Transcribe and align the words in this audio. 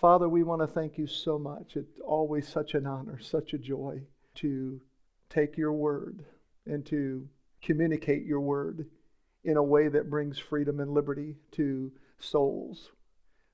Father, 0.00 0.30
we 0.30 0.42
want 0.42 0.62
to 0.62 0.66
thank 0.66 0.96
you 0.96 1.06
so 1.06 1.38
much. 1.38 1.76
It's 1.76 2.00
always 2.06 2.48
such 2.48 2.72
an 2.72 2.86
honor, 2.86 3.18
such 3.20 3.52
a 3.52 3.58
joy 3.58 4.00
to 4.36 4.80
take 5.28 5.58
your 5.58 5.74
word 5.74 6.24
and 6.64 6.86
to 6.86 7.28
communicate 7.60 8.24
your 8.24 8.40
word 8.40 8.86
in 9.44 9.58
a 9.58 9.62
way 9.62 9.88
that 9.88 10.08
brings 10.08 10.38
freedom 10.38 10.80
and 10.80 10.94
liberty 10.94 11.36
to 11.52 11.92
souls. 12.18 12.92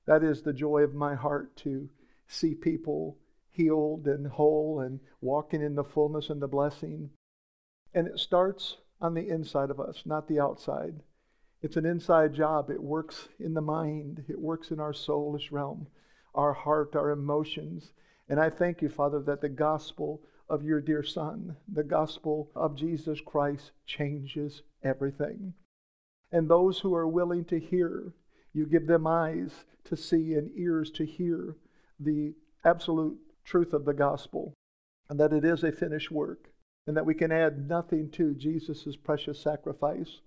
That 0.05 0.23
is 0.23 0.41
the 0.41 0.53
joy 0.53 0.83
of 0.83 0.95
my 0.95 1.15
heart 1.15 1.53
to 1.57 1.89
see 2.27 2.55
people 2.55 3.17
healed 3.49 4.07
and 4.07 4.25
whole 4.25 4.79
and 4.79 5.01
walking 5.19 5.61
in 5.61 5.75
the 5.75 5.83
fullness 5.83 6.29
and 6.29 6.41
the 6.41 6.47
blessing. 6.47 7.09
And 7.93 8.07
it 8.07 8.19
starts 8.19 8.77
on 9.01 9.15
the 9.15 9.27
inside 9.27 9.69
of 9.69 9.81
us, 9.81 10.03
not 10.05 10.29
the 10.29 10.39
outside. 10.39 11.03
It's 11.61 11.75
an 11.75 11.85
inside 11.85 12.33
job. 12.33 12.69
It 12.69 12.81
works 12.81 13.27
in 13.37 13.53
the 13.53 13.61
mind, 13.61 14.23
it 14.29 14.39
works 14.39 14.71
in 14.71 14.79
our 14.79 14.93
soulish 14.93 15.51
realm, 15.51 15.87
our 16.37 16.53
heart, 16.53 16.95
our 16.95 17.09
emotions. 17.09 17.91
And 18.29 18.39
I 18.39 18.49
thank 18.49 18.81
you, 18.81 18.89
Father, 18.89 19.19
that 19.23 19.41
the 19.41 19.49
gospel 19.49 20.21
of 20.49 20.63
your 20.63 20.79
dear 20.79 21.03
Son, 21.03 21.57
the 21.67 21.83
gospel 21.83 22.49
of 22.55 22.75
Jesus 22.75 23.19
Christ, 23.19 23.71
changes 23.85 24.61
everything. 24.83 25.53
And 26.31 26.47
those 26.47 26.79
who 26.79 26.93
are 26.95 27.07
willing 27.07 27.43
to 27.45 27.59
hear, 27.59 28.13
you 28.53 28.65
give 28.65 28.87
them 28.87 29.07
eyes 29.07 29.65
to 29.85 29.97
see 29.97 30.33
and 30.35 30.51
ears 30.55 30.91
to 30.91 31.05
hear 31.05 31.55
the 31.99 32.33
absolute 32.63 33.17
truth 33.43 33.73
of 33.73 33.85
the 33.85 33.93
gospel, 33.93 34.53
and 35.09 35.19
that 35.19 35.33
it 35.33 35.43
is 35.43 35.63
a 35.63 35.71
finished 35.71 36.11
work, 36.11 36.51
and 36.85 36.95
that 36.95 37.05
we 37.05 37.15
can 37.15 37.31
add 37.31 37.67
nothing 37.67 38.09
to 38.11 38.33
Jesus' 38.35 38.95
precious 38.95 39.41
sacrifice. 39.41 40.21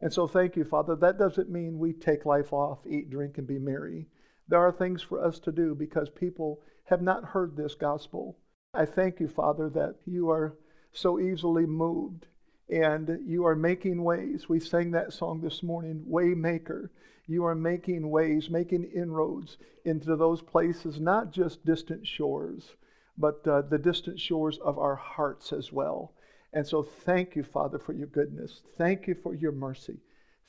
And 0.00 0.12
so, 0.12 0.26
thank 0.26 0.56
you, 0.56 0.64
Father. 0.64 0.94
That 0.94 1.18
doesn't 1.18 1.50
mean 1.50 1.78
we 1.78 1.92
take 1.94 2.26
life 2.26 2.52
off, 2.52 2.86
eat, 2.86 3.10
drink, 3.10 3.38
and 3.38 3.46
be 3.46 3.58
merry. 3.58 4.06
There 4.48 4.60
are 4.60 4.72
things 4.72 5.02
for 5.02 5.24
us 5.24 5.38
to 5.40 5.52
do 5.52 5.74
because 5.74 6.08
people 6.10 6.60
have 6.84 7.02
not 7.02 7.24
heard 7.24 7.56
this 7.56 7.74
gospel. 7.74 8.38
I 8.72 8.84
thank 8.84 9.20
you, 9.20 9.28
Father, 9.28 9.68
that 9.70 9.96
you 10.06 10.30
are 10.30 10.56
so 10.92 11.18
easily 11.18 11.66
moved 11.66 12.26
and 12.68 13.20
you 13.26 13.46
are 13.46 13.56
making 13.56 14.02
ways. 14.02 14.48
We 14.48 14.60
sang 14.60 14.90
that 14.92 15.12
song 15.12 15.40
this 15.40 15.62
morning, 15.62 16.04
Waymaker. 16.08 16.90
You 17.26 17.44
are 17.44 17.54
making 17.54 18.08
ways, 18.08 18.50
making 18.50 18.84
inroads 18.84 19.58
into 19.84 20.16
those 20.16 20.42
places, 20.42 21.00
not 21.00 21.32
just 21.32 21.64
distant 21.64 22.06
shores, 22.06 22.74
but 23.18 23.46
uh, 23.46 23.62
the 23.62 23.78
distant 23.78 24.20
shores 24.20 24.58
of 24.58 24.78
our 24.78 24.96
hearts 24.96 25.52
as 25.52 25.72
well. 25.72 26.14
And 26.52 26.66
so 26.66 26.82
thank 26.82 27.34
you, 27.34 27.42
Father, 27.42 27.78
for 27.78 27.92
your 27.92 28.06
goodness. 28.06 28.62
Thank 28.76 29.06
you 29.06 29.14
for 29.14 29.34
your 29.34 29.52
mercy. 29.52 29.98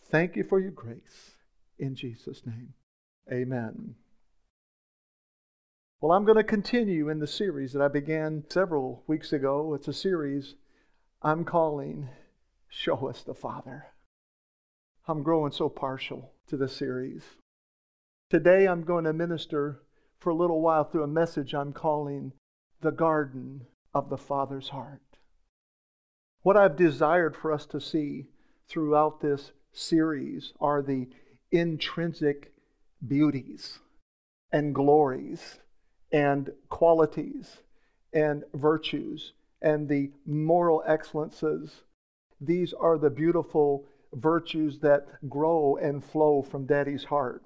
Thank 0.06 0.36
you 0.36 0.44
for 0.44 0.60
your 0.60 0.72
grace. 0.72 1.36
In 1.80 1.96
Jesus' 1.96 2.46
name, 2.46 2.74
amen. 3.32 3.96
Well, 6.00 6.12
I'm 6.12 6.26
going 6.26 6.38
to 6.38 6.44
continue 6.44 7.10
in 7.10 7.20
the 7.20 7.28
series 7.28 7.74
that 7.74 7.82
I 7.82 7.88
began 7.88 8.44
several 8.50 9.04
weeks 9.08 9.34
ago. 9.34 9.74
It's 9.74 9.88
a 9.88 9.94
series 9.94 10.56
I'm 11.22 11.44
calling 11.44 12.10
Show 12.70 13.08
Us 13.10 13.24
the 13.24 13.34
Father. 13.34 13.88
I'm 15.08 15.24
growing 15.24 15.52
so 15.52 15.70
partial 15.70 16.34
to 16.48 16.58
the 16.58 16.68
series. 16.68 17.24
Today 18.30 18.68
I'm 18.68 18.84
going 18.84 19.06
to 19.06 19.14
minister 19.14 19.82
for 20.20 20.30
a 20.30 20.36
little 20.36 20.62
while 20.62 20.84
through 20.84 21.04
a 21.04 21.08
message 21.08 21.56
I'm 21.56 21.74
calling 21.74 22.34
The 22.82 22.92
Garden 22.92 23.66
of 23.94 24.10
the 24.10 24.18
Father's 24.18 24.70
Heart. 24.70 25.02
What 26.44 26.58
I've 26.58 26.76
desired 26.76 27.36
for 27.36 27.52
us 27.52 27.66
to 27.68 27.82
see 27.82 28.28
throughout 28.70 29.22
this 29.22 29.52
series 29.72 30.54
are 30.60 30.82
the 30.82 31.08
intrinsic 31.52 32.54
beauties 33.06 33.80
and 34.52 34.74
glories 34.74 35.60
and 36.12 36.52
qualities 36.70 37.58
and 38.14 38.44
virtues 38.54 39.34
and 39.62 39.90
the 39.90 40.12
moral 40.26 40.84
excellences. 40.88 41.84
These 42.40 42.74
are 42.74 42.98
the 42.98 43.10
beautiful 43.10 43.86
virtues 44.14 44.80
that 44.80 45.08
grow 45.28 45.78
and 45.82 46.04
flow 46.04 46.42
from 46.42 46.66
Daddy's 46.66 47.04
heart. 47.06 47.44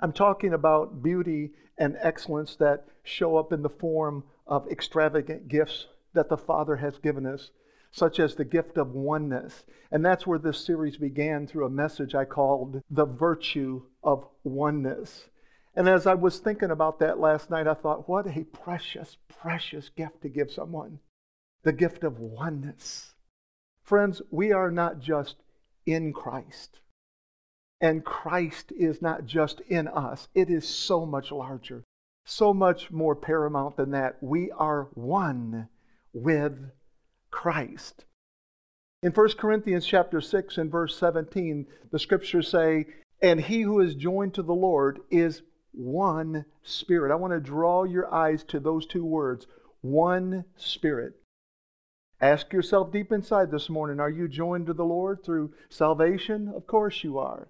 I'm 0.00 0.12
talking 0.12 0.52
about 0.52 1.02
beauty 1.02 1.52
and 1.78 1.96
excellence 2.00 2.56
that 2.56 2.86
show 3.02 3.36
up 3.36 3.52
in 3.52 3.62
the 3.62 3.70
form 3.70 4.24
of 4.46 4.68
extravagant 4.68 5.48
gifts 5.48 5.86
that 6.14 6.28
the 6.28 6.36
Father 6.36 6.76
has 6.76 6.98
given 6.98 7.26
us, 7.26 7.50
such 7.96 8.20
as 8.20 8.34
the 8.34 8.44
gift 8.44 8.76
of 8.76 8.94
oneness. 8.94 9.64
And 9.90 10.04
that's 10.04 10.26
where 10.26 10.38
this 10.38 10.62
series 10.62 10.98
began 10.98 11.46
through 11.46 11.64
a 11.64 11.70
message 11.70 12.14
I 12.14 12.26
called 12.26 12.82
The 12.90 13.06
Virtue 13.06 13.84
of 14.02 14.26
Oneness. 14.44 15.30
And 15.74 15.88
as 15.88 16.06
I 16.06 16.12
was 16.12 16.38
thinking 16.38 16.70
about 16.70 16.98
that 16.98 17.18
last 17.18 17.48
night, 17.48 17.66
I 17.66 17.72
thought, 17.72 18.06
what 18.06 18.26
a 18.26 18.44
precious, 18.44 19.16
precious 19.28 19.88
gift 19.88 20.20
to 20.22 20.28
give 20.28 20.52
someone 20.52 20.98
the 21.62 21.72
gift 21.72 22.04
of 22.04 22.20
oneness. 22.20 23.14
Friends, 23.82 24.20
we 24.30 24.52
are 24.52 24.70
not 24.70 25.00
just 25.00 25.36
in 25.86 26.12
Christ. 26.12 26.80
And 27.80 28.04
Christ 28.04 28.72
is 28.72 29.00
not 29.00 29.24
just 29.24 29.60
in 29.68 29.88
us, 29.88 30.28
it 30.34 30.50
is 30.50 30.68
so 30.68 31.06
much 31.06 31.32
larger, 31.32 31.82
so 32.26 32.52
much 32.52 32.90
more 32.90 33.16
paramount 33.16 33.78
than 33.78 33.92
that. 33.92 34.22
We 34.22 34.50
are 34.50 34.88
one 34.92 35.70
with 36.12 36.72
Christ. 37.36 38.06
In 39.02 39.12
1 39.12 39.28
Corinthians 39.36 39.84
chapter 39.84 40.22
6 40.22 40.56
and 40.56 40.72
verse 40.72 40.96
17, 40.96 41.66
the 41.90 41.98
scriptures 41.98 42.48
say, 42.48 42.86
"And 43.20 43.42
he 43.42 43.60
who 43.60 43.78
is 43.78 43.94
joined 43.94 44.32
to 44.34 44.42
the 44.42 44.54
Lord 44.54 45.00
is 45.10 45.42
one 45.72 46.46
spirit. 46.62 47.12
I 47.12 47.16
want 47.16 47.34
to 47.34 47.40
draw 47.40 47.84
your 47.84 48.12
eyes 48.12 48.42
to 48.44 48.58
those 48.58 48.86
two 48.86 49.04
words 49.04 49.46
one 49.82 50.46
spirit. 50.56 51.20
Ask 52.22 52.54
yourself 52.54 52.90
deep 52.90 53.12
inside 53.12 53.50
this 53.50 53.68
morning 53.68 54.00
are 54.00 54.08
you 54.08 54.28
joined 54.28 54.66
to 54.68 54.72
the 54.72 54.86
Lord 54.86 55.22
through 55.22 55.52
salvation? 55.68 56.48
Of 56.48 56.66
course 56.66 57.04
you 57.04 57.18
are. 57.18 57.48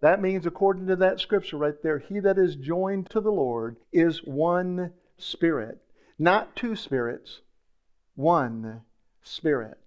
That 0.00 0.22
means, 0.22 0.46
according 0.46 0.86
to 0.86 0.96
that 0.96 1.18
scripture 1.18 1.56
right 1.56 1.82
there, 1.82 1.98
he 1.98 2.20
that 2.20 2.38
is 2.38 2.54
joined 2.54 3.10
to 3.10 3.20
the 3.20 3.32
Lord 3.32 3.78
is 3.92 4.24
one 4.24 4.92
spirit. 5.18 5.82
Not 6.20 6.54
two 6.54 6.76
spirits, 6.76 7.40
one 8.16 8.82
spirit. 9.22 9.78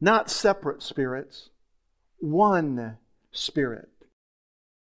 Not 0.00 0.28
separate 0.28 0.82
spirits, 0.82 1.50
one 2.18 2.98
spirit. 3.30 3.88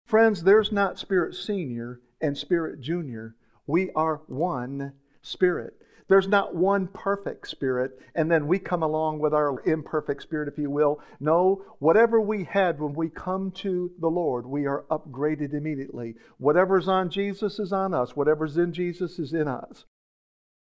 Friends, 0.07 0.43
there's 0.43 0.73
not 0.73 0.99
Spirit 0.99 1.35
Senior 1.35 2.01
and 2.21 2.37
Spirit 2.37 2.81
Junior. 2.81 3.37
We 3.67 3.91
are 3.93 4.23
one 4.27 4.95
Spirit. 5.23 5.75
There's 6.09 6.27
not 6.27 6.55
one 6.55 6.89
perfect 6.89 7.47
spirit, 7.49 7.99
and 8.15 8.31
then 8.31 8.47
we 8.47 8.59
come 8.59 8.83
along 8.83 9.19
with 9.19 9.35
our 9.35 9.61
imperfect 9.67 10.23
spirit, 10.23 10.49
if 10.49 10.59
you 10.59 10.71
will. 10.71 11.01
No, 11.21 11.63
whatever 11.79 12.19
we 12.19 12.45
had 12.45 12.81
when 12.81 12.95
we 12.95 13.11
come 13.11 13.51
to 13.57 13.91
the 14.01 14.09
Lord, 14.09 14.47
we 14.47 14.67
are 14.67 14.87
upgraded 14.91 15.53
immediately. 15.53 16.15
Whatever's 16.39 16.89
on 16.89 17.11
Jesus 17.11 17.59
is 17.59 17.75
on 17.75 17.93
us, 17.93 18.17
whatever's 18.17 18.57
in 18.57 18.73
Jesus 18.73 19.19
is 19.19 19.35
in 19.35 19.47
us. 19.47 19.85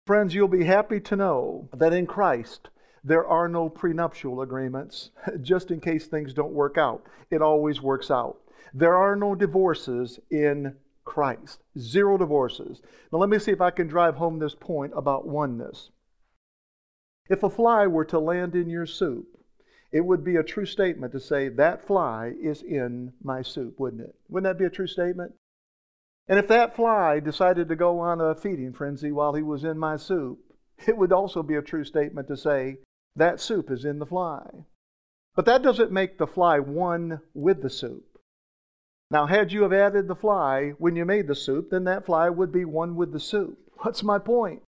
Friends, 0.09 0.35
you'll 0.35 0.49
be 0.49 0.65
happy 0.65 1.01
to 1.01 1.17
know 1.17 1.69
that 1.75 1.93
in 1.93 2.07
Christ, 2.07 2.71
there 3.05 3.27
are 3.27 3.47
no 3.47 3.69
prenuptial 3.69 4.41
agreements, 4.41 5.11
just 5.43 5.71
in 5.71 5.81
case 5.81 6.07
things 6.07 6.33
don't 6.33 6.55
work 6.55 6.79
out. 6.79 7.05
It 7.31 7.43
always 7.43 7.83
works 7.83 8.11
out. 8.11 8.39
There 8.73 8.97
are 8.97 9.15
no 9.15 9.35
divorces 9.35 10.19
in 10.31 10.77
Christ. 11.05 11.63
Zero 11.79 12.17
divorces. 12.17 12.81
Now, 13.13 13.19
let 13.19 13.29
me 13.29 13.39
see 13.39 13.51
if 13.51 13.61
I 13.61 13.71
can 13.71 13.87
drive 13.87 14.15
home 14.15 14.39
this 14.39 14.55
point 14.55 14.95
about 14.97 15.29
oneness. 15.29 15.91
If 17.29 17.43
a 17.43 17.51
fly 17.51 17.87
were 17.87 18.07
to 18.07 18.19
land 18.19 18.55
in 18.55 18.71
your 18.71 18.87
soup, 18.87 19.27
it 19.93 20.01
would 20.01 20.25
be 20.25 20.37
a 20.37 20.43
true 20.43 20.65
statement 20.65 21.13
to 21.13 21.21
say, 21.21 21.51
That 21.51 21.87
fly 21.87 22.33
is 22.41 22.63
in 22.63 23.13
my 23.23 23.43
soup, 23.43 23.79
wouldn't 23.79 24.09
it? 24.09 24.15
Wouldn't 24.31 24.51
that 24.51 24.59
be 24.59 24.65
a 24.65 24.75
true 24.75 24.87
statement? 24.87 25.35
And 26.29 26.39
if 26.39 26.47
that 26.49 26.77
fly 26.77 27.21
decided 27.21 27.69
to 27.69 27.77
go 27.77 28.01
on 28.01 28.21
a 28.21 28.35
feeding 28.35 28.75
frenzy 28.75 29.11
while 29.11 29.35
he 29.35 29.43
was 29.43 29.65
in 29.65 29.79
my 29.79 29.97
soup, 29.97 30.39
it 30.87 30.97
would 30.97 31.13
also 31.13 31.43
be 31.43 31.55
a 31.55 31.63
true 31.63 31.85
statement 31.85 32.29
to 32.29 32.37
say, 32.37 32.79
That 33.17 33.41
soup 33.41 33.71
is 33.71 33.85
in 33.85 33.99
the 33.99 34.07
fly. 34.07 34.67
But 35.35 35.47
that 35.47 35.63
doesn't 35.63 35.91
make 35.91 36.19
the 36.19 36.27
fly 36.27 36.59
one 36.59 37.21
with 37.33 37.63
the 37.63 37.71
soup. 37.71 38.05
Now, 39.11 39.27
had 39.27 39.53
you 39.53 39.63
have 39.63 39.73
added 39.73 40.07
the 40.07 40.15
fly 40.15 40.71
when 40.79 40.97
you 40.97 41.07
made 41.07 41.29
the 41.29 41.35
soup, 41.35 41.71
then 41.71 41.85
that 41.85 42.05
fly 42.05 42.29
would 42.29 42.53
be 42.53 42.65
one 42.65 42.95
with 42.95 43.13
the 43.13 43.21
soup. 43.21 43.59
What's 43.79 44.03
my 44.03 44.19
point? 44.19 44.63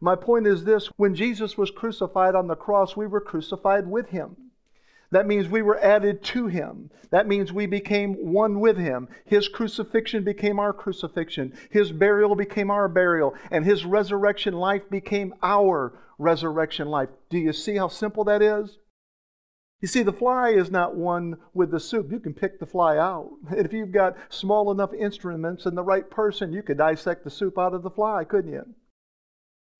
My 0.00 0.16
point 0.16 0.46
is 0.46 0.64
this 0.64 0.86
when 0.96 1.14
Jesus 1.14 1.58
was 1.58 1.70
crucified 1.70 2.34
on 2.34 2.46
the 2.46 2.56
cross, 2.56 2.96
we 2.96 3.06
were 3.06 3.20
crucified 3.20 3.86
with 3.86 4.08
him. 4.08 4.36
That 5.14 5.28
means 5.28 5.48
we 5.48 5.62
were 5.62 5.78
added 5.78 6.24
to 6.24 6.48
him. 6.48 6.90
That 7.10 7.28
means 7.28 7.52
we 7.52 7.66
became 7.66 8.14
one 8.14 8.58
with 8.58 8.76
him. 8.76 9.06
His 9.24 9.46
crucifixion 9.46 10.24
became 10.24 10.58
our 10.58 10.72
crucifixion. 10.72 11.56
His 11.70 11.92
burial 11.92 12.34
became 12.34 12.68
our 12.68 12.88
burial. 12.88 13.36
And 13.52 13.64
his 13.64 13.84
resurrection 13.84 14.54
life 14.54 14.90
became 14.90 15.32
our 15.40 15.96
resurrection 16.18 16.88
life. 16.88 17.10
Do 17.30 17.38
you 17.38 17.52
see 17.52 17.76
how 17.76 17.86
simple 17.86 18.24
that 18.24 18.42
is? 18.42 18.78
You 19.80 19.86
see, 19.86 20.02
the 20.02 20.12
fly 20.12 20.50
is 20.50 20.72
not 20.72 20.96
one 20.96 21.36
with 21.52 21.70
the 21.70 21.78
soup. 21.78 22.10
You 22.10 22.18
can 22.18 22.34
pick 22.34 22.58
the 22.58 22.66
fly 22.66 22.98
out. 22.98 23.30
If 23.52 23.72
you've 23.72 23.92
got 23.92 24.16
small 24.30 24.72
enough 24.72 24.92
instruments 24.92 25.64
and 25.64 25.78
the 25.78 25.84
right 25.84 26.10
person, 26.10 26.52
you 26.52 26.64
could 26.64 26.78
dissect 26.78 27.22
the 27.22 27.30
soup 27.30 27.56
out 27.56 27.72
of 27.72 27.84
the 27.84 27.90
fly, 27.90 28.24
couldn't 28.24 28.52
you? 28.52 28.66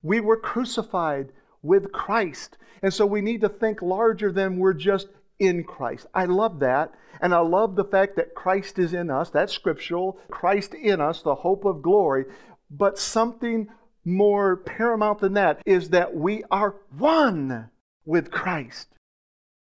We 0.00 0.20
were 0.20 0.36
crucified 0.36 1.32
with 1.60 1.90
Christ. 1.90 2.56
And 2.82 2.94
so 2.94 3.04
we 3.04 3.20
need 3.20 3.40
to 3.40 3.48
think 3.48 3.82
larger 3.82 4.30
than 4.30 4.58
we're 4.58 4.74
just 4.74 5.08
in 5.38 5.64
Christ. 5.64 6.06
I 6.14 6.26
love 6.26 6.60
that. 6.60 6.92
And 7.20 7.34
I 7.34 7.38
love 7.38 7.76
the 7.76 7.84
fact 7.84 8.16
that 8.16 8.34
Christ 8.34 8.78
is 8.78 8.92
in 8.92 9.10
us. 9.10 9.30
That's 9.30 9.52
scriptural. 9.52 10.18
Christ 10.30 10.74
in 10.74 11.00
us, 11.00 11.22
the 11.22 11.34
hope 11.34 11.64
of 11.64 11.82
glory. 11.82 12.24
But 12.70 12.98
something 12.98 13.68
more 14.04 14.56
paramount 14.56 15.20
than 15.20 15.34
that 15.34 15.62
is 15.64 15.90
that 15.90 16.14
we 16.14 16.44
are 16.50 16.76
one 16.96 17.70
with 18.04 18.30
Christ. 18.30 18.88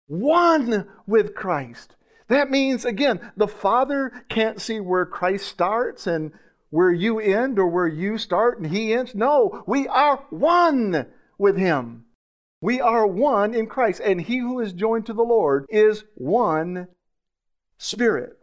One 0.07 0.87
with 1.05 1.35
Christ. 1.35 1.95
That 2.27 2.49
means, 2.49 2.85
again, 2.85 3.19
the 3.37 3.47
Father 3.47 4.11
can't 4.29 4.59
see 4.59 4.79
where 4.79 5.05
Christ 5.05 5.47
starts 5.47 6.07
and 6.07 6.31
where 6.69 6.91
you 6.91 7.19
end 7.19 7.59
or 7.59 7.67
where 7.67 7.87
you 7.87 8.17
start 8.17 8.57
and 8.59 8.67
He 8.67 8.93
ends. 8.93 9.13
No, 9.13 9.63
we 9.67 9.87
are 9.87 10.25
one 10.29 11.07
with 11.37 11.57
Him. 11.57 12.04
We 12.65 12.81
are 12.81 13.05
one 13.05 13.53
in 13.53 13.67
Christ, 13.67 14.01
and 14.03 14.19
he 14.19 14.39
who 14.39 14.59
is 14.59 14.73
joined 14.73 15.05
to 15.05 15.13
the 15.13 15.21
Lord 15.21 15.67
is 15.69 16.03
one 16.15 16.87
spirit. 17.77 18.39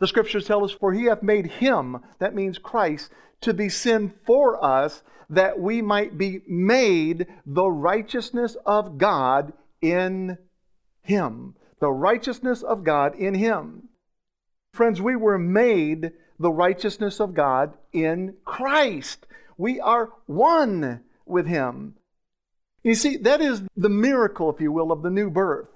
The 0.00 0.08
scriptures 0.08 0.48
tell 0.48 0.64
us, 0.64 0.72
For 0.72 0.92
he 0.92 1.04
hath 1.04 1.22
made 1.22 1.46
him, 1.46 2.00
that 2.18 2.34
means 2.34 2.58
Christ, 2.58 3.12
to 3.42 3.54
be 3.54 3.68
sin 3.68 4.12
for 4.26 4.60
us, 4.64 5.04
that 5.28 5.60
we 5.60 5.80
might 5.80 6.18
be 6.18 6.40
made 6.48 7.28
the 7.46 7.70
righteousness 7.70 8.56
of 8.66 8.98
God 8.98 9.52
in 9.80 10.36
him. 11.02 11.54
The 11.78 11.92
righteousness 11.92 12.64
of 12.64 12.82
God 12.82 13.14
in 13.14 13.34
him. 13.34 13.90
Friends, 14.72 15.00
we 15.00 15.14
were 15.14 15.38
made 15.38 16.10
the 16.40 16.50
righteousness 16.50 17.20
of 17.20 17.34
God 17.34 17.74
in 17.92 18.34
Christ. 18.44 19.24
We 19.56 19.78
are 19.78 20.10
one 20.26 21.04
with 21.26 21.46
him. 21.46 21.94
You 22.82 22.94
see, 22.94 23.18
that 23.18 23.40
is 23.40 23.62
the 23.76 23.88
miracle, 23.88 24.50
if 24.50 24.60
you 24.60 24.72
will, 24.72 24.90
of 24.90 25.02
the 25.02 25.10
new 25.10 25.30
birth. 25.30 25.68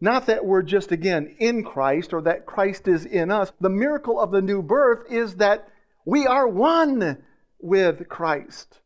Not 0.00 0.26
that 0.26 0.44
we're 0.44 0.62
just, 0.62 0.90
again, 0.90 1.36
in 1.38 1.62
Christ 1.62 2.12
or 2.12 2.22
that 2.22 2.46
Christ 2.46 2.88
is 2.88 3.06
in 3.06 3.30
us. 3.30 3.52
The 3.60 3.70
miracle 3.70 4.18
of 4.18 4.32
the 4.32 4.42
new 4.42 4.60
birth 4.60 5.10
is 5.10 5.36
that 5.36 5.68
we 6.04 6.26
are 6.26 6.48
one 6.48 7.22
with 7.60 8.08
Christ. 8.08 8.80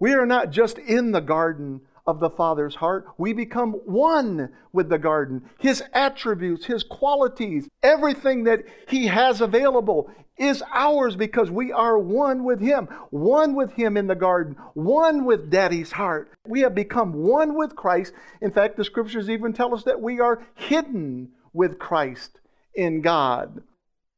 We 0.00 0.14
are 0.14 0.24
not 0.24 0.50
just 0.50 0.78
in 0.78 1.12
the 1.12 1.20
garden 1.20 1.82
of 2.06 2.20
the 2.20 2.30
Father's 2.30 2.74
heart. 2.74 3.06
We 3.18 3.32
become 3.32 3.72
one 3.84 4.50
with 4.72 4.88
the 4.88 4.98
garden. 4.98 5.48
His 5.58 5.82
attributes, 5.92 6.66
His 6.66 6.82
qualities, 6.82 7.68
everything 7.82 8.44
that 8.44 8.64
He 8.88 9.06
has 9.06 9.40
available 9.40 10.10
is 10.36 10.62
ours 10.72 11.14
because 11.14 11.50
we 11.50 11.72
are 11.72 11.98
one 11.98 12.42
with 12.42 12.60
Him, 12.60 12.86
one 13.10 13.54
with 13.54 13.72
Him 13.72 13.96
in 13.96 14.06
the 14.06 14.14
garden, 14.14 14.56
one 14.74 15.24
with 15.24 15.50
Daddy's 15.50 15.92
heart. 15.92 16.30
We 16.46 16.60
have 16.60 16.74
become 16.74 17.12
one 17.12 17.56
with 17.56 17.76
Christ. 17.76 18.12
In 18.40 18.50
fact, 18.50 18.76
the 18.76 18.84
scriptures 18.84 19.30
even 19.30 19.52
tell 19.52 19.74
us 19.74 19.84
that 19.84 20.00
we 20.00 20.20
are 20.20 20.42
hidden 20.54 21.30
with 21.52 21.78
Christ 21.78 22.40
in 22.74 23.02
God. 23.02 23.62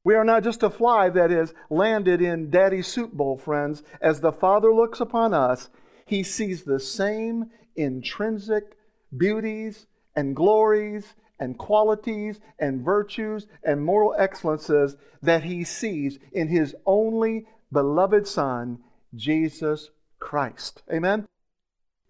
We 0.04 0.14
are 0.14 0.24
not 0.24 0.44
just 0.44 0.62
a 0.62 0.70
fly 0.70 1.08
that 1.10 1.30
is 1.30 1.54
landed 1.70 2.20
in 2.20 2.50
Daddy's 2.50 2.86
soup 2.86 3.12
bowl, 3.12 3.38
friends. 3.38 3.82
As 4.00 4.20
the 4.20 4.32
Father 4.32 4.72
looks 4.72 5.00
upon 5.00 5.34
us, 5.34 5.68
He 6.06 6.22
sees 6.22 6.62
the 6.62 6.78
same 6.78 7.50
intrinsic 7.76 8.76
beauties 9.16 9.86
and 10.16 10.34
glories 10.34 11.14
and 11.40 11.58
qualities 11.58 12.40
and 12.58 12.84
virtues 12.84 13.46
and 13.62 13.84
moral 13.84 14.14
excellences 14.18 14.96
that 15.22 15.44
he 15.44 15.64
sees 15.64 16.18
in 16.32 16.48
his 16.48 16.74
only 16.86 17.46
beloved 17.72 18.26
Son, 18.26 18.78
Jesus 19.14 19.90
Christ. 20.18 20.82
Amen? 20.92 21.26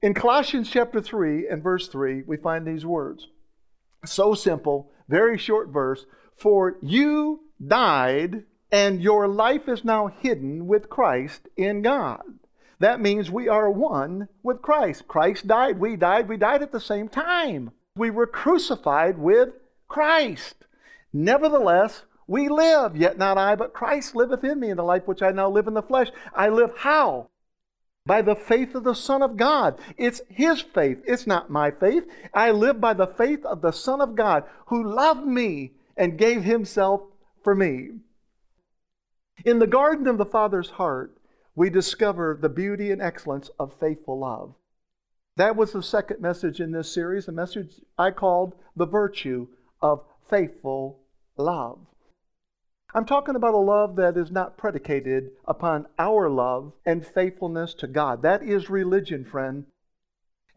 In 0.03 0.13
Colossians 0.13 0.71
chapter 0.71 1.01
3 1.01 1.49
and 1.49 1.63
verse 1.63 1.89
3, 1.89 2.23
we 2.27 2.37
find 2.37 2.67
these 2.67 2.85
words. 2.85 3.29
So 4.05 4.35
simple, 4.35 4.91
very 5.09 5.39
short 5.39 5.69
verse. 5.69 6.05
For 6.37 6.77
you 6.83 7.41
died, 7.67 8.45
and 8.71 9.01
your 9.01 9.29
life 9.29 9.69
is 9.69 9.85
now 9.85 10.09
hidden 10.09 10.67
with 10.67 10.91
Christ 10.91 11.49
in 11.57 11.83
God. 11.83 12.25
That 12.79 13.01
means 13.01 13.31
we 13.31 13.49
are 13.49 13.71
one 13.71 14.29
with 14.43 14.63
Christ. 14.63 15.07
Christ 15.07 15.47
died, 15.47 15.79
we 15.79 15.97
died, 15.97 16.29
we 16.29 16.37
died 16.37 16.63
at 16.63 16.73
the 16.73 16.81
same 16.81 17.09
time. 17.09 17.71
We 17.97 18.11
were 18.11 18.27
crucified 18.27 19.19
with 19.19 19.51
Christ. 19.89 20.67
Nevertheless, 21.13 22.03
we 22.27 22.49
live, 22.49 22.97
yet 22.97 23.19
not 23.19 23.39
I, 23.39 23.55
but 23.55 23.75
Christ 23.75 24.17
liveth 24.17 24.43
in 24.45 24.59
me 24.59 24.71
in 24.71 24.77
the 24.77 24.83
life 24.83 25.07
which 25.07 25.23
I 25.23 25.31
now 25.31 25.49
live 25.49 25.67
in 25.67 25.75
the 25.75 25.83
flesh. 25.83 26.09
I 26.35 26.49
live 26.49 26.73
how? 26.77 27.29
By 28.07 28.23
the 28.23 28.35
faith 28.35 28.75
of 28.75 28.85
the 28.85 28.95
Son 28.95 29.23
of 29.23 29.37
God. 29.37 29.79
It's 29.97 30.23
His 30.29 30.61
faith, 30.61 31.03
it's 31.07 31.27
not 31.27 31.51
my 31.51 31.71
faith. 31.71 32.05
I 32.33 32.51
live 32.51 32.81
by 32.81 32.95
the 32.95 33.07
faith 33.07 33.45
of 33.45 33.61
the 33.63 33.73
Son 33.73 34.01
of 34.01 34.15
God 34.15 34.45
who 34.67 34.83
loved 34.83 35.27
me 35.27 35.73
and 35.97 36.19
gave 36.19 36.43
Himself 36.43 37.03
for 37.43 37.55
me. 37.55 37.91
In 39.45 39.59
the 39.59 39.67
garden 39.67 40.07
of 40.07 40.19
the 40.19 40.27
Father's 40.27 40.71
heart, 40.71 41.17
we 41.55 41.71
discover 41.71 42.39
the 42.41 42.49
beauty 42.49 42.91
and 42.91 43.01
excellence 43.01 43.51
of 43.59 43.79
faithful 43.79 44.19
love. 44.19 44.55
That 45.37 45.57
was 45.57 45.73
the 45.73 45.83
second 45.83 46.21
message 46.21 46.61
in 46.61 46.73
this 46.73 46.93
series, 46.93 47.29
a 47.29 47.33
message 47.33 47.81
I 47.99 48.11
called 48.11 48.55
The 48.77 48.87
Virtue 48.87 49.49
of 49.81 50.05
Faithful 50.29 51.01
Love. 51.37 51.79
I'm 52.95 53.05
talking 53.05 53.35
about 53.35 53.55
a 53.55 53.59
love 53.59 53.97
that 53.97 54.17
is 54.17 54.31
not 54.31 54.57
predicated 54.57 55.33
upon 55.45 55.87
our 55.99 56.31
love 56.31 56.73
and 56.87 57.05
faithfulness 57.05 57.75
to 57.75 57.89
God. 57.89 58.23
That 58.23 58.45
is 58.45 58.71
religion, 58.71 59.25
friend. 59.25 59.67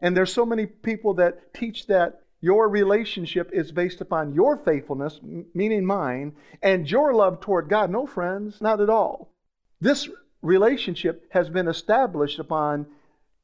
And 0.00 0.16
there's 0.16 0.32
so 0.32 0.46
many 0.46 0.66
people 0.66 1.14
that 1.14 1.52
teach 1.52 1.88
that 1.88 2.20
your 2.40 2.68
relationship 2.68 3.50
is 3.52 3.72
based 3.72 4.00
upon 4.00 4.34
your 4.34 4.56
faithfulness, 4.56 5.18
meaning 5.52 5.84
mine, 5.84 6.36
and 6.62 6.88
your 6.88 7.12
love 7.12 7.40
toward 7.40 7.68
God. 7.68 7.90
No, 7.90 8.06
friends, 8.06 8.60
not 8.60 8.80
at 8.80 8.88
all. 8.88 9.34
This 9.80 10.08
relationship 10.42 11.26
has 11.30 11.48
been 11.48 11.68
established 11.68 12.38
upon 12.38 12.86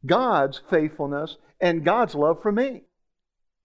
God's 0.06 0.60
faithfulness 0.70 1.36
and 1.60 1.84
God's 1.84 2.14
love 2.14 2.42
for 2.42 2.52
me. 2.52 2.82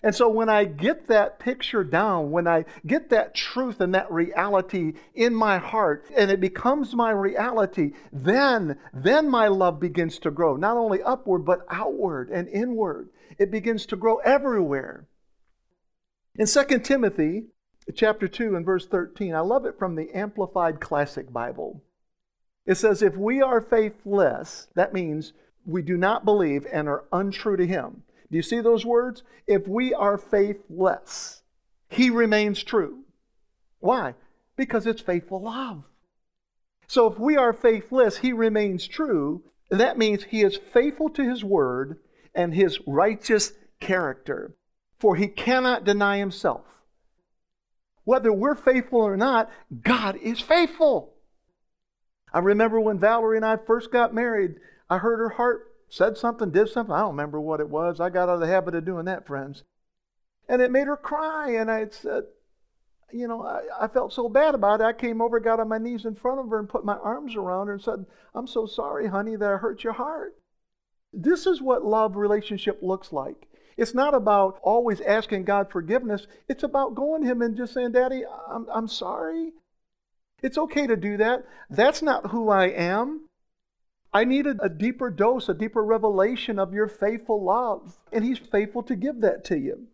And 0.01 0.15
so 0.15 0.29
when 0.29 0.47
I 0.47 0.63
get 0.63 1.07
that 1.09 1.39
picture 1.39 1.83
down, 1.83 2.31
when 2.31 2.47
I 2.47 2.63
get 2.87 3.09
that 3.09 3.35
truth 3.35 3.81
and 3.81 3.93
that 3.93 4.09
reality 4.09 4.93
in 5.13 5.35
my 5.35 5.57
heart 5.57 6.05
and 6.15 6.31
it 6.31 6.39
becomes 6.39 6.95
my 6.95 7.11
reality, 7.11 7.91
then 8.13 8.77
then 8.93 9.29
my 9.29 9.49
love 9.49 9.79
begins 9.79 10.17
to 10.19 10.31
grow, 10.31 10.55
not 10.55 10.77
only 10.77 11.03
upward 11.03 11.43
but 11.43 11.65
outward 11.69 12.29
and 12.29 12.47
inward. 12.47 13.09
It 13.37 13.51
begins 13.51 13.85
to 13.87 13.97
grow 13.97 14.17
everywhere. 14.17 15.05
In 16.35 16.45
2 16.47 16.79
Timothy 16.79 17.47
chapter 17.93 18.29
2 18.29 18.55
and 18.55 18.65
verse 18.65 18.87
13, 18.87 19.35
I 19.35 19.41
love 19.41 19.65
it 19.65 19.77
from 19.77 19.95
the 19.95 20.11
Amplified 20.15 20.79
Classic 20.79 21.31
Bible. 21.31 21.83
It 22.69 22.77
says, 22.77 23.01
If 23.01 23.17
we 23.17 23.41
are 23.41 23.61
faithless, 23.61 24.67
that 24.75 24.93
means 24.93 25.33
we 25.65 25.81
do 25.81 25.97
not 25.97 26.23
believe 26.23 26.67
and 26.71 26.87
are 26.87 27.03
untrue 27.11 27.57
to 27.57 27.65
Him. 27.65 28.03
Do 28.29 28.37
you 28.37 28.43
see 28.43 28.61
those 28.61 28.85
words? 28.85 29.23
If 29.47 29.67
we 29.67 29.91
are 29.91 30.19
faithless, 30.19 31.41
He 31.89 32.11
remains 32.11 32.61
true. 32.61 32.99
Why? 33.79 34.13
Because 34.55 34.85
it's 34.85 35.01
faithful 35.01 35.41
love. 35.41 35.83
So 36.85 37.07
if 37.07 37.17
we 37.17 37.37
are 37.37 37.53
faithless, 37.53 38.17
He 38.17 38.33
remains 38.33 38.87
true. 38.87 39.41
That 39.71 39.97
means 39.97 40.25
He 40.25 40.43
is 40.43 40.59
faithful 40.71 41.09
to 41.09 41.23
His 41.23 41.43
word 41.43 41.97
and 42.35 42.53
His 42.53 42.79
righteous 42.85 43.51
character, 43.79 44.53
for 44.99 45.15
He 45.15 45.27
cannot 45.27 45.85
deny 45.85 46.19
Himself. 46.19 46.65
Whether 48.03 48.31
we're 48.31 48.53
faithful 48.53 49.01
or 49.01 49.17
not, 49.17 49.49
God 49.81 50.17
is 50.17 50.39
faithful. 50.39 51.15
I 52.33 52.39
remember 52.39 52.79
when 52.79 52.99
Valerie 52.99 53.37
and 53.37 53.45
I 53.45 53.57
first 53.57 53.91
got 53.91 54.13
married, 54.13 54.55
I 54.89 54.97
heard 54.97 55.19
her 55.19 55.29
heart 55.29 55.73
said 55.89 56.17
something, 56.17 56.51
did 56.51 56.69
something. 56.69 56.93
I 56.93 56.99
don't 56.99 57.11
remember 57.11 57.41
what 57.41 57.59
it 57.59 57.69
was. 57.69 57.99
I 57.99 58.09
got 58.09 58.29
out 58.29 58.35
of 58.35 58.39
the 58.41 58.47
habit 58.47 58.75
of 58.75 58.85
doing 58.85 59.05
that, 59.05 59.25
friends. 59.25 59.63
And 60.47 60.61
it 60.61 60.71
made 60.71 60.87
her 60.87 60.97
cry. 60.97 61.51
And 61.51 61.69
I 61.69 61.87
said, 61.89 62.23
you 63.11 63.27
know, 63.27 63.43
I, 63.43 63.61
I, 63.85 63.87
felt 63.87 64.13
so 64.13 64.29
bad 64.29 64.53
about 64.53 64.81
it. 64.81 64.85
I 64.85 64.93
came 64.93 65.21
over, 65.21 65.39
got 65.39 65.59
on 65.59 65.67
my 65.67 65.79
knees 65.79 66.05
in 66.05 66.15
front 66.15 66.39
of 66.39 66.49
her, 66.49 66.59
and 66.59 66.69
put 66.69 66.85
my 66.85 66.97
arms 66.97 67.35
around 67.35 67.67
her 67.67 67.73
and 67.73 67.81
said, 67.81 68.05
I'm 68.35 68.47
so 68.47 68.65
sorry, 68.67 69.07
honey, 69.07 69.35
that 69.35 69.51
I 69.51 69.57
hurt 69.57 69.83
your 69.83 69.93
heart. 69.93 70.35
This 71.11 71.47
is 71.47 71.61
what 71.61 71.83
love 71.83 72.15
relationship 72.15 72.79
looks 72.81 73.11
like. 73.11 73.47
It's 73.77 73.95
not 73.95 74.13
about 74.13 74.59
always 74.61 75.01
asking 75.01 75.45
God 75.45 75.71
forgiveness. 75.71 76.27
It's 76.47 76.63
about 76.63 76.95
going 76.95 77.23
to 77.23 77.27
Him 77.27 77.41
and 77.41 77.55
just 77.57 77.73
saying, 77.73 77.93
Daddy, 77.93 78.23
I'm, 78.47 78.67
I'm 78.71 78.87
sorry. 78.87 79.53
It's 80.41 80.57
okay 80.57 80.87
to 80.87 80.95
do 80.95 81.17
that. 81.17 81.45
That's 81.69 82.01
not 82.01 82.31
who 82.31 82.49
I 82.49 82.67
am. 82.67 83.27
I 84.13 84.23
needed 84.23 84.59
a 84.61 84.69
deeper 84.69 85.09
dose, 85.09 85.49
a 85.49 85.53
deeper 85.53 85.83
revelation 85.83 86.57
of 86.57 86.73
your 86.73 86.87
faithful 86.87 87.43
love. 87.43 87.97
And 88.11 88.23
He's 88.23 88.39
faithful 88.39 88.83
to 88.83 88.95
give 88.95 89.21
that 89.21 89.43
to 89.45 89.57
you. 89.57 89.87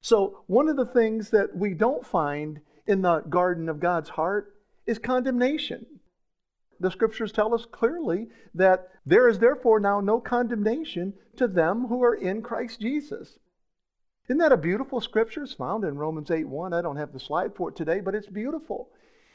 So, 0.00 0.44
one 0.46 0.68
of 0.68 0.76
the 0.76 0.84
things 0.84 1.30
that 1.30 1.56
we 1.56 1.72
don't 1.72 2.06
find 2.06 2.60
in 2.86 3.00
the 3.02 3.20
garden 3.20 3.68
of 3.68 3.80
God's 3.80 4.10
heart 4.10 4.54
is 4.86 4.98
condemnation. 4.98 5.86
The 6.78 6.90
scriptures 6.90 7.32
tell 7.32 7.54
us 7.54 7.64
clearly 7.64 8.28
that 8.54 8.88
there 9.06 9.28
is 9.28 9.38
therefore 9.38 9.80
now 9.80 10.00
no 10.00 10.20
condemnation 10.20 11.14
to 11.36 11.48
them 11.48 11.86
who 11.86 12.02
are 12.02 12.14
in 12.14 12.42
Christ 12.42 12.80
Jesus. 12.80 13.38
Isn't 14.28 14.38
that 14.38 14.52
a 14.52 14.58
beautiful 14.58 15.00
scripture? 15.00 15.42
It's 15.42 15.54
found 15.54 15.84
in 15.84 15.96
Romans 15.96 16.30
8 16.30 16.48
1. 16.48 16.72
I 16.72 16.82
don't 16.82 16.96
have 16.96 17.12
the 17.12 17.20
slide 17.20 17.54
for 17.54 17.70
it 17.70 17.76
today, 17.76 18.00
but 18.00 18.14
it's 18.14 18.26
beautiful. 18.26 18.88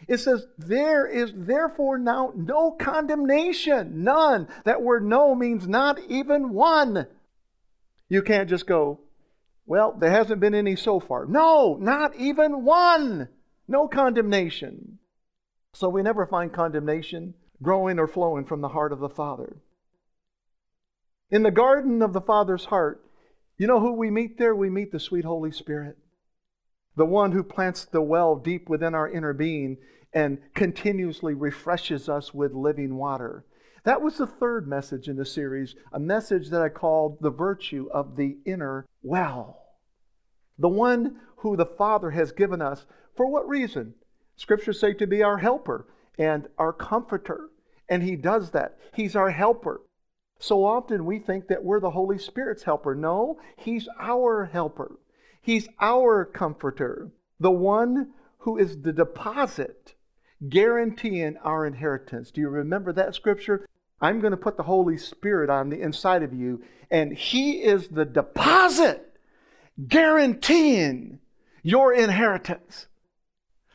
It 0.08 0.20
says, 0.20 0.46
There 0.58 1.06
is 1.06 1.32
therefore 1.36 1.98
now 1.98 2.32
no 2.36 2.72
condemnation. 2.72 4.04
None. 4.04 4.48
That 4.66 4.82
word 4.82 5.06
no 5.06 5.36
means 5.36 5.68
not 5.68 6.00
even 6.08 6.54
one. 6.54 7.08
You 8.08 8.22
can't 8.22 8.50
just 8.50 8.66
go, 8.66 9.02
Well, 9.66 9.94
there 10.00 10.12
hasn't 10.12 10.42
been 10.42 10.56
any 10.56 10.76
so 10.76 11.00
far. 11.00 11.26
No, 11.26 11.78
not 11.80 12.16
even 12.16 12.64
one. 12.64 13.30
No 13.68 13.88
condemnation. 13.88 15.00
So 15.74 15.90
we 15.90 16.02
never 16.02 16.26
find 16.26 16.52
condemnation 16.52 17.36
growing 17.62 18.00
or 18.00 18.08
flowing 18.08 18.46
from 18.46 18.62
the 18.62 18.70
heart 18.70 18.94
of 18.94 19.00
the 19.00 19.10
Father. 19.10 19.58
In 21.30 21.44
the 21.44 21.52
garden 21.52 22.02
of 22.02 22.14
the 22.14 22.22
Father's 22.22 22.66
heart, 22.66 23.04
you 23.58 23.68
know 23.68 23.80
who 23.80 23.94
we 23.94 24.10
meet 24.10 24.38
there? 24.38 24.56
We 24.56 24.70
meet 24.70 24.92
the 24.92 25.00
sweet 25.00 25.26
Holy 25.26 25.52
Spirit, 25.52 25.98
the 27.00 27.06
one 27.06 27.32
who 27.32 27.44
plants 27.44 27.86
the 27.86 28.02
well 28.02 28.36
deep 28.36 28.68
within 28.68 28.94
our 28.94 29.10
inner 29.10 29.32
being 29.32 29.78
and 30.12 30.38
continuously 30.54 31.34
refreshes 31.34 32.10
us 32.10 32.34
with 32.34 32.54
living 32.54 32.94
water. 32.96 33.46
That 33.86 34.02
was 34.02 34.18
the 34.18 34.28
third 34.28 34.68
message 34.68 35.08
in 35.08 35.16
the 35.16 35.24
series, 35.24 35.76
a 35.94 36.00
message 36.00 36.50
that 36.50 36.62
I 36.62 36.68
called 36.68 37.22
the 37.22 37.30
virtue 37.30 37.88
of 37.94 38.18
the 38.18 38.38
inner 38.46 38.86
well. 39.02 39.64
The 40.58 40.68
one 40.68 41.22
who 41.38 41.56
the 41.56 41.66
Father 41.66 42.12
has 42.12 42.34
given 42.34 42.62
us. 42.62 42.86
For 43.16 43.32
what 43.32 43.48
reason? 43.48 43.94
Scriptures 44.36 44.82
say 44.82 44.94
to 44.96 45.08
be 45.08 45.24
our 45.24 45.38
helper 45.38 45.88
and 46.18 46.50
our 46.58 46.74
comforter. 46.74 47.48
And 47.88 48.04
He 48.04 48.18
does 48.18 48.52
that. 48.52 48.78
He's 48.94 49.16
our 49.16 49.32
helper. 49.32 49.80
So 50.38 50.66
often 50.66 51.06
we 51.06 51.20
think 51.20 51.48
that 51.48 51.64
we're 51.64 51.80
the 51.80 51.92
Holy 51.92 52.18
Spirit's 52.18 52.64
helper. 52.64 52.94
No, 52.94 53.40
He's 53.56 53.88
our 53.98 54.44
helper. 54.52 55.00
He's 55.50 55.68
our 55.80 56.26
comforter, 56.26 57.10
the 57.40 57.50
one 57.50 58.12
who 58.38 58.60
is 58.60 58.84
the 58.84 58.94
deposit 58.94 59.96
guaranteeing 60.48 61.38
our 61.38 61.66
inheritance. 61.66 62.30
Do 62.30 62.40
you 62.40 62.50
remember 62.50 62.94
that 62.94 63.16
scripture? 63.16 63.68
I'm 64.00 64.20
going 64.20 64.30
to 64.30 64.38
put 64.38 64.58
the 64.58 64.70
Holy 64.70 64.96
Spirit 64.96 65.50
on 65.50 65.72
the 65.72 65.82
inside 65.82 66.22
of 66.22 66.36
you, 66.36 66.62
and 66.92 67.18
He 67.18 67.64
is 67.64 67.88
the 67.88 68.06
deposit 68.06 69.18
guaranteeing 69.88 71.18
your 71.64 71.96
inheritance. 71.96 72.86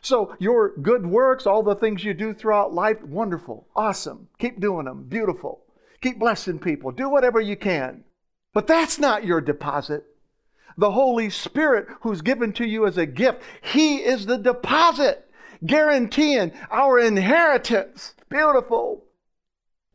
So, 0.01 0.37
your 0.39 0.77
good 0.77 1.05
works, 1.05 1.45
all 1.45 1.65
the 1.65 1.75
things 1.75 2.05
you 2.05 2.15
do 2.15 2.35
throughout 2.35 2.73
life, 2.73 3.03
wonderful, 3.03 3.67
awesome. 3.75 4.29
Keep 4.39 4.61
doing 4.61 4.85
them, 4.85 5.07
beautiful. 5.09 5.65
Keep 6.01 6.21
blessing 6.21 6.61
people. 6.61 6.93
Do 6.93 7.09
whatever 7.09 7.41
you 7.41 7.57
can. 7.57 8.05
But 8.53 8.69
that's 8.69 9.01
not 9.01 9.25
your 9.25 9.41
deposit. 9.41 10.05
The 10.77 10.91
Holy 10.91 11.31
Spirit, 11.31 11.87
who's 12.01 12.23
given 12.23 12.53
to 12.55 12.67
you 12.67 12.87
as 12.87 12.99
a 12.99 13.07
gift, 13.07 13.43
He 13.63 13.99
is 13.99 14.27
the 14.27 14.39
deposit, 14.39 15.31
guaranteeing 15.65 16.53
our 16.71 16.99
inheritance. 16.99 18.15
Beautiful. 18.29 19.05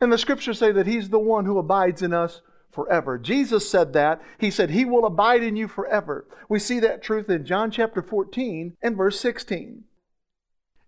And 0.02 0.12
the 0.12 0.18
scriptures 0.18 0.60
say 0.60 0.72
that 0.72 0.88
He's 0.88 1.10
the 1.10 1.20
one 1.20 1.46
who 1.46 1.58
abides 1.58 2.02
in 2.02 2.14
us 2.14 2.42
forever. 2.72 3.18
Jesus 3.18 3.70
said 3.70 3.94
that. 3.94 4.22
He 4.38 4.52
said, 4.52 4.70
He 4.70 4.86
will 4.86 5.06
abide 5.06 5.44
in 5.44 5.56
you 5.56 5.68
forever. 5.68 6.26
We 6.48 6.60
see 6.60 6.80
that 6.80 7.04
truth 7.04 7.30
in 7.30 7.46
John 7.46 7.72
chapter 7.72 8.02
14 8.02 8.78
and 8.82 8.96
verse 8.96 9.20
16. 9.20 9.84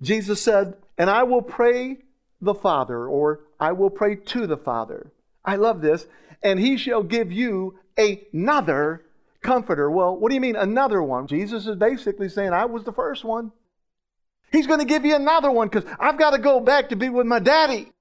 Jesus 0.01 0.41
said, 0.41 0.75
And 0.97 1.09
I 1.09 1.23
will 1.23 1.41
pray 1.41 1.99
the 2.41 2.55
Father, 2.55 3.07
or 3.07 3.41
I 3.59 3.71
will 3.73 3.89
pray 3.89 4.15
to 4.15 4.47
the 4.47 4.57
Father. 4.57 5.11
I 5.45 5.55
love 5.55 5.81
this. 5.81 6.07
And 6.43 6.59
he 6.59 6.77
shall 6.77 7.03
give 7.03 7.31
you 7.31 7.77
another 7.97 9.05
comforter. 9.41 9.89
Well, 9.89 10.15
what 10.15 10.29
do 10.29 10.35
you 10.35 10.41
mean 10.41 10.55
another 10.55 11.01
one? 11.01 11.27
Jesus 11.27 11.67
is 11.67 11.75
basically 11.75 12.29
saying, 12.29 12.53
I 12.53 12.65
was 12.65 12.83
the 12.83 12.93
first 12.93 13.23
one. 13.23 13.51
He's 14.51 14.67
going 14.67 14.79
to 14.79 14.85
give 14.85 15.05
you 15.05 15.15
another 15.15 15.49
one 15.49 15.69
because 15.69 15.89
I've 15.99 16.19
got 16.19 16.31
to 16.31 16.37
go 16.37 16.59
back 16.59 16.89
to 16.89 16.95
be 16.95 17.09
with 17.09 17.25
my 17.25 17.39
daddy. 17.39 17.91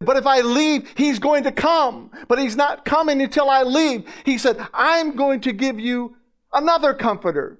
But 0.00 0.16
if 0.16 0.26
I 0.26 0.40
leave, 0.40 0.88
he's 0.96 1.18
going 1.18 1.44
to 1.44 1.52
come. 1.52 2.10
But 2.28 2.38
he's 2.38 2.56
not 2.56 2.84
coming 2.84 3.20
until 3.20 3.50
I 3.50 3.62
leave. 3.62 4.04
He 4.24 4.38
said, 4.38 4.64
I'm 4.72 5.16
going 5.16 5.40
to 5.42 5.52
give 5.52 5.80
you 5.80 6.16
another 6.52 6.94
comforter. 6.94 7.58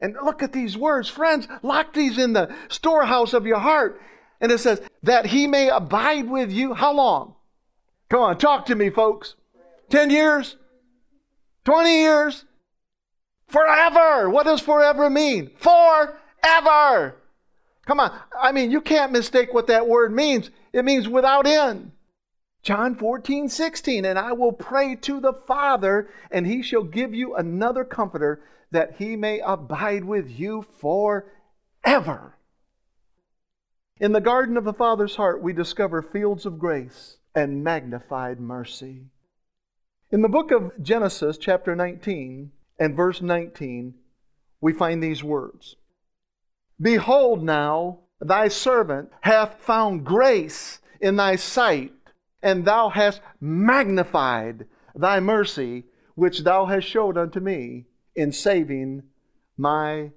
And 0.00 0.16
look 0.24 0.42
at 0.42 0.52
these 0.52 0.76
words, 0.76 1.08
friends, 1.08 1.48
lock 1.62 1.94
these 1.94 2.18
in 2.18 2.32
the 2.32 2.54
storehouse 2.68 3.32
of 3.32 3.46
your 3.46 3.58
heart. 3.58 4.00
And 4.40 4.52
it 4.52 4.58
says, 4.58 4.80
that 5.02 5.26
he 5.26 5.46
may 5.46 5.68
abide 5.68 6.28
with 6.28 6.50
you. 6.50 6.74
How 6.74 6.92
long? 6.92 7.34
Come 8.08 8.20
on, 8.20 8.38
talk 8.38 8.66
to 8.66 8.74
me, 8.74 8.90
folks. 8.90 9.34
10 9.90 10.10
years? 10.10 10.56
20 11.64 12.00
years? 12.00 12.44
Forever. 13.48 14.30
What 14.30 14.46
does 14.46 14.60
forever 14.60 15.10
mean? 15.10 15.50
Forever. 15.56 17.16
Come 17.86 18.00
on. 18.00 18.18
I 18.40 18.52
mean, 18.52 18.70
you 18.70 18.80
can't 18.80 19.12
mistake 19.12 19.52
what 19.52 19.66
that 19.66 19.86
word 19.86 20.12
means. 20.12 20.50
It 20.72 20.84
means 20.84 21.08
without 21.08 21.46
end. 21.46 21.92
John 22.62 22.94
14, 22.94 23.48
16. 23.48 24.04
And 24.04 24.18
I 24.18 24.32
will 24.32 24.52
pray 24.52 24.96
to 24.96 25.20
the 25.20 25.34
Father, 25.34 26.08
and 26.30 26.46
he 26.46 26.62
shall 26.62 26.82
give 26.82 27.14
you 27.14 27.36
another 27.36 27.84
comforter 27.84 28.42
that 28.70 28.96
he 28.98 29.16
may 29.16 29.40
abide 29.40 30.04
with 30.04 30.30
you 30.30 30.64
forever. 30.80 32.38
In 34.00 34.12
the 34.12 34.20
garden 34.20 34.56
of 34.56 34.64
the 34.64 34.72
Father's 34.72 35.16
heart, 35.16 35.42
we 35.42 35.52
discover 35.52 36.02
fields 36.02 36.46
of 36.46 36.58
grace 36.58 37.18
and 37.34 37.62
magnified 37.62 38.40
mercy. 38.40 39.10
In 40.10 40.22
the 40.22 40.28
book 40.28 40.50
of 40.50 40.72
Genesis, 40.82 41.38
chapter 41.38 41.76
19 41.76 42.50
and 42.78 42.96
verse 42.96 43.20
19, 43.20 43.94
we 44.60 44.72
find 44.72 45.02
these 45.02 45.22
words 45.22 45.76
Behold, 46.80 47.42
now 47.42 48.00
thy 48.20 48.48
servant 48.48 49.10
hath 49.20 49.60
found 49.60 50.04
grace 50.04 50.80
in 51.00 51.16
thy 51.16 51.36
sight, 51.36 51.92
and 52.42 52.64
thou 52.64 52.88
hast 52.88 53.20
magnified 53.40 54.66
thy 54.94 55.20
mercy, 55.20 55.84
which 56.14 56.44
thou 56.44 56.66
hast 56.66 56.86
showed 56.86 57.16
unto 57.16 57.40
me 57.40 57.86
in 58.14 58.32
saving 58.32 59.02
my 59.56 60.10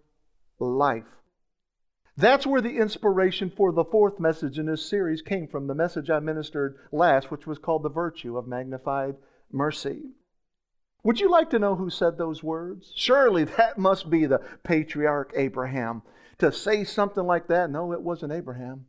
life. 0.59 1.05
That's 2.15 2.47
where 2.47 2.61
the 2.61 2.77
inspiration 2.77 3.51
for 3.55 3.71
the 3.71 3.85
fourth 3.85 4.19
message 4.19 4.57
in 4.57 4.65
this 4.65 4.83
series 4.89 5.21
came 5.21 5.47
from, 5.47 5.67
the 5.67 5.75
message 5.75 6.09
I 6.09 6.19
ministered 6.19 6.77
last, 6.91 7.29
which 7.29 7.45
was 7.45 7.59
called 7.59 7.83
The 7.83 7.89
Virtue 7.89 8.37
of 8.37 8.47
Magnified 8.47 9.15
Mercy. 9.51 10.13
Would 11.07 11.21
you 11.21 11.31
like 11.31 11.51
to 11.51 11.59
know 11.59 11.73
who 11.73 11.89
said 11.89 12.17
those 12.17 12.43
words? 12.43 12.91
Surely 12.93 13.45
that 13.45 13.77
must 13.77 14.09
be 14.09 14.25
the 14.25 14.41
patriarch 14.63 15.31
Abraham. 15.37 16.01
To 16.39 16.51
say 16.51 16.83
something 16.83 17.23
like 17.23 17.47
that, 17.47 17.71
no, 17.71 17.93
it 17.93 18.01
wasn't 18.01 18.33
Abraham. 18.33 18.87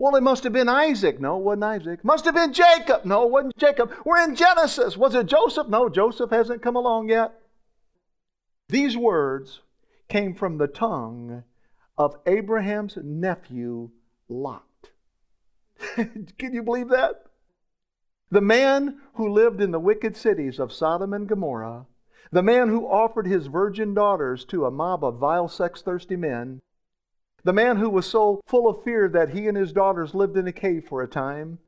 Well, 0.00 0.16
it 0.16 0.24
must 0.24 0.42
have 0.42 0.52
been 0.52 0.68
Isaac. 0.68 1.20
No, 1.20 1.38
it 1.38 1.44
wasn't 1.44 1.62
Isaac. 1.62 2.04
Must 2.04 2.24
have 2.24 2.34
been 2.34 2.52
Jacob. 2.52 3.04
No, 3.04 3.22
it 3.22 3.30
wasn't 3.30 3.56
Jacob. 3.56 3.92
We're 4.04 4.24
in 4.24 4.34
Genesis. 4.34 4.96
Was 4.96 5.14
it 5.14 5.26
Joseph? 5.26 5.68
No, 5.68 5.88
Joseph 5.88 6.30
hasn't 6.30 6.60
come 6.60 6.74
along 6.74 7.08
yet. 7.08 7.32
These 8.68 8.96
words 8.96 9.60
came 10.08 10.34
from 10.34 10.58
the 10.58 10.66
tongue 10.66 11.44
of 11.96 12.16
Abraham's 12.26 12.98
nephew, 13.00 13.90
Lot. 14.28 14.90
Can 15.94 16.52
you 16.52 16.64
believe 16.64 16.88
that? 16.88 17.26
The 18.32 18.40
man 18.40 18.98
who 19.16 19.28
lived 19.28 19.60
in 19.60 19.72
the 19.72 19.78
wicked 19.78 20.16
cities 20.16 20.58
of 20.58 20.72
Sodom 20.72 21.12
and 21.12 21.28
Gomorrah, 21.28 21.84
the 22.30 22.42
man 22.42 22.70
who 22.70 22.88
offered 22.88 23.26
his 23.26 23.46
virgin 23.46 23.92
daughters 23.92 24.46
to 24.46 24.64
a 24.64 24.70
mob 24.70 25.04
of 25.04 25.18
vile 25.18 25.48
sex 25.48 25.82
thirsty 25.82 26.16
men, 26.16 26.62
the 27.44 27.52
man 27.52 27.76
who 27.76 27.90
was 27.90 28.06
so 28.06 28.40
full 28.46 28.66
of 28.66 28.82
fear 28.84 29.06
that 29.10 29.34
he 29.34 29.48
and 29.48 29.56
his 29.58 29.70
daughters 29.70 30.14
lived 30.14 30.38
in 30.38 30.48
a 30.48 30.52
cave 30.52 30.86
for 30.88 31.02
a 31.02 31.06
time, 31.06 31.58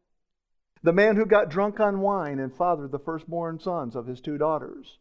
the 0.82 0.94
man 0.94 1.16
who 1.16 1.26
got 1.26 1.50
drunk 1.50 1.80
on 1.80 2.00
wine 2.00 2.38
and 2.38 2.56
fathered 2.56 2.92
the 2.92 2.98
firstborn 2.98 3.60
sons 3.60 3.94
of 3.94 4.06
his 4.06 4.22
two 4.22 4.38
daughters. 4.38 4.96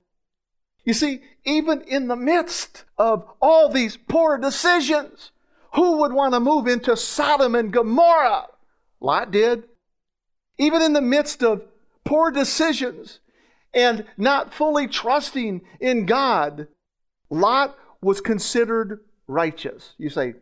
You 0.84 0.94
see, 0.94 1.22
even 1.46 1.80
in 1.84 2.10
the 2.10 2.18
midst 2.18 2.84
of 2.98 3.26
all 3.42 3.70
these 3.70 3.96
poor 3.96 4.38
decisions, 4.38 5.32
who 5.76 6.00
would 6.00 6.12
want 6.12 6.34
to 6.34 6.42
move 6.42 6.68
into 6.68 6.98
Sodom 6.98 7.56
and 7.56 7.72
Gomorrah? 7.72 8.48
Lot 9.00 9.32
did. 9.32 9.64
Even 10.64 10.82
in 10.82 10.94
the 10.94 11.02
midst 11.02 11.44
of 11.44 11.66
poor 12.06 12.32
decisions 12.32 13.20
and 13.74 14.06
not 14.18 14.54
fully 14.54 14.88
trusting 14.88 15.62
in 15.82 16.06
God, 16.06 16.68
Lot 17.30 17.78
was 18.02 18.22
considered 18.22 19.02
righteous. 19.28 19.94
You 19.98 20.10
say, 20.10 20.36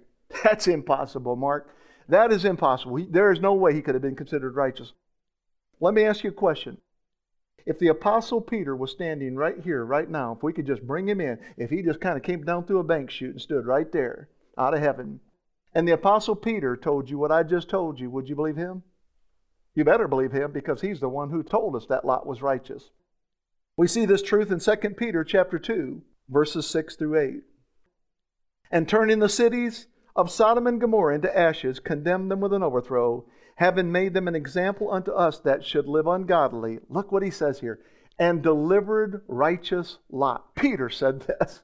that's 0.44 0.68
impossible, 0.68 1.36
Mark. 1.36 1.76
That 2.08 2.32
is 2.32 2.46
impossible. 2.46 3.04
There 3.10 3.32
is 3.32 3.40
no 3.40 3.56
way 3.56 3.74
he 3.74 3.82
could 3.82 3.96
have 3.96 4.04
been 4.04 4.16
considered 4.16 4.56
righteous. 4.56 4.94
Let 5.80 5.96
me 5.96 6.04
ask 6.04 6.24
you 6.24 6.30
a 6.30 6.34
question. 6.34 6.78
If 7.66 7.80
the 7.80 7.88
Apostle 7.88 8.42
Peter 8.42 8.76
was 8.76 8.92
standing 8.92 9.36
right 9.36 9.60
here, 9.64 9.84
right 9.84 10.10
now, 10.10 10.34
if 10.34 10.44
we 10.44 10.54
could 10.54 10.68
just 10.68 10.86
bring 10.86 11.08
him 11.08 11.20
in, 11.20 11.40
if 11.58 11.72
he 11.72 11.82
just 11.82 12.00
kind 12.00 12.16
of 12.16 12.24
came 12.24 12.44
down 12.44 12.66
through 12.66 12.80
a 12.80 12.84
bank 12.84 13.10
chute 13.10 13.32
and 13.32 13.42
stood 13.42 13.66
right 13.66 13.92
there 13.92 14.30
out 14.56 14.76
of 14.76 14.82
heaven, 14.82 15.20
and 15.74 15.88
the 15.88 15.94
Apostle 15.94 16.36
Peter 16.36 16.78
told 16.78 17.10
you 17.10 17.18
what 17.18 17.32
I 17.32 17.42
just 17.42 17.70
told 17.70 18.00
you, 18.00 18.12
would 18.12 18.30
you 18.30 18.36
believe 18.36 18.58
him? 18.58 18.84
You 19.74 19.86
better 19.86 20.08
believe 20.08 20.32
him 20.32 20.52
because 20.52 20.82
he's 20.82 21.00
the 21.00 21.10
one 21.10 21.30
who 21.30 21.44
told 21.44 21.76
us 21.76 21.86
that 21.88 22.06
Lot 22.06 22.26
was 22.26 22.42
righteous. 22.42 22.90
We 23.78 23.88
see 23.88 24.06
this 24.06 24.22
truth 24.22 24.52
in 24.52 24.60
2 24.60 24.90
Peter 24.96 25.24
chapter 25.24 25.58
2, 25.58 26.02
verses 26.30 26.68
6 26.68 26.98
through 26.98 27.20
8. 27.20 27.34
And 28.70 28.88
turning 28.88 29.20
the 29.20 29.30
cities 29.30 29.88
of 30.16 30.30
Sodom 30.30 30.68
and 30.68 30.80
Gomorrah 30.80 31.16
into 31.16 31.38
ashes, 31.38 31.80
condemned 31.80 32.30
them 32.30 32.42
with 32.42 32.54
an 32.54 32.64
overthrow, 32.64 33.26
having 33.56 33.92
made 33.92 34.14
them 34.14 34.28
an 34.28 34.36
example 34.36 34.92
unto 34.92 35.12
us 35.12 35.40
that 35.40 35.64
should 35.64 35.88
live 35.88 36.08
ungodly. 36.08 36.80
Look 36.90 37.12
what 37.12 37.24
he 37.24 37.32
says 37.32 37.60
here. 37.60 37.80
And 38.20 38.44
delivered 38.44 39.24
righteous 39.28 39.98
Lot. 40.10 40.54
Peter 40.56 40.90
said 40.90 41.22
this. 41.22 41.62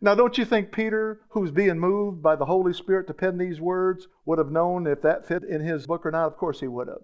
Now, 0.00 0.14
don't 0.14 0.36
you 0.36 0.44
think 0.44 0.72
Peter, 0.72 1.20
who's 1.30 1.50
being 1.50 1.78
moved 1.78 2.22
by 2.22 2.36
the 2.36 2.44
Holy 2.44 2.72
Spirit 2.72 3.06
to 3.06 3.14
pen 3.14 3.38
these 3.38 3.60
words, 3.60 4.08
would 4.26 4.38
have 4.38 4.50
known 4.50 4.86
if 4.86 5.02
that 5.02 5.26
fit 5.26 5.44
in 5.44 5.60
his 5.60 5.86
book 5.86 6.04
or 6.04 6.10
not? 6.10 6.26
Of 6.26 6.36
course 6.36 6.60
he 6.60 6.66
would 6.68 6.88
have. 6.88 7.02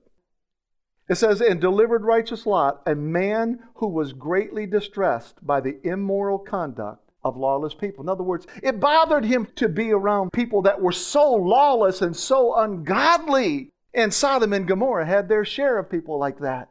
It 1.08 1.16
says, 1.16 1.40
And 1.40 1.60
delivered 1.60 2.04
righteous 2.04 2.46
Lot, 2.46 2.82
a 2.86 2.94
man 2.94 3.60
who 3.76 3.88
was 3.88 4.12
greatly 4.12 4.66
distressed 4.66 5.44
by 5.44 5.60
the 5.60 5.78
immoral 5.86 6.38
conduct 6.38 7.10
of 7.24 7.36
lawless 7.36 7.74
people. 7.74 8.04
In 8.04 8.08
other 8.08 8.22
words, 8.22 8.46
it 8.62 8.78
bothered 8.78 9.24
him 9.24 9.48
to 9.56 9.68
be 9.68 9.90
around 9.90 10.32
people 10.32 10.62
that 10.62 10.80
were 10.80 10.92
so 10.92 11.32
lawless 11.32 12.02
and 12.02 12.14
so 12.14 12.54
ungodly. 12.56 13.70
And 13.94 14.12
Sodom 14.12 14.52
and 14.52 14.68
Gomorrah 14.68 15.06
had 15.06 15.28
their 15.28 15.44
share 15.44 15.78
of 15.78 15.90
people 15.90 16.18
like 16.18 16.38
that. 16.40 16.68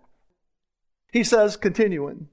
He 1.12 1.24
says, 1.24 1.58
continuing, 1.58 2.28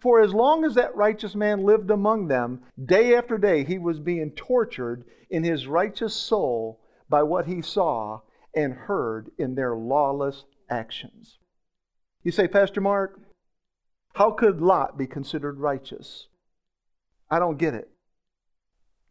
For 0.00 0.20
as 0.20 0.34
long 0.34 0.64
as 0.64 0.74
that 0.74 0.94
righteous 0.94 1.34
man 1.34 1.64
lived 1.64 1.90
among 1.90 2.28
them, 2.28 2.62
day 2.84 3.14
after 3.16 3.38
day 3.38 3.64
he 3.64 3.78
was 3.78 3.98
being 3.98 4.30
tortured 4.32 5.04
in 5.30 5.42
his 5.42 5.66
righteous 5.66 6.14
soul 6.14 6.80
by 7.08 7.22
what 7.22 7.46
he 7.46 7.62
saw 7.62 8.20
and 8.54 8.74
heard 8.74 9.30
in 9.38 9.54
their 9.54 9.74
lawless 9.74 10.44
actions. 10.70 11.38
You 12.22 12.32
say, 12.32 12.48
Pastor 12.48 12.80
Mark, 12.80 13.20
how 14.14 14.30
could 14.30 14.60
Lot 14.60 14.96
be 14.96 15.06
considered 15.06 15.58
righteous? 15.58 16.28
I 17.30 17.38
don't 17.38 17.58
get 17.58 17.74
it. 17.74 17.90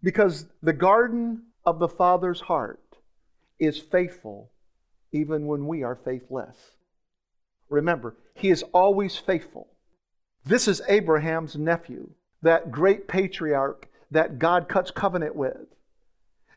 Because 0.02 0.48
the 0.62 0.74
garden 0.74 1.44
of 1.66 1.80
the 1.80 1.88
Father's 1.88 2.42
heart 2.42 2.98
is 3.60 3.78
faithful 3.78 4.50
even 5.12 5.46
when 5.46 5.68
we 5.68 5.84
are 5.84 5.96
faithless. 5.96 6.58
Remember, 7.70 8.16
he 8.36 8.50
is 8.50 8.64
always 8.74 9.18
faithful. 9.18 9.68
This 10.46 10.68
is 10.68 10.82
Abraham's 10.88 11.56
nephew, 11.56 12.10
that 12.42 12.72
great 12.72 13.08
patriarch 13.08 13.88
that 14.12 14.40
God 14.40 14.68
cuts 14.68 14.92
covenant 14.92 15.36
with. 15.36 15.68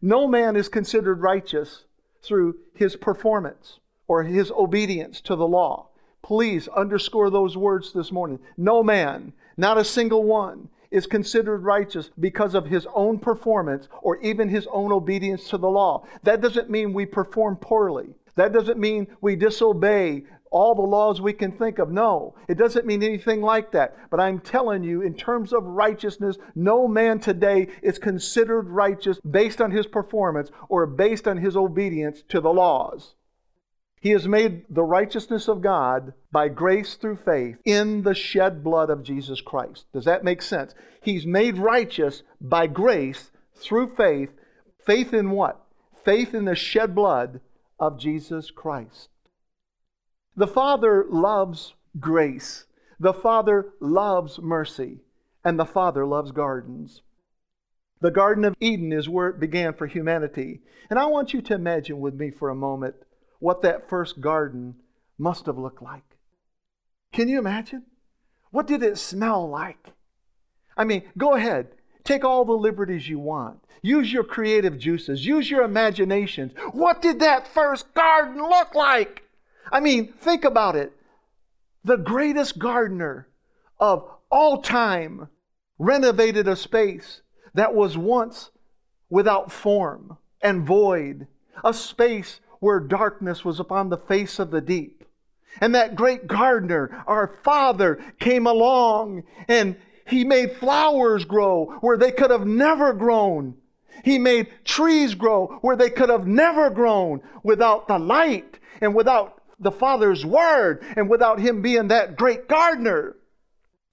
No 0.03 0.27
man 0.27 0.57
is 0.57 0.69
considered 0.69 1.21
righteous 1.21 1.85
through 2.23 2.57
his 2.75 2.97
performance 2.97 3.79
or 4.09 4.23
his 4.23 4.51
obedience 4.51 5.21
to 5.23 5.37
the 5.37 5.47
law. 5.47 5.89
Please 6.23 6.69
underscore 6.69 7.31
those 7.31 7.57
words 7.57 7.93
this 7.93 8.11
morning. 8.11 8.39
No 8.57 8.83
man, 8.83 9.33
not 9.57 9.79
a 9.79 9.85
single 9.85 10.25
one, 10.25 10.69
is 10.91 11.07
considered 11.07 11.63
righteous 11.63 12.11
because 12.19 12.55
of 12.55 12.67
his 12.67 12.87
own 12.95 13.19
performance 13.19 13.89
or 14.03 14.19
even 14.19 14.49
his 14.49 14.67
own 14.73 14.93
obedience 14.93 15.49
to 15.49 15.59
the 15.59 15.69
law. 15.69 16.05
That 16.23 16.41
doesn't 16.41 16.71
mean 16.71 16.93
we 16.93 17.07
perform 17.07 17.57
poorly. 17.57 18.15
That 18.37 18.53
doesn't 18.53 18.79
mean 18.79 19.07
we 19.21 19.37
disobey 19.37 20.25
all 20.51 20.75
the 20.75 20.83
laws 20.83 21.21
we 21.21 21.33
can 21.33 21.53
think 21.53 21.79
of. 21.79 21.91
No, 21.91 22.35
it 22.49 22.57
doesn't 22.57 22.87
mean 22.87 23.03
anything 23.03 23.43
like 23.43 23.73
that. 23.73 23.97
But 24.11 24.21
I'm 24.21 24.41
telling 24.41 24.85
you, 24.85 25.03
in 25.03 25.15
terms 25.15 25.53
of 25.53 25.65
righteousness, 25.65 26.39
no 26.55 26.87
man 26.87 27.19
today 27.19 27.69
is 27.83 27.99
considered 27.99 28.69
righteous 28.69 29.19
based 29.29 29.61
on 29.61 29.71
his 29.71 29.87
performance 29.87 30.51
or 30.69 30.87
based 30.87 31.27
on 31.27 31.37
his 31.37 31.57
obedience 31.57 32.23
to 32.29 32.41
the 32.41 32.53
laws. 32.53 33.15
He 34.07 34.13
has 34.13 34.29
made 34.29 34.67
the 34.71 34.85
righteousness 34.85 35.49
of 35.49 35.63
God 35.63 36.13
by 36.31 36.47
grace 36.47 36.95
through 36.95 37.17
faith 37.17 37.59
in 37.65 38.05
the 38.05 38.15
shed 38.15 38.63
blood 38.63 38.89
of 38.89 39.03
Jesus 39.03 39.41
Christ. 39.41 39.87
Does 39.93 40.05
that 40.05 40.23
make 40.23 40.43
sense? 40.43 40.77
He's 41.03 41.27
made 41.27 41.59
righteous 41.59 42.23
by 42.41 42.69
grace 42.69 43.33
through 43.57 43.97
faith. 43.97 44.31
Faith 44.79 45.13
in 45.13 45.33
what? 45.33 45.61
Faith 46.05 46.35
in 46.35 46.45
the 46.45 46.55
shed 46.55 46.95
blood 46.95 47.41
of 47.81 47.99
Jesus 47.99 48.53
Christ. 48.53 49.09
The 50.37 50.47
Father 50.47 51.07
loves 51.11 51.75
grace. 51.99 52.67
The 53.01 53.13
Father 53.13 53.73
loves 53.81 54.39
mercy. 54.39 55.01
And 55.45 55.59
the 55.59 55.67
Father 55.67 56.07
loves 56.07 56.31
gardens. 56.31 57.03
The 58.01 58.13
Garden 58.13 58.45
of 58.45 58.55
Eden 58.61 58.93
is 58.93 59.09
where 59.09 59.31
it 59.31 59.41
began 59.41 59.75
for 59.75 59.89
humanity. 59.89 60.61
And 60.91 60.97
I 60.97 61.07
want 61.07 61.35
you 61.35 61.43
to 61.43 61.55
imagine 61.55 61.99
with 61.99 62.15
me 62.15 62.31
for 62.31 62.51
a 62.51 62.55
moment 62.55 62.95
what 63.39 63.63
that 63.63 63.89
first 63.89 64.21
garden 64.21 64.77
must 65.19 65.47
have 65.47 65.59
looked 65.59 65.83
like. 65.83 66.17
Can 67.13 67.29
you 67.29 67.39
imagine? 67.39 67.85
What 68.51 68.67
did 68.67 68.83
it 68.83 68.99
smell 68.99 69.49
like? 69.49 69.93
I 70.77 70.85
mean, 70.85 71.05
go 71.17 71.35
ahead. 71.35 71.69
Take 72.05 72.25
all 72.25 72.45
the 72.45 72.53
liberties 72.53 73.09
you 73.09 73.19
want. 73.19 73.61
Use 73.83 74.13
your 74.13 74.25
creative 74.25 74.79
juices. 74.79 75.27
Use 75.27 75.51
your 75.51 75.63
imaginations. 75.63 76.53
What 76.73 77.03
did 77.03 77.21
that 77.21 77.49
first 77.49 77.93
garden 77.95 78.39
look 78.39 78.75
like? 78.75 79.23
I 79.71 79.81
mean, 79.81 80.13
think 80.13 80.45
about 80.45 80.77
it. 80.77 80.93
The 81.85 81.97
greatest 81.97 82.59
gardener 82.59 83.29
of 83.79 84.09
all 84.31 84.63
time 84.63 85.29
renovated 85.79 86.49
a 86.49 86.57
space 86.57 87.23
that 87.55 87.75
was 87.75 87.97
once 87.97 88.51
without 89.09 89.53
form 89.53 90.19
and 90.43 90.67
void, 90.67 91.27
a 91.65 91.73
space 91.73 92.41
where 92.61 92.81
darkness 92.81 93.45
was 93.45 93.61
upon 93.61 93.89
the 93.89 93.97
face 93.97 94.39
of 94.39 94.51
the 94.51 94.61
deep. 94.61 95.05
And 95.61 95.75
that 95.75 95.95
great 95.95 96.27
gardener, 96.27 97.05
our 97.07 97.35
Father, 97.43 98.03
came 98.19 98.47
along 98.47 99.25
and 99.49 99.77
he 100.07 100.25
made 100.25 100.57
flowers 100.57 101.25
grow 101.25 101.67
where 101.81 101.97
they 101.97 102.13
could 102.13 102.31
have 102.31 102.47
never 102.47 102.93
grown. 102.93 103.57
He 104.05 104.19
made 104.19 104.49
trees 104.65 105.15
grow 105.15 105.59
where 105.63 105.77
they 105.77 105.91
could 105.91 106.11
have 106.11 106.27
never 106.27 106.71
grown 106.71 107.23
without 107.43 107.89
the 107.89 107.99
light 107.99 108.59
and 108.81 108.95
without 108.95 109.43
the 109.59 109.73
Father's 109.73 110.25
Word 110.25 110.85
and 110.97 111.09
without 111.09 111.41
Him 111.41 111.63
being 111.63 111.89
that 111.89 112.17
great 112.17 112.47
gardener. 112.47 113.17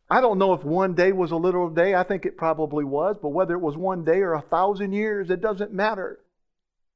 I 0.10 0.22
don't 0.22 0.38
know 0.38 0.54
if 0.54 0.64
one 0.64 0.94
day 0.94 1.12
was 1.12 1.32
a 1.32 1.38
literal 1.38 1.70
day. 1.70 1.96
I 1.96 2.04
think 2.04 2.26
it 2.26 2.38
probably 2.38 2.84
was. 2.84 3.16
But 3.22 3.30
whether 3.30 3.56
it 3.56 3.62
was 3.62 3.78
one 3.78 4.04
day 4.04 4.20
or 4.20 4.34
a 4.34 4.42
thousand 4.42 4.94
years, 4.94 5.30
it 5.30 5.42
doesn't 5.42 5.74
matter. 5.74 6.20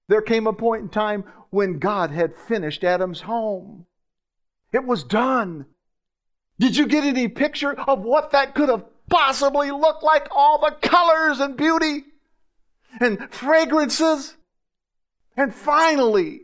There 0.07 0.21
came 0.21 0.47
a 0.47 0.53
point 0.53 0.83
in 0.83 0.89
time 0.89 1.25
when 1.49 1.79
God 1.79 2.11
had 2.11 2.35
finished 2.35 2.83
Adam's 2.83 3.21
home. 3.21 3.85
It 4.71 4.85
was 4.85 5.03
done. 5.03 5.65
Did 6.59 6.75
you 6.75 6.87
get 6.87 7.03
any 7.03 7.27
picture 7.27 7.73
of 7.73 8.01
what 8.01 8.31
that 8.31 8.55
could 8.55 8.69
have 8.69 8.85
possibly 9.09 9.71
looked 9.71 10.03
like? 10.03 10.27
All 10.31 10.59
the 10.59 10.75
colors 10.87 11.39
and 11.39 11.55
beauty 11.55 12.03
and 12.99 13.31
fragrances. 13.31 14.35
And 15.35 15.53
finally, 15.53 16.41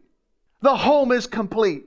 the 0.62 0.78
home 0.78 1.12
is 1.12 1.26
complete. 1.28 1.86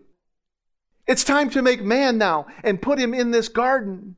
It's 1.07 1.25
time 1.25 1.51
to 1.51 1.63
make 1.63 1.83
man 1.83 2.19
now 2.19 2.47
and 2.65 2.83
put 2.83 2.99
him 2.99 3.15
in 3.15 3.31
this 3.31 3.49
garden. 3.49 4.17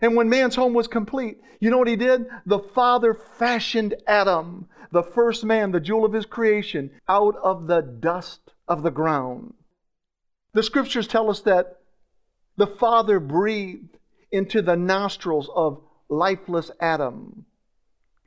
And 0.00 0.16
when 0.16 0.28
man's 0.28 0.54
home 0.54 0.74
was 0.74 0.88
complete, 0.88 1.38
you 1.60 1.70
know 1.70 1.78
what 1.78 1.88
he 1.88 1.96
did? 1.96 2.26
The 2.44 2.58
Father 2.58 3.14
fashioned 3.14 3.94
Adam 4.06 4.68
the 4.92 5.02
first 5.02 5.44
man, 5.44 5.72
the 5.72 5.80
jewel 5.80 6.04
of 6.04 6.12
his 6.12 6.26
creation, 6.26 6.90
out 7.08 7.36
of 7.42 7.66
the 7.66 7.80
dust 7.80 8.52
of 8.68 8.82
the 8.82 8.90
ground. 8.90 9.54
The 10.52 10.62
scriptures 10.62 11.06
tell 11.06 11.30
us 11.30 11.40
that 11.40 11.78
the 12.56 12.66
Father 12.66 13.20
breathed 13.20 13.96
into 14.30 14.62
the 14.62 14.76
nostrils 14.76 15.50
of 15.54 15.82
lifeless 16.08 16.70
Adam, 16.80 17.44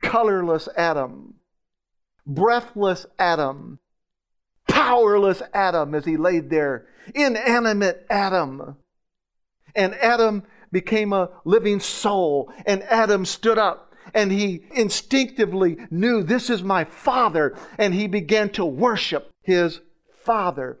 colorless 0.02 0.68
Adam, 0.76 1.34
breathless 2.26 3.06
Adam, 3.18 3.78
powerless 4.68 5.42
Adam 5.52 5.94
as 5.94 6.04
he 6.04 6.16
laid 6.16 6.50
there, 6.50 6.86
inanimate 7.14 8.06
Adam. 8.08 8.76
And 9.74 9.94
Adam 9.96 10.44
became 10.72 11.12
a 11.12 11.30
living 11.44 11.80
soul, 11.80 12.52
and 12.66 12.82
Adam 12.84 13.24
stood 13.24 13.58
up 13.58 13.92
and 14.14 14.32
he 14.32 14.64
instinctively 14.74 15.76
knew 15.90 16.22
this 16.22 16.50
is 16.50 16.62
my 16.62 16.84
father, 16.84 17.56
and 17.78 17.94
he 17.94 18.08
began 18.08 18.48
to 18.50 18.64
worship 18.64 19.30
his 19.42 19.80
father. 20.22 20.80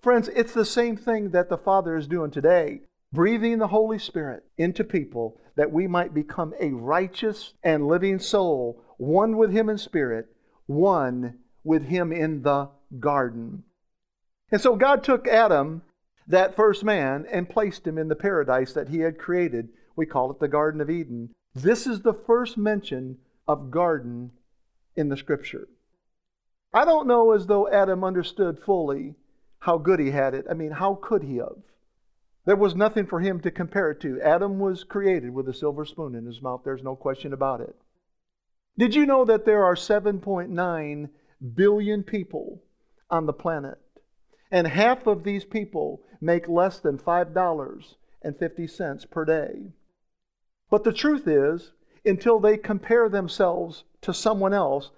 Friends, 0.00 0.28
it's 0.28 0.52
the 0.54 0.64
same 0.64 0.96
thing 0.96 1.30
that 1.30 1.48
the 1.48 1.58
Father 1.58 1.96
is 1.96 2.06
doing 2.06 2.30
today, 2.30 2.82
breathing 3.12 3.58
the 3.58 3.68
Holy 3.68 3.98
Spirit 3.98 4.44
into 4.56 4.84
people 4.84 5.40
that 5.56 5.72
we 5.72 5.86
might 5.86 6.14
become 6.14 6.54
a 6.60 6.70
righteous 6.70 7.54
and 7.62 7.88
living 7.88 8.18
soul, 8.18 8.82
one 8.98 9.36
with 9.36 9.50
Him 9.50 9.68
in 9.68 9.78
spirit, 9.78 10.26
one 10.66 11.38
with 11.64 11.86
Him 11.86 12.12
in 12.12 12.42
the 12.42 12.68
garden. 13.00 13.64
And 14.52 14.60
so 14.60 14.76
God 14.76 15.02
took 15.02 15.26
Adam, 15.26 15.82
that 16.26 16.56
first 16.56 16.84
man 16.84 17.26
and 17.30 17.48
placed 17.48 17.86
him 17.86 17.98
in 17.98 18.08
the 18.08 18.16
paradise 18.16 18.72
that 18.72 18.88
he 18.88 18.98
had 18.98 19.18
created. 19.18 19.68
We 19.94 20.06
call 20.06 20.30
it 20.30 20.40
the 20.40 20.48
Garden 20.48 20.80
of 20.80 20.90
Eden. 20.90 21.30
This 21.54 21.86
is 21.86 22.00
the 22.00 22.14
first 22.14 22.58
mention 22.58 23.18
of 23.48 23.70
garden 23.70 24.32
in 24.96 25.08
the 25.08 25.16
scripture. 25.16 25.68
I 26.72 26.84
don't 26.84 27.06
know 27.06 27.32
as 27.32 27.46
though 27.46 27.70
Adam 27.70 28.04
understood 28.04 28.58
fully 28.58 29.14
how 29.60 29.78
good 29.78 30.00
he 30.00 30.10
had 30.10 30.34
it. 30.34 30.46
I 30.50 30.54
mean, 30.54 30.72
how 30.72 30.98
could 31.00 31.22
he 31.22 31.36
have? 31.36 31.56
There 32.44 32.56
was 32.56 32.76
nothing 32.76 33.06
for 33.06 33.20
him 33.20 33.40
to 33.40 33.50
compare 33.50 33.90
it 33.90 34.00
to. 34.02 34.20
Adam 34.20 34.58
was 34.58 34.84
created 34.84 35.32
with 35.32 35.48
a 35.48 35.54
silver 35.54 35.84
spoon 35.84 36.14
in 36.14 36.26
his 36.26 36.42
mouth. 36.42 36.62
There's 36.64 36.82
no 36.82 36.94
question 36.94 37.32
about 37.32 37.60
it. 37.60 37.74
Did 38.78 38.94
you 38.94 39.06
know 39.06 39.24
that 39.24 39.44
there 39.44 39.64
are 39.64 39.74
7.9 39.74 41.08
billion 41.54 42.02
people 42.02 42.62
on 43.10 43.26
the 43.26 43.32
planet? 43.32 43.78
And 44.50 44.66
half 44.66 45.06
of 45.06 45.24
these 45.24 45.44
people 45.44 46.02
make 46.20 46.48
less 46.48 46.78
than 46.78 46.98
$5.50 46.98 49.10
per 49.10 49.24
day. 49.24 49.72
But 50.70 50.84
the 50.84 50.92
truth 50.92 51.28
is, 51.28 51.72
until 52.04 52.40
they 52.40 52.56
compare 52.56 53.08
themselves 53.08 53.84
to 54.02 54.14
someone 54.14 54.54
else, 54.54 54.90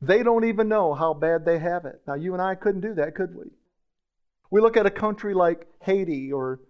they 0.00 0.22
don't 0.22 0.44
even 0.44 0.68
know 0.68 0.94
how 0.94 1.14
bad 1.14 1.44
they 1.44 1.58
have 1.58 1.84
it. 1.84 2.00
Now, 2.06 2.14
you 2.14 2.32
and 2.32 2.42
I 2.42 2.54
couldn't 2.54 2.80
do 2.80 2.94
that, 2.94 3.14
could 3.14 3.34
we? 3.34 3.46
We 4.50 4.60
look 4.60 4.76
at 4.76 4.86
a 4.86 4.90
country 4.90 5.34
like 5.34 5.66
Haiti 5.82 6.32
or 6.32 6.60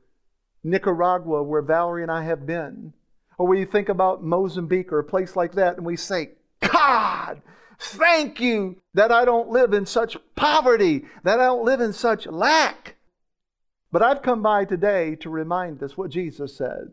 Nicaragua, 0.63 1.43
where 1.43 1.63
Valerie 1.63 2.03
and 2.03 2.11
I 2.11 2.25
have 2.25 2.47
been, 2.47 2.93
or 3.39 3.47
we 3.47 3.65
think 3.65 3.89
about 3.89 4.23
Mozambique 4.23 4.93
or 4.93 4.99
a 4.99 5.05
place 5.05 5.35
like 5.35 5.53
that, 5.53 5.79
and 5.79 5.87
we 5.87 5.97
say, 5.97 6.33
God, 6.61 7.41
thank 7.79 8.41
you 8.41 8.77
that 8.93 9.11
I 9.11 9.25
don't 9.25 9.49
live 9.49 9.73
in 9.73 9.87
such 9.87 10.19
poverty, 10.37 11.07
that 11.23 11.41
I 11.41 11.47
don't 11.47 11.65
live 11.65 11.81
in 11.81 11.95
such 11.95 12.27
lack. 12.27 12.97
But 13.93 14.03
I've 14.03 14.23
come 14.23 14.43
by 14.43 14.65
today 14.65 15.17
to 15.17 15.31
remind 15.31 15.83
us 15.83 15.97
what 15.97 16.11
Jesus 16.11 16.57
said. 16.57 16.93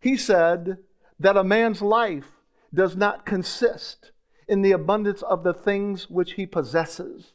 He 0.00 0.16
said 0.16 0.78
that 1.18 1.36
a 1.36 1.44
man's 1.44 1.82
life 1.82 2.28
does 2.72 2.96
not 2.96 3.26
consist 3.26 4.12
in 4.48 4.62
the 4.62 4.72
abundance 4.72 5.22
of 5.22 5.42
the 5.42 5.54
things 5.54 6.08
which 6.08 6.32
he 6.32 6.46
possesses. 6.46 7.32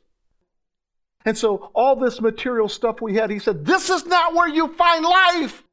And 1.25 1.37
so, 1.37 1.71
all 1.73 1.95
this 1.95 2.21
material 2.21 2.69
stuff 2.69 3.01
we 3.01 3.15
had, 3.15 3.31
he 3.31 3.39
said, 3.39 3.65
this 3.65 3.89
is 3.89 4.05
not 4.05 4.33
where 4.33 4.47
you 4.47 4.67
find 4.75 5.03
life. 5.03 5.63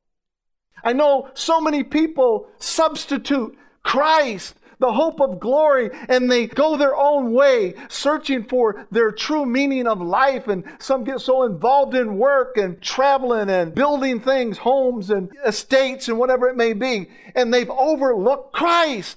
I 0.82 0.92
know 0.92 1.28
so 1.34 1.60
many 1.60 1.84
people 1.84 2.48
substitute 2.58 3.56
Christ, 3.82 4.54
the 4.82 4.92
hope 4.92 5.20
of 5.22 5.40
glory, 5.40 5.88
and 6.10 6.30
they 6.30 6.46
go 6.46 6.76
their 6.76 6.94
own 6.94 7.32
way, 7.32 7.72
searching 7.88 8.44
for 8.44 8.86
their 8.90 9.10
true 9.10 9.46
meaning 9.46 9.86
of 9.86 10.02
life. 10.02 10.48
And 10.48 10.64
some 10.78 11.04
get 11.04 11.22
so 11.22 11.44
involved 11.44 11.94
in 11.94 12.18
work 12.18 12.58
and 12.58 12.78
traveling 12.82 13.48
and 13.48 13.74
building 13.74 14.20
things, 14.20 14.58
homes 14.58 15.08
and 15.08 15.30
estates 15.46 16.08
and 16.08 16.18
whatever 16.18 16.48
it 16.48 16.56
may 16.56 16.74
be, 16.74 17.08
and 17.34 17.54
they've 17.54 17.70
overlooked 17.70 18.52
Christ. 18.52 19.16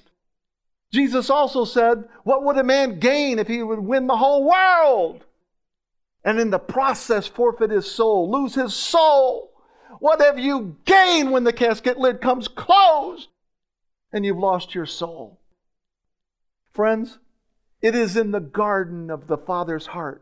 Jesus 0.94 1.30
also 1.30 1.66
said, 1.66 2.06
What 2.24 2.46
would 2.46 2.58
a 2.58 2.64
man 2.64 3.00
gain 3.00 3.40
if 3.40 3.50
he 3.50 3.62
would 3.62 3.80
win 3.80 4.08
the 4.08 4.16
whole 4.16 4.50
world? 4.50 5.26
and 6.26 6.40
in 6.40 6.50
the 6.50 6.60
process 6.60 7.28
forfeit 7.28 7.70
his 7.70 7.90
soul, 7.90 8.30
lose 8.30 8.56
his 8.56 8.74
soul. 8.74 9.52
What 10.00 10.20
have 10.22 10.40
you 10.40 10.76
gained 10.84 11.32
when 11.32 11.44
the 11.44 11.54
casket 11.54 11.98
lid 11.98 12.20
comes 12.20 12.48
closed 12.48 13.30
and 14.12 14.26
you've 14.26 14.40
lost 14.40 14.74
your 14.74 14.88
soul? 14.88 15.40
Friends, 16.76 17.20
it 17.82 17.96
is 17.96 18.18
in 18.18 18.32
the 18.32 18.42
garden 18.42 19.10
of 19.10 19.28
the 19.28 19.38
Father's 19.38 19.88
heart 19.88 20.22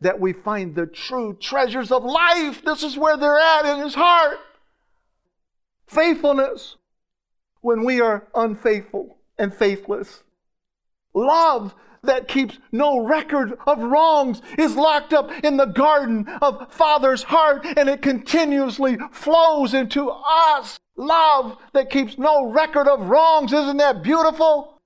that 0.00 0.18
we 0.18 0.32
find 0.32 0.74
the 0.74 0.86
true 0.86 1.36
treasures 1.38 1.92
of 1.92 2.02
life. 2.02 2.64
This 2.64 2.82
is 2.82 2.96
where 2.96 3.18
they're 3.18 3.38
at 3.38 3.66
in 3.66 3.84
his 3.84 3.94
heart. 3.94 4.38
Faithfulness 5.86 6.76
when 7.60 7.84
we 7.84 8.00
are 8.00 8.26
unfaithful 8.34 9.18
and 9.38 9.54
faithless. 9.54 10.22
Love 11.12 11.74
that 12.02 12.28
keeps 12.28 12.56
no 12.72 13.00
record 13.00 13.58
of 13.66 13.78
wrongs 13.78 14.40
is 14.56 14.76
locked 14.76 15.12
up 15.12 15.30
in 15.44 15.58
the 15.58 15.66
garden 15.66 16.26
of 16.40 16.72
Father's 16.72 17.24
heart 17.24 17.66
and 17.76 17.90
it 17.90 18.00
continuously 18.00 18.96
flows 19.12 19.74
into 19.74 20.08
us. 20.08 20.78
Love 20.96 21.58
that 21.74 21.90
keeps 21.90 22.16
no 22.16 22.50
record 22.50 22.88
of 22.88 23.00
wrongs. 23.10 23.52
Isn't 23.52 23.76
that 23.76 24.02
beautiful? 24.02 24.79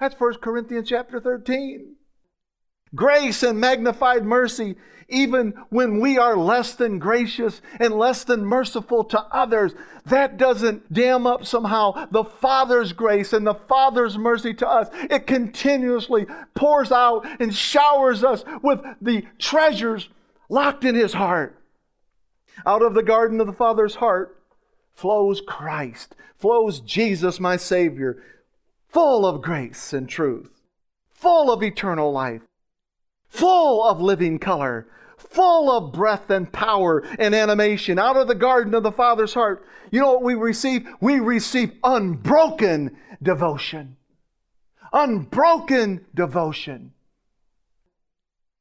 That's 0.00 0.18
1 0.18 0.34
Corinthians 0.36 0.88
chapter 0.88 1.20
13. 1.20 1.96
Grace 2.94 3.42
and 3.42 3.60
magnified 3.60 4.24
mercy 4.24 4.76
even 5.08 5.54
when 5.70 6.00
we 6.00 6.18
are 6.18 6.36
less 6.36 6.74
than 6.74 6.98
gracious 6.98 7.62
and 7.80 7.94
less 7.94 8.24
than 8.24 8.44
merciful 8.44 9.04
to 9.04 9.20
others, 9.32 9.72
that 10.06 10.36
doesn't 10.36 10.92
dam 10.92 11.26
up 11.26 11.46
somehow 11.46 12.06
the 12.10 12.24
Father's 12.24 12.92
grace 12.92 13.32
and 13.32 13.46
the 13.46 13.54
Father's 13.54 14.18
mercy 14.18 14.52
to 14.54 14.68
us. 14.68 14.88
It 14.92 15.26
continuously 15.26 16.26
pours 16.54 16.92
out 16.92 17.26
and 17.40 17.54
showers 17.54 18.22
us 18.22 18.44
with 18.62 18.80
the 19.00 19.24
treasures 19.38 20.08
locked 20.50 20.84
in 20.84 20.94
His 20.94 21.14
heart. 21.14 21.58
Out 22.66 22.82
of 22.82 22.94
the 22.94 23.02
garden 23.02 23.40
of 23.40 23.46
the 23.46 23.52
Father's 23.52 23.94
heart 23.94 24.42
flows 24.92 25.40
Christ, 25.40 26.16
flows 26.36 26.80
Jesus, 26.80 27.40
my 27.40 27.56
Savior, 27.56 28.22
full 28.98 29.24
of 29.24 29.40
grace 29.40 29.92
and 29.92 30.08
truth, 30.08 30.50
full 31.08 31.52
of 31.52 31.62
eternal 31.62 32.10
life, 32.10 32.42
full 33.28 33.84
of 33.84 34.00
living 34.00 34.40
color, 34.40 34.88
full 35.16 35.70
of 35.70 35.92
breath 35.92 36.28
and 36.30 36.52
power 36.52 37.04
and 37.20 37.32
animation 37.32 37.96
out 37.96 38.16
of 38.16 38.26
the 38.26 38.34
garden 38.34 38.74
of 38.74 38.82
the 38.82 38.90
Father's 38.90 39.34
heart. 39.34 39.64
You 39.92 40.00
know 40.00 40.14
what 40.14 40.24
we 40.24 40.34
receive? 40.34 40.84
We 41.00 41.20
receive 41.20 41.74
unbroken 41.84 42.96
devotion. 43.22 43.96
Unbroken 44.92 46.04
devotion. 46.12 46.92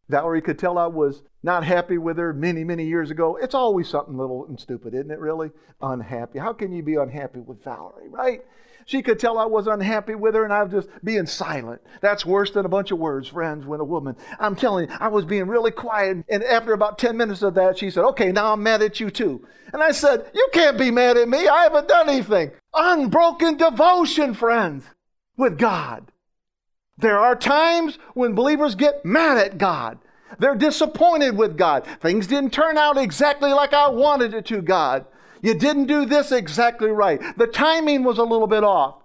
Valerie 0.09 0.41
could 0.41 0.57
tell 0.57 0.77
I 0.77 0.87
was 0.87 1.21
not 1.43 1.63
happy 1.63 1.97
with 1.97 2.17
her 2.17 2.33
many, 2.33 2.63
many 2.63 2.85
years 2.85 3.11
ago. 3.11 3.37
It's 3.41 3.55
always 3.55 3.89
something 3.89 4.17
little 4.17 4.45
and 4.45 4.59
stupid, 4.59 4.93
isn't 4.93 5.11
it, 5.11 5.19
really? 5.19 5.51
Unhappy. 5.81 6.39
How 6.39 6.53
can 6.53 6.71
you 6.71 6.81
be 6.81 6.95
unhappy 6.95 7.39
with 7.39 7.63
Valerie, 7.63 8.09
right? 8.09 8.41
She 8.87 9.01
could 9.01 9.19
tell 9.19 9.37
I 9.37 9.45
was 9.45 9.67
unhappy 9.67 10.15
with 10.15 10.33
her 10.33 10.45
and 10.45 10.53
I 10.53 10.63
was 10.63 10.71
just 10.71 11.03
being 11.03 11.25
silent. 11.25 11.81
That's 11.99 12.25
worse 12.25 12.51
than 12.51 12.65
a 12.65 12.69
bunch 12.69 12.91
of 12.91 12.97
words, 12.97 13.27
friends, 13.27 13.65
when 13.65 13.81
a 13.81 13.85
woman. 13.85 14.15
I'm 14.39 14.55
telling 14.55 14.89
you, 14.89 14.95
I 14.97 15.09
was 15.09 15.25
being 15.25 15.47
really 15.47 15.71
quiet. 15.71 16.23
And 16.29 16.41
after 16.41 16.71
about 16.71 16.97
10 16.97 17.17
minutes 17.17 17.41
of 17.41 17.55
that, 17.55 17.77
she 17.77 17.91
said, 17.91 18.05
Okay, 18.05 18.31
now 18.31 18.53
I'm 18.53 18.63
mad 18.63 18.81
at 18.81 19.01
you 19.01 19.11
too. 19.11 19.45
And 19.73 19.83
I 19.83 19.91
said, 19.91 20.31
You 20.33 20.47
can't 20.53 20.77
be 20.77 20.89
mad 20.89 21.17
at 21.17 21.27
me. 21.27 21.49
I 21.49 21.63
haven't 21.63 21.89
done 21.89 22.07
anything. 22.07 22.51
Unbroken 22.73 23.57
devotion, 23.57 24.33
friends, 24.33 24.85
with 25.35 25.57
God. 25.57 26.09
There 26.97 27.19
are 27.19 27.35
times 27.35 27.99
when 28.13 28.33
believers 28.33 28.75
get 28.75 29.05
mad 29.05 29.37
at 29.37 29.57
God. 29.57 29.99
They're 30.39 30.55
disappointed 30.55 31.37
with 31.37 31.57
God. 31.57 31.85
Things 32.01 32.27
didn't 32.27 32.53
turn 32.53 32.77
out 32.77 32.97
exactly 32.97 33.53
like 33.53 33.73
I 33.73 33.87
wanted 33.89 34.33
it 34.33 34.45
to, 34.47 34.61
God. 34.61 35.05
You 35.41 35.53
didn't 35.53 35.85
do 35.85 36.05
this 36.05 36.31
exactly 36.31 36.89
right. 36.89 37.21
The 37.37 37.47
timing 37.47 38.03
was 38.03 38.17
a 38.17 38.23
little 38.23 38.47
bit 38.47 38.63
off. 38.63 38.95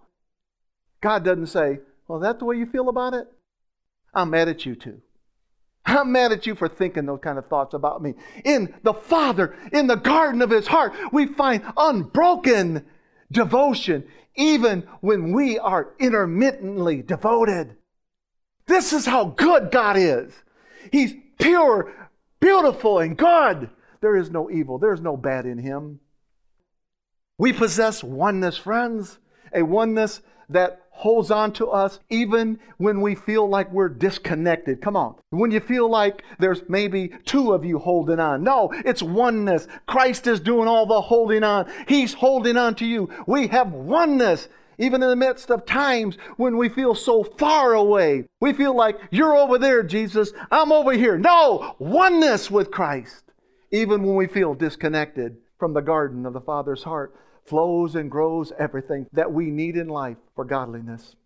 God 1.01 1.25
doesn't 1.25 1.47
say, 1.47 1.81
Well, 2.09 2.19
that's 2.19 2.39
the 2.39 2.45
way 2.45 2.57
you 2.57 2.67
feel 2.67 2.89
about 2.89 3.15
it? 3.15 3.29
I'm 4.15 4.31
mad 4.31 4.49
at 4.49 4.65
you 4.65 4.75
too. 4.75 5.01
I'm 5.85 6.13
mad 6.13 6.33
at 6.33 6.47
you 6.47 6.55
for 6.55 6.69
thinking 6.69 7.07
those 7.07 7.21
kind 7.23 7.39
of 7.39 7.49
thoughts 7.49 7.75
about 7.75 8.03
me. 8.03 8.15
In 8.45 8.75
the 8.83 8.95
Father, 8.95 9.57
in 9.73 9.87
the 9.87 9.97
garden 9.97 10.41
of 10.41 10.51
His 10.51 10.67
heart, 10.67 10.93
we 11.13 11.27
find 11.27 11.63
unbroken 11.77 12.87
devotion, 13.31 14.05
even 14.37 14.87
when 15.01 15.33
we 15.33 15.59
are 15.59 15.93
intermittently 15.99 17.03
devoted. 17.03 17.77
This 18.73 18.95
is 18.95 19.05
how 19.05 19.27
good 19.27 19.71
God 19.71 19.99
is. 19.99 20.33
He's 20.91 21.13
pure, 21.39 21.93
beautiful, 22.41 23.01
and 23.01 23.19
good. 23.19 23.69
There 24.01 24.17
is 24.17 24.31
no 24.31 24.51
evil, 24.51 24.79
there 24.79 24.95
is 24.95 25.03
no 25.03 25.15
bad 25.15 25.45
in 25.45 25.59
Him. 25.59 26.01
We 27.37 27.53
possess 27.53 28.03
oneness, 28.03 28.57
friends, 28.57 29.19
a 29.53 29.63
oneness 29.63 30.23
that 30.49 30.81
holds 30.89 31.31
on 31.31 31.53
to 31.53 31.69
us 31.69 32.01
even 32.09 32.59
when 32.79 33.03
we 33.03 33.15
feel 33.15 33.47
like 33.47 33.71
we're 33.71 33.91
disconnected. 33.91 34.81
Come 34.81 34.97
on. 34.97 35.17
When 35.29 35.51
you 35.51 35.61
feel 35.61 35.91
like 35.91 36.23
there's 36.39 36.63
maybe 36.67 37.13
two 37.27 37.53
of 37.53 37.67
you 37.67 37.79
holding 37.79 38.21
on. 38.21 38.43
No, 38.43 38.73
it's 38.87 39.03
oneness. 39.03 39.69
Christ 39.87 40.27
is 40.27 40.41
doing 40.41 40.67
all 40.67 40.87
the 40.87 41.03
holding 41.03 41.45
on. 41.45 41.71
He's 41.89 42.15
holding 42.15 42.57
on 42.57 42.75
to 42.77 42.87
you. 42.87 43.11
We 43.27 43.49
have 43.49 43.73
oneness. 43.73 44.49
Even 44.79 45.03
in 45.03 45.09
the 45.09 45.17
midst 45.17 45.51
of 45.51 45.67
times 45.67 46.17
when 46.37 46.57
we 46.57 46.69
feel 46.69 46.95
so 46.95 47.23
far 47.23 47.75
away, 47.75 48.25
we 48.41 48.53
feel 48.53 48.75
like 48.75 48.99
you're 49.11 49.37
over 49.37 49.59
there, 49.59 49.83
Jesus, 49.83 50.33
I'm 50.51 50.73
over 50.73 50.93
here. 50.93 51.19
No, 51.19 51.77
oneness 51.79 52.51
with 52.51 52.71
Christ, 52.71 53.25
even 53.71 54.03
when 54.03 54.17
we 54.17 54.27
feel 54.27 54.55
disconnected 54.55 55.37
from 55.59 55.75
the 55.75 55.81
garden 55.81 56.27
of 56.27 56.33
the 56.33 56.41
Father's 56.41 56.83
heart 56.83 57.15
flows 57.45 57.95
and 57.95 58.11
grows 58.11 58.53
everything 58.59 59.07
that 59.13 59.33
we 59.33 59.51
need 59.51 59.77
in 59.77 59.89
life 59.89 60.17
for 60.35 60.45
godliness. 60.45 61.17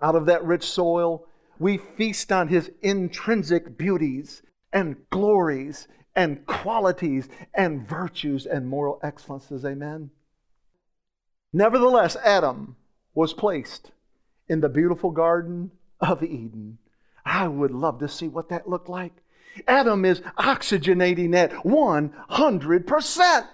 Out 0.00 0.14
of 0.14 0.26
that 0.26 0.44
rich 0.44 0.64
soil, 0.64 1.26
we 1.58 1.78
feast 1.78 2.30
on 2.32 2.48
His 2.48 2.70
intrinsic 2.82 3.76
beauties 3.78 4.42
and 4.72 4.96
glories 5.10 5.88
and 6.14 6.44
qualities 6.46 7.28
and 7.54 7.88
virtues 7.88 8.46
and 8.46 8.68
moral 8.68 9.00
excellences. 9.02 9.64
Amen. 9.64 10.10
Nevertheless, 11.56 12.16
Adam 12.22 12.76
was 13.14 13.32
placed 13.32 13.90
in 14.46 14.60
the 14.60 14.68
beautiful 14.68 15.10
Garden 15.10 15.70
of 16.02 16.22
Eden. 16.22 16.76
I 17.24 17.48
would 17.48 17.70
love 17.70 17.98
to 18.00 18.08
see 18.08 18.28
what 18.28 18.50
that 18.50 18.68
looked 18.68 18.90
like. 18.90 19.14
Adam 19.66 20.04
is 20.04 20.20
oxygenating 20.38 21.34
at 21.34 21.52
100%. 21.52 23.46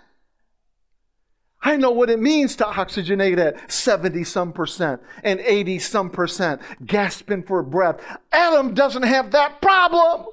I 1.62 1.76
know 1.76 1.92
what 1.92 2.10
it 2.10 2.18
means 2.18 2.56
to 2.56 2.64
oxygenate 2.64 3.38
at 3.38 3.70
70 3.70 4.24
some 4.24 4.52
percent 4.52 5.00
and 5.22 5.38
80 5.38 5.78
some 5.78 6.10
percent, 6.10 6.60
gasping 6.84 7.44
for 7.44 7.62
breath. 7.62 8.00
Adam 8.32 8.74
doesn't 8.74 9.04
have 9.04 9.30
that 9.30 9.62
problem. 9.62 10.26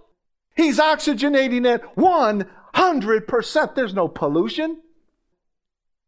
He's 0.55 0.79
oxygenating 0.79 1.71
at 1.71 1.95
100%. 1.95 3.75
There's 3.75 3.93
no 3.93 4.07
pollution. 4.07 4.79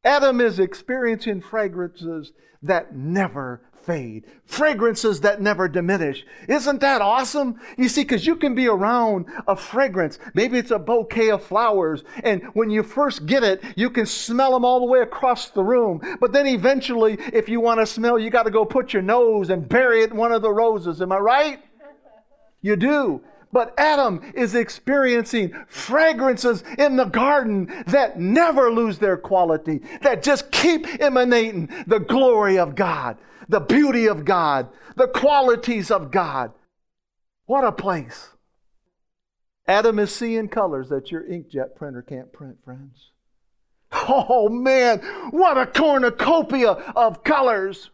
Adam 0.04 0.42
is 0.42 0.60
experiencing 0.60 1.42
fragrances 1.42 2.32
that 2.64 2.96
never 2.96 3.62
fade, 3.84 4.26
fragrances 4.46 5.22
that 5.22 5.42
never 5.42 5.68
diminish. 5.68 6.24
Isn't 6.48 6.82
that 6.82 7.02
awesome? 7.02 7.60
You 7.78 7.90
see, 7.90 8.02
because 8.02 8.26
you 8.26 8.36
can 8.36 8.54
be 8.54 8.68
around 8.68 9.26
a 9.48 9.56
fragrance. 9.56 10.20
Maybe 10.34 10.58
it's 10.58 10.72
a 10.72 10.80
bouquet 10.80 11.32
of 11.32 11.44
flowers, 11.44 12.04
and 12.24 12.44
when 12.54 12.70
you 12.70 12.84
first 12.84 13.26
get 13.26 13.44
it, 13.44 13.64
you 13.76 13.90
can 13.90 14.06
smell 14.06 14.52
them 14.52 14.66
all 14.66 14.80
the 14.80 14.86
way 14.86 15.02
across 15.02 15.50
the 15.50 15.64
room. 15.64 16.02
But 16.20 16.34
then 16.34 16.48
eventually, 16.48 17.18
if 17.34 17.50
you 17.50 17.60
want 17.60 17.80
to 17.80 17.86
smell, 17.86 18.20
you 18.20 18.30
got 18.30 18.44
to 18.44 18.52
go 18.52 18.66
put 18.66 18.94
your 18.94 19.02
nose 19.02 19.50
and 19.50 19.68
bury 19.68 20.04
it 20.04 20.12
in 20.12 20.18
one 20.18 20.32
of 20.32 20.42
the 20.42 20.52
roses. 20.52 21.02
Am 21.02 21.12
I 21.12 21.18
right? 21.18 21.60
You 22.62 22.76
do. 22.76 23.22
But 23.52 23.74
Adam 23.78 24.22
is 24.34 24.56
experiencing 24.56 25.54
fragrances 25.68 26.64
in 26.78 26.96
the 26.96 27.06
garden 27.06 27.84
that 27.88 28.20
never 28.20 28.72
lose 28.72 28.98
their 28.98 29.18
quality, 29.18 29.82
that 30.02 30.24
just 30.24 30.52
keep 30.52 30.88
emanating 31.02 31.70
the 31.86 32.00
glory 32.00 32.58
of 32.58 32.76
God, 32.76 33.18
the 33.50 33.60
beauty 33.60 34.08
of 34.08 34.24
God, 34.24 34.70
the 34.96 35.08
qualities 35.08 35.92
of 35.92 36.12
God. 36.12 36.54
What 37.46 37.66
a 37.66 37.72
place. 37.72 38.30
Adam 39.68 40.00
is 40.00 40.14
seeing 40.14 40.48
colors 40.48 40.90
that 40.90 41.12
your 41.12 41.24
inkjet 41.24 41.76
printer 41.76 42.02
can't 42.02 42.32
print, 42.32 42.58
friends. 42.64 43.12
Oh 43.94 44.48
man, 44.48 45.00
what 45.32 45.58
a 45.58 45.66
cornucopia 45.66 46.72
of 46.72 47.24
colors. 47.26 47.90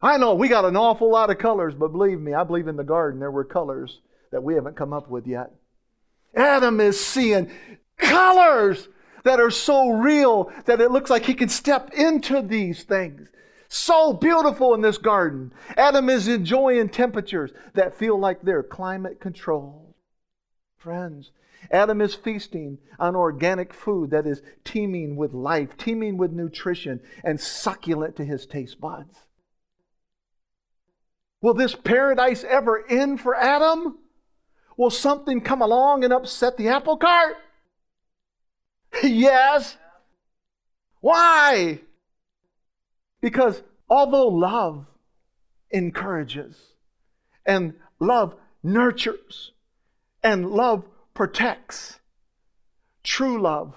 I 0.00 0.16
know 0.16 0.34
we 0.34 0.48
got 0.48 0.64
an 0.64 0.76
awful 0.76 1.10
lot 1.10 1.30
of 1.30 1.38
colors, 1.38 1.74
but 1.74 1.88
believe 1.88 2.20
me, 2.20 2.32
I 2.32 2.44
believe 2.44 2.68
in 2.68 2.76
the 2.76 2.84
garden 2.84 3.20
there 3.20 3.30
were 3.30 3.44
colors 3.44 4.00
that 4.34 4.42
we 4.42 4.54
haven't 4.54 4.74
come 4.74 4.92
up 4.92 5.08
with 5.08 5.28
yet. 5.28 5.52
Adam 6.34 6.80
is 6.80 6.98
seeing 6.98 7.48
colors 7.96 8.88
that 9.22 9.38
are 9.38 9.52
so 9.52 9.90
real 9.90 10.50
that 10.66 10.80
it 10.80 10.90
looks 10.90 11.08
like 11.08 11.24
he 11.24 11.34
can 11.34 11.48
step 11.48 11.94
into 11.94 12.42
these 12.42 12.82
things. 12.82 13.28
So 13.68 14.12
beautiful 14.12 14.74
in 14.74 14.80
this 14.80 14.98
garden. 14.98 15.52
Adam 15.76 16.10
is 16.10 16.26
enjoying 16.26 16.88
temperatures 16.88 17.52
that 17.74 17.96
feel 17.96 18.18
like 18.18 18.42
they're 18.42 18.64
climate 18.64 19.20
controlled. 19.20 19.94
Friends, 20.78 21.30
Adam 21.70 22.00
is 22.00 22.16
feasting 22.16 22.78
on 22.98 23.14
organic 23.14 23.72
food 23.72 24.10
that 24.10 24.26
is 24.26 24.42
teeming 24.64 25.14
with 25.14 25.32
life, 25.32 25.76
teeming 25.76 26.16
with 26.16 26.32
nutrition, 26.32 27.00
and 27.22 27.40
succulent 27.40 28.16
to 28.16 28.24
his 28.24 28.46
taste 28.46 28.80
buds. 28.80 29.14
Will 31.40 31.54
this 31.54 31.76
paradise 31.76 32.42
ever 32.42 32.84
end 32.88 33.20
for 33.20 33.36
Adam? 33.36 33.98
Will 34.76 34.90
something 34.90 35.40
come 35.40 35.62
along 35.62 36.04
and 36.04 36.12
upset 36.12 36.56
the 36.56 36.68
apple 36.68 36.96
cart? 36.96 37.36
yes. 39.02 39.76
Why? 41.00 41.80
Because 43.20 43.62
although 43.88 44.28
love 44.28 44.86
encourages 45.70 46.56
and 47.46 47.74
love 48.00 48.34
nurtures 48.62 49.52
and 50.22 50.50
love 50.50 50.84
protects, 51.12 52.00
true 53.02 53.40
love 53.40 53.74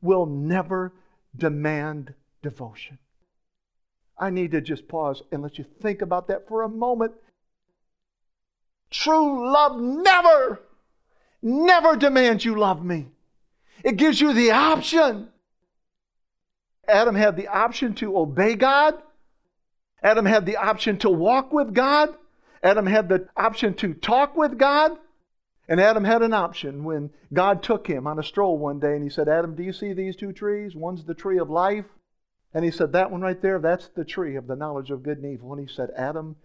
will 0.00 0.26
never 0.26 0.92
demand 1.36 2.14
devotion. 2.42 2.98
I 4.18 4.30
need 4.30 4.52
to 4.52 4.60
just 4.60 4.88
pause 4.88 5.22
and 5.32 5.42
let 5.42 5.58
you 5.58 5.64
think 5.80 6.02
about 6.02 6.28
that 6.28 6.48
for 6.48 6.62
a 6.62 6.68
moment 6.68 7.12
True 8.92 9.50
love 9.50 9.80
never, 9.80 10.60
never 11.42 11.96
demands 11.96 12.44
you 12.44 12.58
love 12.58 12.84
me. 12.84 13.08
It 13.82 13.96
gives 13.96 14.20
you 14.20 14.32
the 14.32 14.52
option. 14.52 15.28
Adam 16.86 17.14
had 17.14 17.36
the 17.36 17.48
option 17.48 17.94
to 17.96 18.16
obey 18.16 18.54
God. 18.54 19.02
Adam 20.02 20.26
had 20.26 20.46
the 20.46 20.56
option 20.56 20.98
to 20.98 21.10
walk 21.10 21.52
with 21.52 21.74
God. 21.74 22.14
Adam 22.62 22.86
had 22.86 23.08
the 23.08 23.28
option 23.36 23.74
to 23.74 23.94
talk 23.94 24.36
with 24.36 24.58
God. 24.58 24.98
And 25.68 25.80
Adam 25.80 26.04
had 26.04 26.22
an 26.22 26.34
option 26.34 26.84
when 26.84 27.10
God 27.32 27.62
took 27.62 27.86
him 27.86 28.06
on 28.06 28.18
a 28.18 28.22
stroll 28.22 28.58
one 28.58 28.78
day 28.78 28.94
and 28.94 29.02
he 29.02 29.08
said, 29.08 29.28
Adam, 29.28 29.54
do 29.54 29.62
you 29.62 29.72
see 29.72 29.92
these 29.92 30.16
two 30.16 30.32
trees? 30.32 30.76
One's 30.76 31.04
the 31.04 31.14
tree 31.14 31.38
of 31.38 31.48
life. 31.48 31.86
And 32.52 32.64
he 32.64 32.70
said, 32.70 32.92
That 32.92 33.10
one 33.10 33.22
right 33.22 33.40
there, 33.40 33.58
that's 33.58 33.88
the 33.88 34.04
tree 34.04 34.36
of 34.36 34.46
the 34.46 34.56
knowledge 34.56 34.90
of 34.90 35.02
good 35.02 35.18
and 35.18 35.32
evil. 35.32 35.52
And 35.52 35.66
he 35.66 35.72
said, 35.72 35.90
Adam, 35.96 36.36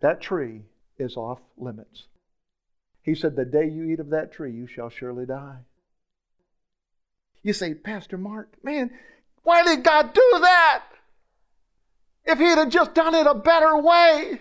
that 0.00 0.20
tree 0.20 0.62
is 0.98 1.16
off 1.16 1.40
limits. 1.56 2.04
He 3.02 3.14
said, 3.14 3.36
The 3.36 3.44
day 3.44 3.68
you 3.68 3.84
eat 3.84 4.00
of 4.00 4.10
that 4.10 4.32
tree, 4.32 4.52
you 4.52 4.66
shall 4.66 4.88
surely 4.88 5.26
die. 5.26 5.58
You 7.42 7.52
say, 7.52 7.74
Pastor 7.74 8.16
Mark, 8.16 8.56
man, 8.62 8.90
why 9.42 9.62
did 9.62 9.84
God 9.84 10.14
do 10.14 10.38
that? 10.40 10.84
If 12.24 12.38
He'd 12.38 12.58
have 12.58 12.70
just 12.70 12.94
done 12.94 13.14
it 13.14 13.26
a 13.26 13.34
better 13.34 13.76
way, 13.76 14.40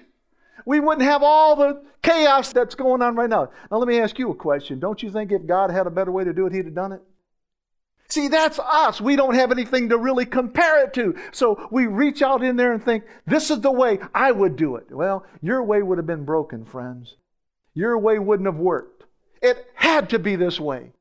we 0.66 0.80
wouldn't 0.80 1.06
have 1.06 1.22
all 1.22 1.58
the 1.58 1.84
chaos 2.02 2.54
that's 2.54 2.76
going 2.76 3.02
on 3.02 3.16
right 3.16 3.30
now. 3.30 3.52
Now, 3.70 3.78
let 3.78 3.88
me 3.88 4.00
ask 4.00 4.18
you 4.18 4.32
a 4.32 4.36
question. 4.36 4.80
Don't 4.80 5.04
you 5.04 5.12
think 5.12 5.32
if 5.32 5.46
God 5.46 5.70
had 5.70 5.88
a 5.88 5.92
better 5.92 6.12
way 6.12 6.24
to 6.24 6.34
do 6.34 6.46
it, 6.46 6.54
He'd 6.54 6.66
have 6.66 6.76
done 6.76 6.94
it? 6.94 7.02
See, 8.14 8.28
that's 8.28 8.60
us. 8.60 9.02
We 9.02 9.16
don't 9.16 9.34
have 9.34 9.52
anything 9.52 9.90
to 9.90 9.98
really 9.98 10.28
compare 10.28 10.84
it 10.84 10.94
to. 10.94 11.16
So 11.32 11.68
we 11.72 11.88
reach 11.88 12.22
out 12.22 12.44
in 12.44 12.58
there 12.58 12.72
and 12.72 12.86
think, 12.86 13.06
this 13.26 13.50
is 13.50 13.62
the 13.62 13.72
way 13.72 13.98
I 14.14 14.32
would 14.32 14.56
do 14.56 14.76
it. 14.76 14.92
Well, 14.92 15.26
your 15.42 15.64
way 15.64 15.82
would 15.82 15.98
have 15.98 16.06
been 16.06 16.24
broken, 16.24 16.64
friends. 16.64 17.16
Your 17.74 17.98
way 17.98 18.20
wouldn't 18.20 18.46
have 18.46 18.60
worked. 18.60 19.06
It 19.42 19.66
had 19.74 20.12
to 20.12 20.20
be 20.20 20.36
this 20.36 20.60
way. 20.60 20.92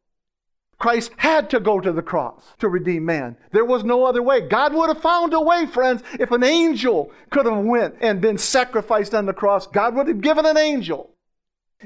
Christ 0.79 1.13
had 1.19 1.51
to 1.51 1.61
go 1.61 1.81
to 1.81 1.93
the 1.93 2.01
cross 2.01 2.43
to 2.61 2.69
redeem 2.71 3.05
man. 3.05 3.37
There 3.53 3.67
was 3.67 3.85
no 3.85 4.07
other 4.07 4.23
way. 4.23 4.49
God 4.49 4.73
would 4.73 4.89
have 4.89 5.03
found 5.03 5.35
a 5.35 5.41
way, 5.41 5.67
friends. 5.67 6.03
If 6.19 6.31
an 6.31 6.43
angel 6.43 7.13
could 7.29 7.45
have 7.45 7.63
went 7.63 7.97
and 8.01 8.23
been 8.23 8.39
sacrificed 8.39 9.13
on 9.13 9.27
the 9.27 9.35
cross, 9.35 9.67
God 9.67 9.95
would 9.97 10.09
have 10.09 10.23
given 10.23 10.47
an 10.47 10.57
angel. 10.57 11.12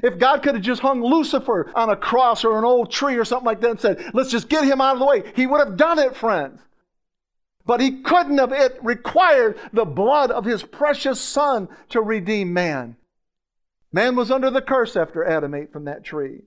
If 0.03 0.19
God 0.19 0.43
could 0.43 0.55
have 0.55 0.63
just 0.63 0.81
hung 0.81 1.01
Lucifer 1.01 1.71
on 1.75 1.89
a 1.89 1.95
cross 1.95 2.43
or 2.43 2.57
an 2.57 2.65
old 2.65 2.91
tree 2.91 3.15
or 3.15 3.25
something 3.25 3.45
like 3.45 3.61
that 3.61 3.71
and 3.71 3.79
said, 3.81 4.11
let's 4.13 4.31
just 4.31 4.49
get 4.49 4.65
him 4.65 4.81
out 4.81 4.93
of 4.93 4.99
the 4.99 5.05
way, 5.05 5.31
he 5.35 5.47
would 5.47 5.59
have 5.59 5.77
done 5.77 5.99
it, 5.99 6.15
friends. 6.15 6.61
But 7.65 7.81
he 7.81 8.01
couldn't 8.01 8.37
have. 8.37 8.53
It 8.53 8.79
required 8.81 9.59
the 9.73 9.85
blood 9.85 10.31
of 10.31 10.45
his 10.45 10.63
precious 10.63 11.19
son 11.19 11.67
to 11.89 12.01
redeem 12.01 12.53
man. 12.53 12.95
Man 13.91 14.15
was 14.15 14.31
under 14.31 14.49
the 14.49 14.61
curse 14.61 14.95
after 14.95 15.25
Adam 15.25 15.53
ate 15.53 15.71
from 15.71 15.85
that 15.85 16.03
tree. 16.03 16.43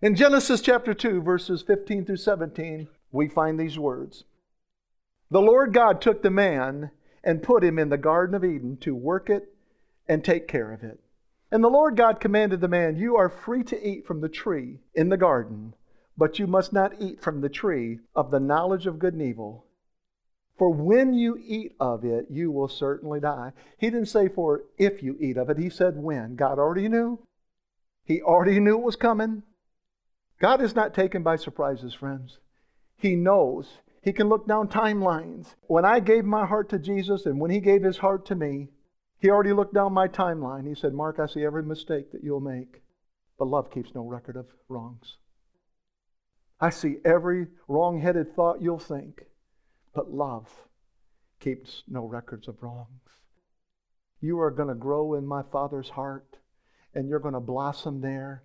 In 0.00 0.14
Genesis 0.14 0.62
chapter 0.62 0.94
2, 0.94 1.20
verses 1.20 1.62
15 1.62 2.06
through 2.06 2.16
17, 2.16 2.88
we 3.12 3.28
find 3.28 3.60
these 3.60 3.78
words 3.78 4.24
The 5.30 5.42
Lord 5.42 5.74
God 5.74 6.00
took 6.00 6.22
the 6.22 6.30
man 6.30 6.90
and 7.22 7.42
put 7.42 7.62
him 7.62 7.78
in 7.78 7.90
the 7.90 7.98
Garden 7.98 8.34
of 8.34 8.44
Eden 8.44 8.78
to 8.78 8.94
work 8.94 9.28
it 9.28 9.52
and 10.08 10.24
take 10.24 10.48
care 10.48 10.72
of 10.72 10.82
it. 10.82 10.98
And 11.52 11.64
the 11.64 11.68
Lord 11.68 11.96
God 11.96 12.20
commanded 12.20 12.60
the 12.60 12.68
man, 12.68 12.96
You 12.96 13.16
are 13.16 13.28
free 13.28 13.64
to 13.64 13.88
eat 13.88 14.06
from 14.06 14.20
the 14.20 14.28
tree 14.28 14.80
in 14.94 15.08
the 15.08 15.16
garden, 15.16 15.74
but 16.16 16.38
you 16.38 16.46
must 16.46 16.72
not 16.72 17.00
eat 17.00 17.20
from 17.20 17.40
the 17.40 17.48
tree 17.48 17.98
of 18.14 18.30
the 18.30 18.40
knowledge 18.40 18.86
of 18.86 18.98
good 18.98 19.14
and 19.14 19.22
evil. 19.22 19.66
For 20.56 20.70
when 20.70 21.14
you 21.14 21.38
eat 21.42 21.74
of 21.80 22.04
it, 22.04 22.26
you 22.30 22.50
will 22.50 22.68
certainly 22.68 23.18
die. 23.18 23.52
He 23.78 23.88
didn't 23.88 24.08
say 24.08 24.28
for 24.28 24.64
if 24.76 25.02
you 25.02 25.16
eat 25.18 25.38
of 25.38 25.48
it, 25.48 25.58
he 25.58 25.70
said 25.70 25.96
when. 25.96 26.36
God 26.36 26.58
already 26.58 26.88
knew. 26.88 27.18
He 28.04 28.20
already 28.20 28.60
knew 28.60 28.76
it 28.76 28.84
was 28.84 28.96
coming. 28.96 29.42
God 30.38 30.60
is 30.60 30.74
not 30.74 30.94
taken 30.94 31.22
by 31.22 31.36
surprises, 31.36 31.94
friends. 31.94 32.38
He 32.96 33.16
knows. 33.16 33.78
He 34.02 34.12
can 34.12 34.28
look 34.28 34.46
down 34.46 34.68
timelines. 34.68 35.54
When 35.62 35.84
I 35.84 36.00
gave 36.00 36.24
my 36.24 36.46
heart 36.46 36.68
to 36.70 36.78
Jesus 36.78 37.26
and 37.26 37.40
when 37.40 37.50
He 37.50 37.60
gave 37.60 37.82
His 37.82 37.98
heart 37.98 38.26
to 38.26 38.34
me, 38.34 38.68
he 39.20 39.30
already 39.30 39.52
looked 39.52 39.74
down 39.74 39.92
my 39.92 40.08
timeline. 40.08 40.66
He 40.66 40.74
said, 40.74 40.94
Mark, 40.94 41.18
I 41.18 41.26
see 41.26 41.44
every 41.44 41.62
mistake 41.62 42.12
that 42.12 42.24
you'll 42.24 42.40
make, 42.40 42.82
but 43.38 43.48
love 43.48 43.70
keeps 43.70 43.94
no 43.94 44.02
record 44.02 44.36
of 44.36 44.46
wrongs. 44.68 45.16
I 46.60 46.70
see 46.70 46.96
every 47.04 47.46
wrong 47.68 48.00
headed 48.00 48.34
thought 48.34 48.60
you'll 48.60 48.78
think, 48.78 49.24
but 49.94 50.12
love 50.12 50.48
keeps 51.38 51.82
no 51.88 52.04
records 52.04 52.48
of 52.48 52.62
wrongs. 52.62 52.88
You 54.20 54.40
are 54.40 54.50
going 54.50 54.68
to 54.68 54.74
grow 54.74 55.14
in 55.14 55.26
my 55.26 55.42
Father's 55.42 55.88
heart, 55.88 56.36
and 56.94 57.08
you're 57.08 57.18
going 57.18 57.34
to 57.34 57.40
blossom 57.40 58.00
there 58.00 58.44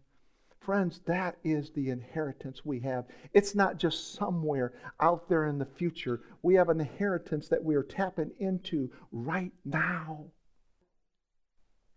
Friends, 0.66 1.00
that 1.06 1.38
is 1.44 1.70
the 1.70 1.92
inheritance 1.92 2.66
we 2.66 2.80
have. 2.80 3.06
It's 3.34 3.54
not 3.54 3.78
just 3.78 4.16
somewhere 4.16 4.74
out 5.00 5.30
there 5.30 5.46
in 5.46 5.60
the 5.60 5.66
future. 5.66 6.22
We 6.42 6.56
have 6.56 6.70
an 6.70 6.80
inheritance 6.82 7.48
that 7.50 7.64
we 7.64 7.76
are 7.76 7.84
tapping 7.84 8.32
into 8.40 8.90
right 9.12 9.52
now. 9.64 10.26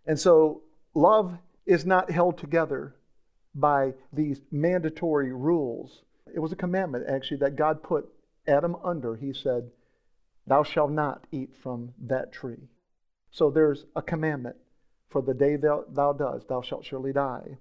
And 0.09 0.19
so, 0.19 0.63
love 0.95 1.39
is 1.67 1.85
not 1.85 2.11
held 2.11 2.39
together 2.39 2.97
by 3.55 3.93
these 4.13 4.41
mandatory 4.51 5.33
rules. 5.33 6.03
It 6.35 6.41
was 6.41 6.51
a 6.51 6.57
commandment, 6.57 7.05
actually, 7.09 7.37
that 7.39 7.57
God 7.57 7.83
put 7.83 8.09
Adam 8.47 8.75
under. 8.83 9.15
He 9.15 9.35
said, 9.35 9.71
Thou 10.47 10.63
shalt 10.63 10.91
not 10.91 11.27
eat 11.31 11.55
from 11.55 11.93
that 12.01 12.33
tree. 12.33 12.71
So 13.31 13.51
there's 13.51 13.85
a 13.95 14.03
commandment. 14.03 14.57
For 15.11 15.21
the 15.21 15.35
day 15.35 15.57
thou, 15.57 15.85
thou 15.89 16.15
dost, 16.15 16.49
thou 16.49 16.63
shalt 16.63 16.87
surely 16.87 17.13
die. 17.13 17.59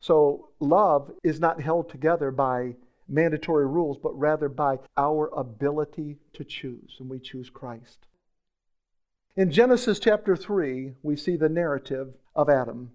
So 0.00 0.50
love 0.60 1.10
is 1.22 1.40
not 1.40 1.60
held 1.60 1.88
together 1.88 2.30
by 2.30 2.76
mandatory 3.08 3.66
rules, 3.66 3.96
but 3.96 4.18
rather 4.18 4.50
by 4.50 4.78
our 4.98 5.28
ability 5.34 6.18
to 6.34 6.44
choose, 6.44 6.96
and 7.00 7.08
we 7.08 7.18
choose 7.18 7.48
Christ. 7.48 8.06
In 9.36 9.50
Genesis 9.50 9.98
chapter 9.98 10.36
3, 10.36 10.92
we 11.02 11.16
see 11.16 11.34
the 11.34 11.48
narrative 11.48 12.14
of 12.36 12.48
Adam. 12.48 12.92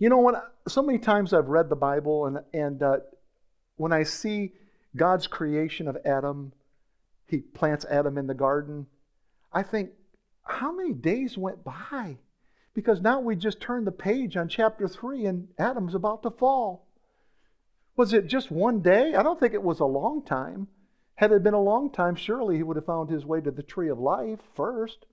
You 0.00 0.08
know, 0.08 0.18
when 0.18 0.34
so 0.66 0.82
many 0.82 0.98
times 0.98 1.32
I've 1.32 1.46
read 1.46 1.68
the 1.68 1.76
Bible, 1.76 2.26
and, 2.26 2.40
and 2.52 2.82
uh, 2.82 2.96
when 3.76 3.92
I 3.92 4.02
see 4.02 4.54
God's 4.96 5.28
creation 5.28 5.86
of 5.86 5.96
Adam, 6.04 6.52
he 7.28 7.38
plants 7.38 7.84
Adam 7.84 8.18
in 8.18 8.26
the 8.26 8.34
garden, 8.34 8.86
I 9.52 9.62
think, 9.62 9.90
how 10.42 10.72
many 10.72 10.92
days 10.92 11.38
went 11.38 11.62
by? 11.62 12.18
Because 12.74 13.00
now 13.00 13.20
we 13.20 13.36
just 13.36 13.60
turned 13.60 13.86
the 13.86 13.92
page 13.92 14.36
on 14.36 14.48
chapter 14.48 14.88
3 14.88 15.26
and 15.26 15.48
Adam's 15.56 15.94
about 15.94 16.24
to 16.24 16.30
fall. 16.30 16.88
Was 17.94 18.12
it 18.12 18.26
just 18.26 18.50
one 18.50 18.80
day? 18.80 19.14
I 19.14 19.22
don't 19.22 19.38
think 19.38 19.54
it 19.54 19.62
was 19.62 19.78
a 19.78 19.84
long 19.84 20.24
time. 20.24 20.66
Had 21.14 21.30
it 21.30 21.44
been 21.44 21.54
a 21.54 21.62
long 21.62 21.90
time, 21.90 22.16
surely 22.16 22.56
he 22.56 22.64
would 22.64 22.76
have 22.76 22.86
found 22.86 23.08
his 23.08 23.24
way 23.24 23.40
to 23.40 23.52
the 23.52 23.62
tree 23.62 23.88
of 23.88 24.00
life 24.00 24.40
first. 24.56 25.06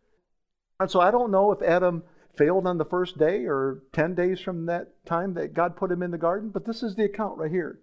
And 0.80 0.90
so 0.90 1.00
I 1.00 1.12
don't 1.12 1.32
know 1.32 1.52
if 1.52 1.62
Adam 1.62 2.04
failed 2.36 2.66
on 2.66 2.78
the 2.78 2.86
first 2.86 3.18
day 3.18 3.46
or 3.46 3.84
10 3.94 4.16
days 4.16 4.40
from 4.40 4.66
that 4.68 5.06
time 5.06 5.34
that 5.34 5.54
God 5.54 5.76
put 5.76 5.92
him 5.92 6.02
in 6.02 6.12
the 6.12 6.18
garden, 6.18 6.50
but 6.50 6.66
this 6.66 6.84
is 6.84 6.96
the 6.96 7.04
account 7.04 7.38
right 7.38 7.52
here. 7.52 7.80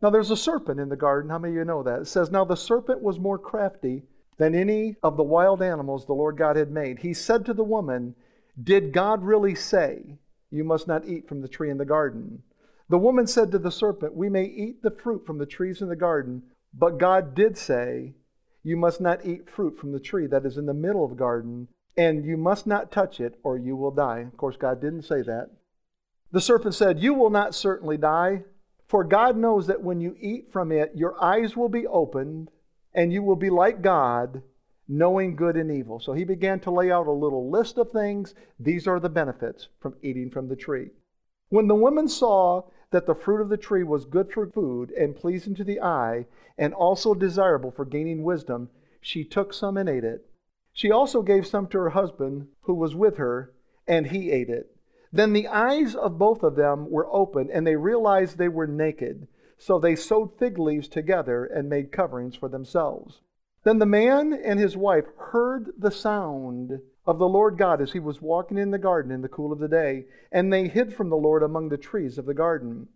Now 0.00 0.10
there's 0.10 0.30
a 0.30 0.36
serpent 0.36 0.80
in 0.80 0.88
the 0.88 0.96
garden. 0.96 1.30
How 1.30 1.38
many 1.38 1.52
of 1.52 1.58
you 1.58 1.64
know 1.64 1.82
that? 1.82 2.02
It 2.02 2.06
says, 2.06 2.30
Now 2.30 2.44
the 2.44 2.56
serpent 2.56 3.02
was 3.02 3.18
more 3.18 3.38
crafty 3.38 4.04
than 4.38 4.54
any 4.54 4.96
of 5.02 5.16
the 5.16 5.22
wild 5.22 5.60
animals 5.60 6.06
the 6.06 6.14
Lord 6.14 6.38
God 6.38 6.56
had 6.56 6.70
made. 6.70 7.00
He 7.00 7.12
said 7.12 7.44
to 7.46 7.52
the 7.52 7.64
woman, 7.64 8.14
did 8.62 8.92
God 8.92 9.22
really 9.22 9.54
say, 9.54 10.18
You 10.50 10.64
must 10.64 10.88
not 10.88 11.06
eat 11.06 11.28
from 11.28 11.42
the 11.42 11.48
tree 11.48 11.70
in 11.70 11.78
the 11.78 11.84
garden? 11.84 12.42
The 12.88 12.98
woman 12.98 13.26
said 13.26 13.52
to 13.52 13.58
the 13.58 13.70
serpent, 13.70 14.14
We 14.14 14.28
may 14.28 14.44
eat 14.44 14.82
the 14.82 14.90
fruit 14.90 15.26
from 15.26 15.38
the 15.38 15.46
trees 15.46 15.82
in 15.82 15.88
the 15.88 15.96
garden, 15.96 16.42
but 16.72 16.98
God 16.98 17.34
did 17.34 17.58
say, 17.58 18.14
You 18.62 18.76
must 18.76 19.00
not 19.00 19.26
eat 19.26 19.50
fruit 19.50 19.78
from 19.78 19.92
the 19.92 20.00
tree 20.00 20.26
that 20.26 20.46
is 20.46 20.56
in 20.56 20.66
the 20.66 20.74
middle 20.74 21.04
of 21.04 21.10
the 21.10 21.16
garden, 21.16 21.68
and 21.98 22.24
you 22.24 22.36
must 22.36 22.64
not 22.64 22.92
touch 22.92 23.18
it, 23.18 23.40
or 23.42 23.58
you 23.58 23.74
will 23.74 23.90
die. 23.90 24.20
Of 24.20 24.36
course, 24.36 24.56
God 24.56 24.80
didn't 24.80 25.02
say 25.02 25.20
that. 25.22 25.50
The 26.30 26.40
serpent 26.40 26.76
said, 26.76 27.00
You 27.00 27.12
will 27.12 27.28
not 27.28 27.56
certainly 27.56 27.96
die, 27.96 28.44
for 28.86 29.02
God 29.02 29.36
knows 29.36 29.66
that 29.66 29.82
when 29.82 30.00
you 30.00 30.14
eat 30.20 30.52
from 30.52 30.70
it, 30.70 30.92
your 30.94 31.20
eyes 31.22 31.56
will 31.56 31.68
be 31.68 31.88
opened, 31.88 32.52
and 32.94 33.12
you 33.12 33.24
will 33.24 33.36
be 33.36 33.50
like 33.50 33.82
God, 33.82 34.42
knowing 34.86 35.34
good 35.34 35.56
and 35.56 35.72
evil. 35.72 35.98
So 35.98 36.12
he 36.12 36.22
began 36.22 36.60
to 36.60 36.70
lay 36.70 36.92
out 36.92 37.08
a 37.08 37.12
little 37.12 37.50
list 37.50 37.78
of 37.78 37.90
things. 37.90 38.32
These 38.60 38.86
are 38.86 39.00
the 39.00 39.08
benefits 39.08 39.66
from 39.80 39.96
eating 40.00 40.30
from 40.30 40.48
the 40.48 40.56
tree. 40.56 40.90
When 41.48 41.66
the 41.66 41.74
woman 41.74 42.06
saw 42.08 42.62
that 42.92 43.06
the 43.06 43.14
fruit 43.16 43.40
of 43.40 43.48
the 43.48 43.56
tree 43.56 43.82
was 43.82 44.04
good 44.04 44.32
for 44.32 44.46
food 44.46 44.92
and 44.92 45.16
pleasing 45.16 45.56
to 45.56 45.64
the 45.64 45.80
eye, 45.80 46.26
and 46.56 46.72
also 46.72 47.12
desirable 47.12 47.72
for 47.72 47.84
gaining 47.84 48.22
wisdom, 48.22 48.70
she 49.00 49.24
took 49.24 49.52
some 49.52 49.76
and 49.76 49.88
ate 49.88 50.04
it. 50.04 50.27
She 50.78 50.92
also 50.92 51.22
gave 51.22 51.44
some 51.44 51.66
to 51.70 51.78
her 51.78 51.88
husband 51.88 52.46
who 52.60 52.74
was 52.74 52.94
with 52.94 53.16
her, 53.16 53.52
and 53.88 54.06
he 54.06 54.30
ate 54.30 54.48
it. 54.48 54.76
Then 55.12 55.32
the 55.32 55.48
eyes 55.48 55.96
of 55.96 56.18
both 56.18 56.44
of 56.44 56.54
them 56.54 56.88
were 56.88 57.12
opened, 57.12 57.50
and 57.50 57.66
they 57.66 57.74
realized 57.74 58.38
they 58.38 58.48
were 58.48 58.68
naked. 58.68 59.26
So 59.56 59.80
they 59.80 59.96
sewed 59.96 60.38
fig 60.38 60.56
leaves 60.56 60.86
together 60.86 61.44
and 61.44 61.68
made 61.68 61.90
coverings 61.90 62.36
for 62.36 62.48
themselves. 62.48 63.22
Then 63.64 63.80
the 63.80 63.86
man 63.86 64.32
and 64.32 64.60
his 64.60 64.76
wife 64.76 65.06
heard 65.16 65.72
the 65.76 65.90
sound 65.90 66.80
of 67.04 67.18
the 67.18 67.28
Lord 67.28 67.58
God 67.58 67.80
as 67.80 67.90
he 67.90 67.98
was 67.98 68.22
walking 68.22 68.56
in 68.56 68.70
the 68.70 68.78
garden 68.78 69.10
in 69.10 69.22
the 69.22 69.28
cool 69.28 69.50
of 69.50 69.58
the 69.58 69.66
day, 69.66 70.06
and 70.30 70.52
they 70.52 70.68
hid 70.68 70.94
from 70.94 71.08
the 71.08 71.16
Lord 71.16 71.42
among 71.42 71.70
the 71.70 71.76
trees 71.76 72.18
of 72.18 72.26
the 72.26 72.34
garden. 72.34 72.86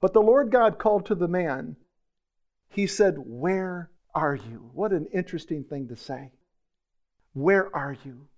But 0.00 0.12
the 0.12 0.22
Lord 0.22 0.52
God 0.52 0.78
called 0.78 1.06
to 1.06 1.16
the 1.16 1.26
man. 1.26 1.74
He 2.68 2.86
said, 2.86 3.16
Where 3.18 3.90
are 4.14 4.36
you? 4.36 4.70
What 4.74 4.92
an 4.92 5.06
interesting 5.12 5.64
thing 5.64 5.88
to 5.88 5.96
say. 5.96 6.30
Where 7.36 7.68
are 7.76 7.94
you? 8.02 8.28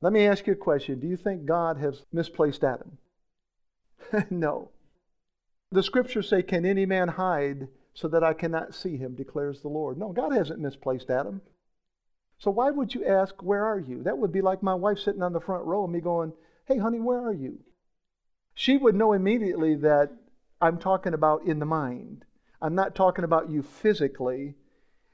Let 0.00 0.12
me 0.12 0.28
ask 0.28 0.46
you 0.46 0.52
a 0.52 0.56
question. 0.56 1.00
Do 1.00 1.08
you 1.08 1.16
think 1.16 1.44
God 1.44 1.76
has 1.78 2.04
misplaced 2.12 2.62
Adam? 2.62 2.98
no. 4.30 4.70
The 5.72 5.82
scriptures 5.82 6.28
say, 6.28 6.44
Can 6.44 6.64
any 6.64 6.86
man 6.86 7.08
hide 7.08 7.66
so 7.92 8.06
that 8.06 8.22
I 8.22 8.32
cannot 8.32 8.76
see 8.76 8.96
him, 8.96 9.16
declares 9.16 9.60
the 9.60 9.68
Lord. 9.68 9.98
No, 9.98 10.12
God 10.12 10.32
hasn't 10.32 10.60
misplaced 10.60 11.10
Adam. 11.10 11.42
So 12.38 12.52
why 12.52 12.70
would 12.70 12.94
you 12.94 13.04
ask, 13.04 13.42
Where 13.42 13.64
are 13.64 13.80
you? 13.80 14.04
That 14.04 14.18
would 14.18 14.30
be 14.30 14.40
like 14.40 14.62
my 14.62 14.74
wife 14.74 15.00
sitting 15.00 15.22
on 15.22 15.32
the 15.32 15.40
front 15.40 15.64
row 15.64 15.82
and 15.82 15.92
me 15.92 15.98
going, 15.98 16.32
Hey, 16.66 16.78
honey, 16.78 17.00
where 17.00 17.26
are 17.26 17.34
you? 17.34 17.58
She 18.54 18.76
would 18.76 18.94
know 18.94 19.12
immediately 19.14 19.74
that 19.74 20.12
I'm 20.60 20.78
talking 20.78 21.12
about 21.12 21.44
in 21.44 21.58
the 21.58 21.66
mind. 21.66 22.24
I'm 22.62 22.76
not 22.76 22.94
talking 22.94 23.24
about 23.24 23.50
you 23.50 23.64
physically. 23.64 24.54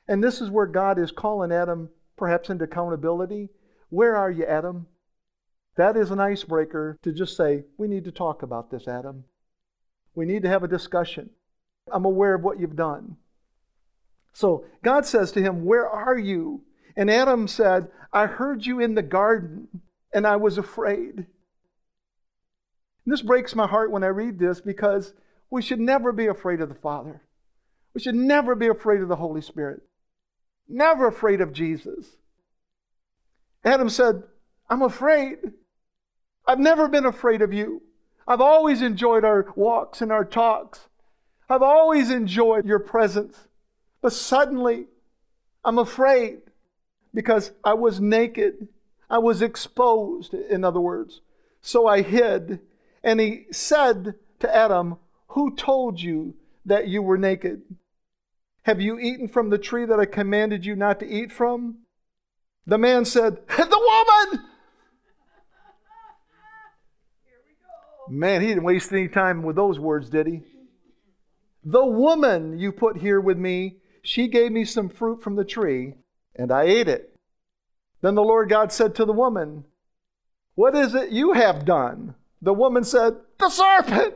And 0.07 0.23
this 0.23 0.43
is 0.43 0.51
where 0.51 0.67
God 0.67 0.99
is 0.99 1.11
calling 1.11 1.53
Adam 1.53 1.89
perhaps 2.21 2.51
into 2.51 2.65
accountability. 2.65 3.49
Where 3.89 4.15
are 4.15 4.31
you, 4.31 4.45
Adam? 4.45 4.87
That 5.77 5.97
is 5.97 6.13
an 6.13 6.21
icebreaker 6.21 6.99
to 7.03 7.13
just 7.13 7.37
say, 7.37 7.65
We 7.79 7.89
need 7.89 8.05
to 8.05 8.13
talk 8.13 8.43
about 8.43 8.71
this, 8.71 8.87
Adam. 8.87 9.25
We 10.15 10.27
need 10.27 10.43
to 10.43 10.49
have 10.49 10.63
a 10.63 10.69
discussion. 10.69 11.31
I'm 11.91 12.05
aware 12.05 12.35
of 12.35 12.45
what 12.45 12.61
you've 12.61 12.77
done. 12.77 13.17
So 14.33 14.67
God 14.85 15.07
says 15.07 15.33
to 15.33 15.43
him, 15.43 15.65
Where 15.65 15.89
are 15.89 16.19
you? 16.19 16.63
And 16.95 17.11
Adam 17.11 17.49
said, 17.49 17.89
I 18.13 18.27
heard 18.27 18.67
you 18.67 18.81
in 18.81 18.95
the 18.95 19.03
garden, 19.03 19.69
and 20.13 20.27
I 20.27 20.37
was 20.37 20.59
afraid. 20.59 21.17
And 21.17 21.27
this 23.07 23.23
breaks 23.23 23.55
my 23.55 23.67
heart 23.67 23.91
when 23.91 24.05
I 24.05 24.09
read 24.09 24.39
this 24.39 24.61
because 24.61 25.15
we 25.49 25.63
should 25.63 25.81
never 25.81 26.13
be 26.13 26.27
afraid 26.27 26.61
of 26.61 26.69
the 26.69 26.75
Father. 26.75 27.23
We 27.95 28.01
should 28.01 28.15
never 28.15 28.55
be 28.55 28.69
afraid 28.69 29.01
of 29.01 29.09
the 29.09 29.17
Holy 29.17 29.41
Spirit. 29.41 29.81
Never 30.71 31.09
afraid 31.09 31.41
of 31.41 31.53
Jesus. 31.53 32.07
Adam 33.65 33.91
said, 33.91 34.23
I'm 34.71 34.83
afraid. 34.83 35.39
I've 36.47 36.61
never 36.61 36.87
been 36.87 37.05
afraid 37.05 37.43
of 37.43 37.53
you. 37.53 37.83
I've 38.27 38.41
always 38.41 38.81
enjoyed 38.81 39.25
our 39.25 39.53
walks 39.57 40.01
and 40.01 40.13
our 40.13 40.25
talks. 40.25 40.89
I've 41.49 41.63
always 41.63 42.11
enjoyed 42.11 42.67
your 42.67 42.79
presence. 42.79 43.49
But 44.01 44.13
suddenly, 44.13 44.87
I'm 45.65 45.79
afraid 45.79 46.39
because 47.13 47.51
I 47.65 47.75
was 47.75 48.01
naked. 48.01 48.69
I 49.11 49.19
was 49.19 49.43
exposed, 49.43 50.35
in 50.35 50.65
other 50.65 50.81
words. 50.81 51.21
So 51.61 51.89
I 51.89 52.03
hid. 52.03 52.61
And 53.03 53.19
he 53.19 53.47
said 53.51 54.15
to 54.39 54.57
Adam, 54.57 54.99
Who 55.29 55.57
told 55.57 56.01
you 56.01 56.35
that 56.65 56.87
you 56.87 57.03
were 57.03 57.19
naked? 57.19 57.63
Have 58.63 58.81
you 58.81 58.99
eaten 58.99 59.29
from 59.29 59.51
the 59.51 59.59
tree 59.59 59.87
that 59.87 59.99
I 59.99 60.05
commanded 60.05 60.67
you 60.67 60.77
not 60.77 61.01
to 61.01 61.07
eat 61.07 61.33
from? 61.33 61.79
The 62.67 62.79
man 62.79 63.05
said, 63.05 63.39
The 63.57 64.27
woman! 64.29 64.45
Man, 68.09 68.41
he 68.41 68.49
didn't 68.49 68.65
waste 68.65 68.93
any 68.93 69.09
time 69.09 69.43
with 69.43 69.57
those 69.57 69.79
words, 69.79 70.11
did 70.11 70.27
he? 70.27 70.43
The 71.65 71.85
woman 71.85 72.59
you 72.59 72.73
put 72.73 72.97
here 72.99 73.21
with 73.21 73.39
me, 73.39 73.77
she 74.03 74.29
gave 74.29 74.51
me 74.51 74.65
some 74.65 74.89
fruit 74.89 75.23
from 75.23 75.37
the 75.37 75.45
tree, 75.45 75.95
and 76.35 76.51
I 76.51 76.65
ate 76.65 76.89
it. 76.89 77.17
Then 78.01 78.15
the 78.15 78.23
Lord 78.23 78.49
God 78.49 78.73
said 78.73 78.95
to 78.97 79.05
the 79.05 79.13
woman, 79.13 79.65
What 80.55 80.75
is 80.75 80.95
it 80.95 81.11
you 81.11 81.35
have 81.35 81.65
done? 81.65 82.15
The 82.43 82.55
woman 82.55 82.83
said, 82.83 83.17
The 83.39 83.51
serpent. 83.51 84.15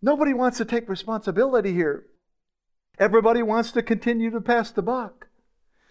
Nobody 0.00 0.34
wants 0.34 0.58
to 0.58 0.64
take 0.64 0.88
responsibility 0.88 1.72
here. 1.72 2.06
Everybody 3.02 3.42
wants 3.42 3.72
to 3.72 3.82
continue 3.82 4.30
to 4.30 4.40
pass 4.40 4.70
the 4.70 4.80
buck. 4.80 5.26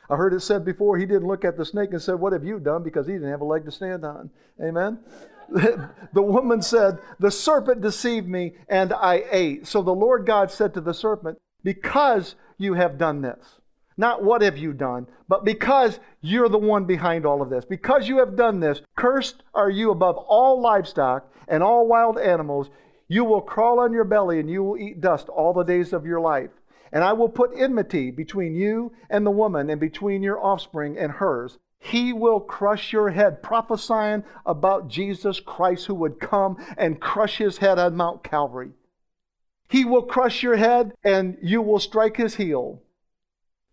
I 0.09 0.15
heard 0.15 0.33
it 0.33 0.39
said 0.39 0.63
before 0.63 0.97
he 0.97 1.05
didn't 1.05 1.27
look 1.27 1.43
at 1.43 1.57
the 1.57 1.65
snake 1.65 1.89
and 1.91 2.01
said, 2.01 2.15
What 2.15 2.31
have 2.31 2.45
you 2.45 2.57
done? 2.57 2.83
because 2.83 3.05
he 3.05 3.11
didn't 3.11 3.31
have 3.31 3.41
a 3.41 3.45
leg 3.45 3.65
to 3.65 3.71
stand 3.71 4.05
on. 4.05 4.29
Amen? 4.63 4.97
the 5.49 6.21
woman 6.21 6.61
said, 6.61 6.99
The 7.19 7.29
serpent 7.29 7.81
deceived 7.81 8.29
me 8.29 8.53
and 8.69 8.93
I 8.93 9.25
ate. 9.29 9.67
So 9.67 9.81
the 9.81 9.91
Lord 9.91 10.25
God 10.25 10.51
said 10.51 10.73
to 10.73 10.79
the 10.79 10.93
serpent, 10.93 11.37
Because 11.65 12.35
you 12.57 12.75
have 12.75 12.97
done 12.97 13.21
this. 13.21 13.59
Not 13.97 14.23
what 14.23 14.41
have 14.41 14.57
you 14.57 14.71
done, 14.71 15.05
but 15.27 15.43
because 15.43 15.99
you're 16.21 16.47
the 16.47 16.57
one 16.57 16.85
behind 16.85 17.25
all 17.25 17.41
of 17.41 17.49
this. 17.49 17.65
Because 17.65 18.07
you 18.07 18.19
have 18.19 18.37
done 18.37 18.61
this, 18.61 18.81
cursed 18.95 19.43
are 19.53 19.69
you 19.69 19.91
above 19.91 20.15
all 20.15 20.61
livestock 20.61 21.29
and 21.49 21.61
all 21.61 21.87
wild 21.87 22.17
animals. 22.17 22.69
You 23.09 23.25
will 23.25 23.41
crawl 23.41 23.81
on 23.81 23.91
your 23.91 24.05
belly 24.05 24.39
and 24.39 24.49
you 24.49 24.63
will 24.63 24.77
eat 24.77 25.01
dust 25.01 25.27
all 25.27 25.51
the 25.51 25.65
days 25.65 25.91
of 25.91 26.05
your 26.05 26.21
life. 26.21 26.51
And 26.91 27.03
I 27.03 27.13
will 27.13 27.29
put 27.29 27.51
enmity 27.55 28.11
between 28.11 28.53
you 28.53 28.91
and 29.09 29.25
the 29.25 29.31
woman, 29.31 29.69
and 29.69 29.79
between 29.79 30.23
your 30.23 30.43
offspring 30.43 30.97
and 30.97 31.11
hers. 31.11 31.57
He 31.79 32.13
will 32.13 32.39
crush 32.39 32.93
your 32.93 33.09
head, 33.09 33.41
prophesying 33.41 34.23
about 34.45 34.87
Jesus 34.87 35.39
Christ 35.39 35.87
who 35.87 35.95
would 35.95 36.19
come 36.19 36.57
and 36.77 37.01
crush 37.01 37.37
his 37.37 37.57
head 37.57 37.79
on 37.79 37.95
Mount 37.95 38.23
Calvary. 38.23 38.71
He 39.67 39.83
will 39.85 40.03
crush 40.03 40.43
your 40.43 40.57
head, 40.57 40.93
and 41.03 41.37
you 41.41 41.61
will 41.61 41.79
strike 41.79 42.17
his 42.17 42.35
heel. 42.35 42.83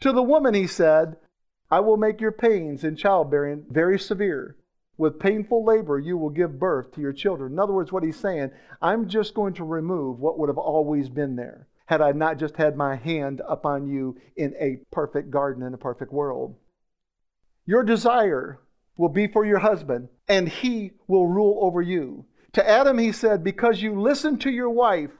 To 0.00 0.12
the 0.12 0.22
woman, 0.22 0.54
he 0.54 0.66
said, 0.66 1.16
I 1.70 1.80
will 1.80 1.96
make 1.96 2.20
your 2.20 2.32
pains 2.32 2.82
in 2.82 2.96
childbearing 2.96 3.66
very 3.68 3.98
severe. 3.98 4.56
With 4.96 5.20
painful 5.20 5.64
labor, 5.64 5.98
you 5.98 6.16
will 6.16 6.30
give 6.30 6.58
birth 6.58 6.92
to 6.92 7.00
your 7.00 7.12
children. 7.12 7.52
In 7.52 7.58
other 7.58 7.72
words, 7.72 7.92
what 7.92 8.04
he's 8.04 8.18
saying, 8.18 8.52
I'm 8.80 9.08
just 9.08 9.34
going 9.34 9.54
to 9.54 9.64
remove 9.64 10.18
what 10.18 10.38
would 10.38 10.48
have 10.48 10.58
always 10.58 11.08
been 11.08 11.36
there 11.36 11.67
had 11.88 12.02
I 12.02 12.12
not 12.12 12.36
just 12.36 12.56
had 12.56 12.76
my 12.76 12.96
hand 12.96 13.40
upon 13.48 13.88
you 13.88 14.14
in 14.36 14.54
a 14.60 14.78
perfect 14.92 15.30
garden 15.30 15.62
in 15.62 15.72
a 15.72 15.78
perfect 15.78 16.12
world. 16.12 16.54
Your 17.64 17.82
desire 17.82 18.60
will 18.98 19.08
be 19.08 19.26
for 19.26 19.46
your 19.46 19.60
husband, 19.60 20.10
and 20.28 20.50
he 20.50 20.92
will 21.06 21.26
rule 21.26 21.58
over 21.62 21.80
you. 21.80 22.26
To 22.52 22.68
Adam, 22.68 22.98
he 22.98 23.10
said, 23.10 23.42
Because 23.42 23.80
you 23.80 23.98
listened 23.98 24.42
to 24.42 24.50
your 24.50 24.68
wife 24.68 25.12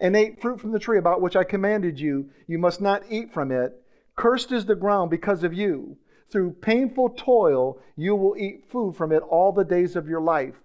and 0.00 0.16
ate 0.16 0.42
fruit 0.42 0.60
from 0.60 0.72
the 0.72 0.80
tree 0.80 0.98
about 0.98 1.20
which 1.20 1.36
I 1.36 1.44
commanded 1.44 2.00
you, 2.00 2.30
you 2.48 2.58
must 2.58 2.80
not 2.80 3.04
eat 3.08 3.32
from 3.32 3.52
it. 3.52 3.80
Cursed 4.16 4.50
is 4.50 4.66
the 4.66 4.74
ground 4.74 5.12
because 5.12 5.44
of 5.44 5.54
you. 5.54 5.98
Through 6.32 6.54
painful 6.54 7.10
toil, 7.10 7.78
you 7.94 8.16
will 8.16 8.36
eat 8.36 8.64
food 8.68 8.96
from 8.96 9.12
it 9.12 9.22
all 9.22 9.52
the 9.52 9.64
days 9.64 9.94
of 9.94 10.08
your 10.08 10.20
life. 10.20 10.56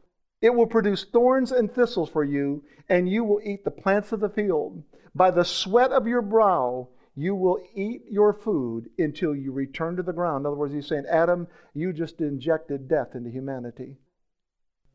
It 0.42 0.56
will 0.56 0.66
produce 0.66 1.04
thorns 1.04 1.52
and 1.52 1.72
thistles 1.72 2.10
for 2.10 2.24
you, 2.24 2.64
and 2.90 3.08
you 3.08 3.24
will 3.24 3.40
eat 3.44 3.64
the 3.64 3.70
plants 3.70 4.12
of 4.12 4.20
the 4.20 4.30
field. 4.30 4.82
By 5.16 5.32
the 5.32 5.46
sweat 5.46 5.92
of 5.92 6.08
your 6.08 6.22
brow, 6.22 6.90
you 7.16 7.36
will 7.36 7.60
eat 7.76 8.06
your 8.10 8.34
food 8.34 8.90
until 8.98 9.36
you 9.36 9.52
return 9.52 9.96
to 9.98 10.04
the 10.04 10.14
ground. 10.14 10.42
In 10.42 10.46
other 10.48 10.56
words, 10.56 10.74
he's 10.74 10.88
saying, 10.88 11.06
Adam, 11.08 11.48
you 11.74 11.94
just 11.94 12.20
injected 12.20 12.88
death 12.88 13.14
into 13.14 13.30
humanity. 13.30 13.98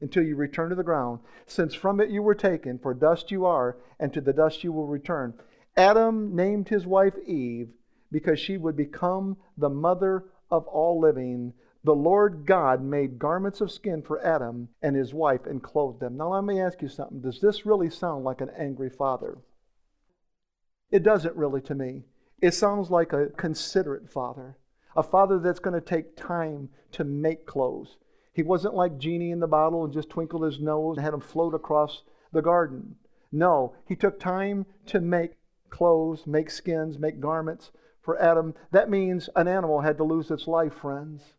Until 0.01 0.25
you 0.25 0.35
return 0.35 0.71
to 0.71 0.77
the 0.77 0.83
ground, 0.83 1.21
since 1.47 1.75
from 1.75 2.01
it 2.01 2.11
you 2.11 2.23
were 2.23 2.35
taken, 2.35 2.79
for 2.79 2.95
dust 2.95 3.31
you 3.31 3.45
are, 3.45 3.79
and 4.01 4.13
to 4.13 4.21
the 4.21 4.33
dust 4.33 4.65
you 4.65 4.73
will 4.73 4.87
return. 4.87 5.35
Adam 5.77 6.35
named 6.35 6.69
his 6.69 6.87
wife 6.87 7.15
Eve 7.25 7.71
because 8.11 8.41
she 8.41 8.57
would 8.57 8.77
become 8.77 9.37
the 9.57 9.69
mother 9.69 10.25
of 10.51 10.67
all 10.67 10.99
living. 10.99 11.53
The 11.85 11.95
Lord 11.95 12.45
God 12.47 12.83
made 12.83 13.19
garments 13.19 13.61
of 13.61 13.71
skin 13.71 14.03
for 14.03 14.25
Adam 14.25 14.69
and 14.83 14.97
his 14.97 15.15
wife 15.15 15.47
and 15.47 15.63
clothed 15.63 16.01
them. 16.01 16.17
Now, 16.17 16.35
let 16.35 16.45
me 16.45 16.61
ask 16.61 16.83
you 16.83 16.89
something. 16.89 17.21
Does 17.21 17.41
this 17.41 17.65
really 17.65 17.91
sound 17.91 18.25
like 18.25 18.41
an 18.41 18.51
angry 18.57 18.91
father? 18.91 19.39
It 20.91 21.03
doesn't 21.03 21.37
really 21.37 21.61
to 21.63 21.75
me. 21.75 22.05
It 22.41 22.55
sounds 22.55 22.91
like 22.91 23.13
a 23.13 23.27
considerate 23.37 24.11
father, 24.11 24.57
a 24.97 25.03
father 25.03 25.39
that's 25.39 25.59
going 25.59 25.75
to 25.75 25.81
take 25.81 26.17
time 26.17 26.71
to 26.93 27.05
make 27.05 27.47
clothes. 27.47 27.97
He 28.33 28.43
wasn't 28.43 28.75
like 28.75 28.99
Genie 28.99 29.33
in 29.33 29.41
the 29.41 29.47
bottle 29.47 29.85
and 29.85 29.93
just 29.93 30.09
twinkled 30.09 30.45
his 30.45 30.61
nose 30.61 30.97
and 30.97 31.05
had 31.05 31.15
him 31.15 31.21
float 31.21 31.55
across 31.55 32.03
the 32.33 32.43
garden. 32.43 32.97
No, 33.33 33.75
he 33.87 33.97
took 33.97 34.21
time 34.21 34.65
to 34.87 35.01
make 35.01 35.33
clothes, 35.71 36.27
make 36.27 36.51
skins, 36.51 36.99
make 36.99 37.21
garments 37.21 37.71
for 38.01 38.21
Adam. 38.23 38.55
That 38.71 38.89
means 38.89 39.29
an 39.37 39.49
animal 39.49 39.81
had 39.81 39.99
to 39.99 40.05
lose 40.05 40.31
its 40.31 40.47
life, 40.47 40.75
friends. 40.75 41.35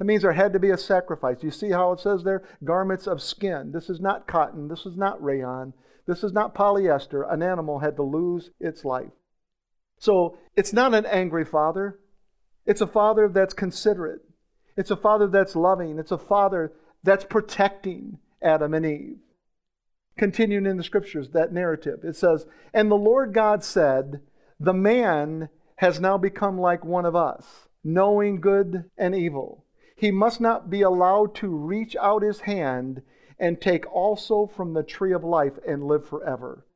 It 0.00 0.06
means 0.06 0.22
there 0.22 0.32
had 0.32 0.54
to 0.54 0.58
be 0.58 0.70
a 0.70 0.78
sacrifice. 0.78 1.42
You 1.42 1.50
see 1.50 1.70
how 1.70 1.92
it 1.92 2.00
says 2.00 2.24
there? 2.24 2.42
Garments 2.64 3.06
of 3.06 3.20
skin. 3.20 3.70
This 3.72 3.90
is 3.90 4.00
not 4.00 4.26
cotton. 4.26 4.66
This 4.68 4.86
is 4.86 4.96
not 4.96 5.22
rayon. 5.22 5.74
This 6.06 6.24
is 6.24 6.32
not 6.32 6.54
polyester. 6.54 7.30
An 7.30 7.42
animal 7.42 7.80
had 7.80 7.96
to 7.96 8.02
lose 8.02 8.50
its 8.58 8.84
life. 8.84 9.12
So 9.98 10.38
it's 10.56 10.72
not 10.72 10.94
an 10.94 11.06
angry 11.06 11.44
father. 11.44 11.98
It's 12.66 12.80
a 12.80 12.86
father 12.86 13.28
that's 13.28 13.54
considerate. 13.54 14.22
It's 14.76 14.90
a 14.90 14.96
father 14.96 15.26
that's 15.26 15.56
loving. 15.56 15.98
It's 15.98 16.12
a 16.12 16.18
father 16.18 16.72
that's 17.02 17.24
protecting 17.24 18.18
Adam 18.42 18.74
and 18.74 18.86
Eve. 18.86 19.18
Continuing 20.16 20.66
in 20.66 20.76
the 20.76 20.84
scriptures, 20.84 21.30
that 21.30 21.52
narrative, 21.52 22.00
it 22.02 22.16
says, 22.16 22.46
And 22.74 22.90
the 22.90 22.96
Lord 22.96 23.32
God 23.32 23.64
said, 23.64 24.20
The 24.58 24.74
man 24.74 25.48
has 25.76 26.00
now 26.00 26.18
become 26.18 26.58
like 26.58 26.84
one 26.84 27.06
of 27.06 27.16
us, 27.16 27.68
knowing 27.82 28.40
good 28.40 28.84
and 28.98 29.14
evil. 29.14 29.64
He 29.96 30.10
must 30.10 30.40
not 30.40 30.70
be 30.70 30.82
allowed 30.82 31.34
to 31.36 31.48
reach 31.48 31.96
out 31.96 32.22
his 32.22 32.40
hand 32.40 33.02
and 33.40 33.60
take 33.60 33.90
also 33.92 34.46
from 34.46 34.74
the 34.74 34.82
tree 34.82 35.12
of 35.12 35.24
life 35.24 35.54
and 35.66 35.82
live 35.82 36.06
forever. 36.06 36.66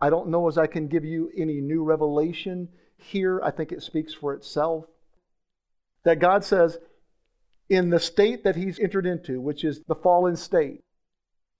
I 0.00 0.10
don't 0.10 0.28
know 0.28 0.48
as 0.48 0.58
I 0.58 0.66
can 0.66 0.88
give 0.88 1.04
you 1.04 1.30
any 1.36 1.60
new 1.60 1.84
revelation 1.84 2.68
here. 2.98 3.40
I 3.42 3.50
think 3.50 3.72
it 3.72 3.82
speaks 3.82 4.12
for 4.12 4.34
itself. 4.34 4.84
That 6.02 6.18
God 6.18 6.44
says, 6.44 6.78
in 7.68 7.90
the 7.90 8.00
state 8.00 8.44
that 8.44 8.56
he's 8.56 8.78
entered 8.78 9.06
into, 9.06 9.40
which 9.40 9.64
is 9.64 9.80
the 9.86 9.94
fallen 9.94 10.36
state, 10.36 10.82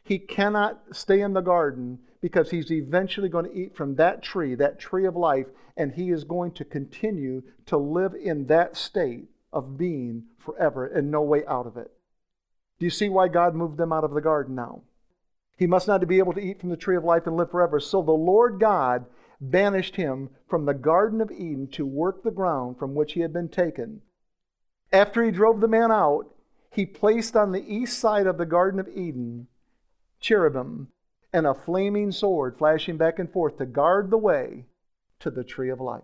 he 0.05 0.19
cannot 0.19 0.83
stay 0.93 1.21
in 1.21 1.33
the 1.33 1.41
garden 1.41 1.99
because 2.21 2.51
he's 2.51 2.71
eventually 2.71 3.29
going 3.29 3.45
to 3.45 3.57
eat 3.57 3.77
from 3.77 3.95
that 3.97 4.23
tree, 4.23 4.55
that 4.57 4.79
tree 4.79 5.07
of 5.07 5.17
life, 5.17 5.47
and 5.77 5.93
he 5.93 6.11
is 6.11 6.25
going 6.25 6.53
to 6.53 6.65
continue 6.65 7.43
to 7.67 7.77
live 7.77 8.15
in 8.15 8.47
that 8.47 8.77
state 8.77 9.29
of 9.53 9.79
being 9.79 10.25
forever 10.39 10.87
and 10.87 11.11
no 11.11 11.23
way 11.23 11.45
out 11.47 11.67
of 11.67 11.77
it. 11.77 11.96
Do 12.79 12.87
you 12.87 12.91
see 12.91 13.09
why 13.09 13.29
God 13.29 13.55
moved 13.55 13.79
them 13.79 13.93
out 13.93 14.05
of 14.05 14.13
the 14.13 14.21
garden 14.21 14.55
now? 14.55 14.83
He 15.57 15.67
must 15.67 15.89
not 15.89 16.07
be 16.07 16.19
able 16.19 16.35
to 16.35 16.41
eat 16.41 16.61
from 16.61 16.69
the 16.69 16.77
tree 16.77 16.97
of 16.97 17.05
life 17.05 17.27
and 17.27 17.37
live 17.37 17.51
forever. 17.51 17.81
So 17.81 18.03
the 18.03 18.13
Lord 18.13 18.61
God 18.61 19.07
banished 19.41 19.97
him 19.97 20.31
from 20.49 20.65
the 20.65 20.75
Garden 20.75 21.21
of 21.21 21.31
Eden 21.31 21.69
to 21.69 21.87
work 21.87 22.23
the 22.23 22.31
ground 22.31 22.79
from 22.79 22.95
which 22.95 23.15
he 23.15 23.21
had 23.21 23.33
been 23.33 23.49
taken. 23.49 24.03
After 24.93 25.25
he 25.25 25.31
drove 25.31 25.61
the 25.61 25.69
man 25.69 25.91
out, 25.91 26.27
he 26.71 26.85
placed 26.85 27.37
on 27.37 27.53
the 27.53 27.75
east 27.75 27.99
side 27.99 28.27
of 28.27 28.37
the 28.37 28.47
Garden 28.47 28.79
of 28.79 28.89
Eden 28.89 29.47
cherubim 30.21 30.89
and 31.33 31.47
a 31.47 31.55
flaming 31.55 32.13
sword 32.13 32.57
flashing 32.57 32.97
back 32.97 33.19
and 33.19 33.31
forth 33.31 33.59
to 33.59 33.67
guard 33.67 34.11
the 34.11 34.19
way 34.19 34.65
to 35.21 35.31
the 35.31 35.45
tree 35.45 35.71
of 35.71 35.81
life. 35.81 36.03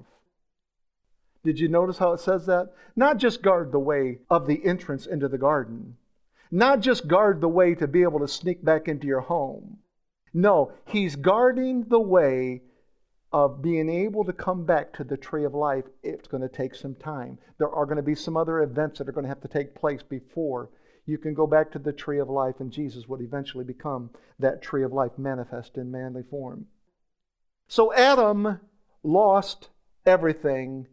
Did 1.45 1.61
you 1.61 1.69
notice 1.69 1.99
how 1.99 2.13
it 2.13 2.21
says 2.21 2.47
that? 2.47 2.73
Not 2.97 3.19
just 3.19 3.43
guard 3.43 3.73
the 3.73 3.79
way 3.79 4.19
of 4.31 4.47
the 4.47 4.65
entrance 4.65 5.07
into 5.07 5.29
the 5.29 5.39
garden, 5.39 5.97
not 6.53 6.81
just 6.81 7.09
guard 7.09 7.41
the 7.41 7.49
way 7.49 7.75
to 7.75 7.89
be 7.89 8.03
able 8.03 8.21
to 8.21 8.29
sneak 8.29 8.63
back 8.63 8.87
into 8.87 9.07
your 9.07 9.23
home. 9.23 9.79
No, 10.35 10.73
he's 10.85 11.17
guarding 11.17 11.89
the 11.89 12.01
way 12.01 12.63
of 13.33 13.63
being 13.63 13.89
able 13.89 14.25
to 14.25 14.33
come 14.35 14.67
back 14.67 14.93
to 14.93 15.05
the 15.05 15.17
tree 15.17 15.45
of 15.45 15.55
life. 15.55 15.85
It's 16.03 16.29
going 16.29 16.43
to 16.43 16.55
take 16.55 16.75
some 16.75 16.95
time. 16.95 17.39
There 17.59 17.71
are 17.71 17.87
going 17.87 17.97
to 17.97 18.03
be 18.03 18.15
some 18.15 18.37
other 18.37 18.61
events 18.61 18.99
that 18.99 19.09
are 19.09 19.13
going 19.13 19.25
to 19.25 19.31
have 19.31 19.41
to 19.41 19.49
take 19.49 19.75
place 19.75 20.03
before 20.03 20.69
you 21.07 21.17
can 21.17 21.33
go 21.33 21.47
back 21.47 21.73
to 21.73 21.79
the 21.79 21.93
tree 21.93 22.21
of 22.21 22.29
life, 22.29 22.57
and 22.61 22.71
Jesus 22.71 23.09
would 23.09 23.23
eventually 23.23 23.65
become 23.65 24.11
that 24.39 24.63
tree 24.63 24.85
of 24.85 24.93
life 24.93 25.13
manifest 25.17 25.79
in 25.79 25.91
manly 25.91 26.23
form. 26.23 26.67
So 27.67 27.95
Adam 27.95 28.61
lost 29.03 29.71
everything, 30.05 30.87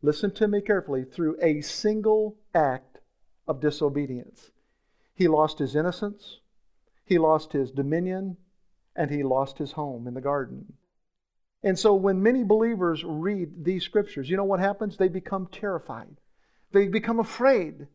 listen 0.00 0.30
to 0.32 0.48
me 0.48 0.62
carefully, 0.62 1.04
through 1.04 1.36
a 1.42 1.60
single 1.60 2.38
act 2.54 2.98
of 3.46 3.60
disobedience. 3.60 4.51
He 5.14 5.28
lost 5.28 5.58
his 5.58 5.76
innocence, 5.76 6.40
he 7.04 7.18
lost 7.18 7.52
his 7.52 7.70
dominion, 7.70 8.36
and 8.96 9.10
he 9.10 9.22
lost 9.22 9.58
his 9.58 9.72
home 9.72 10.06
in 10.06 10.14
the 10.14 10.20
garden. 10.20 10.74
And 11.62 11.78
so 11.78 11.94
when 11.94 12.22
many 12.22 12.42
believers 12.42 13.04
read 13.04 13.64
these 13.64 13.84
scriptures, 13.84 14.28
you 14.28 14.36
know 14.36 14.44
what 14.44 14.60
happens? 14.60 14.96
They 14.96 15.08
become 15.08 15.46
terrified. 15.46 16.16
They 16.72 16.88
become 16.88 17.20
afraid 17.20 17.86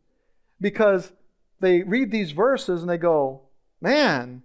because 0.62 1.12
they 1.60 1.84
read 1.84 2.12
these 2.12 2.32
verses 2.32 2.82
and 2.82 2.90
they 2.90 2.98
go, 2.98 3.42
man, 3.82 4.44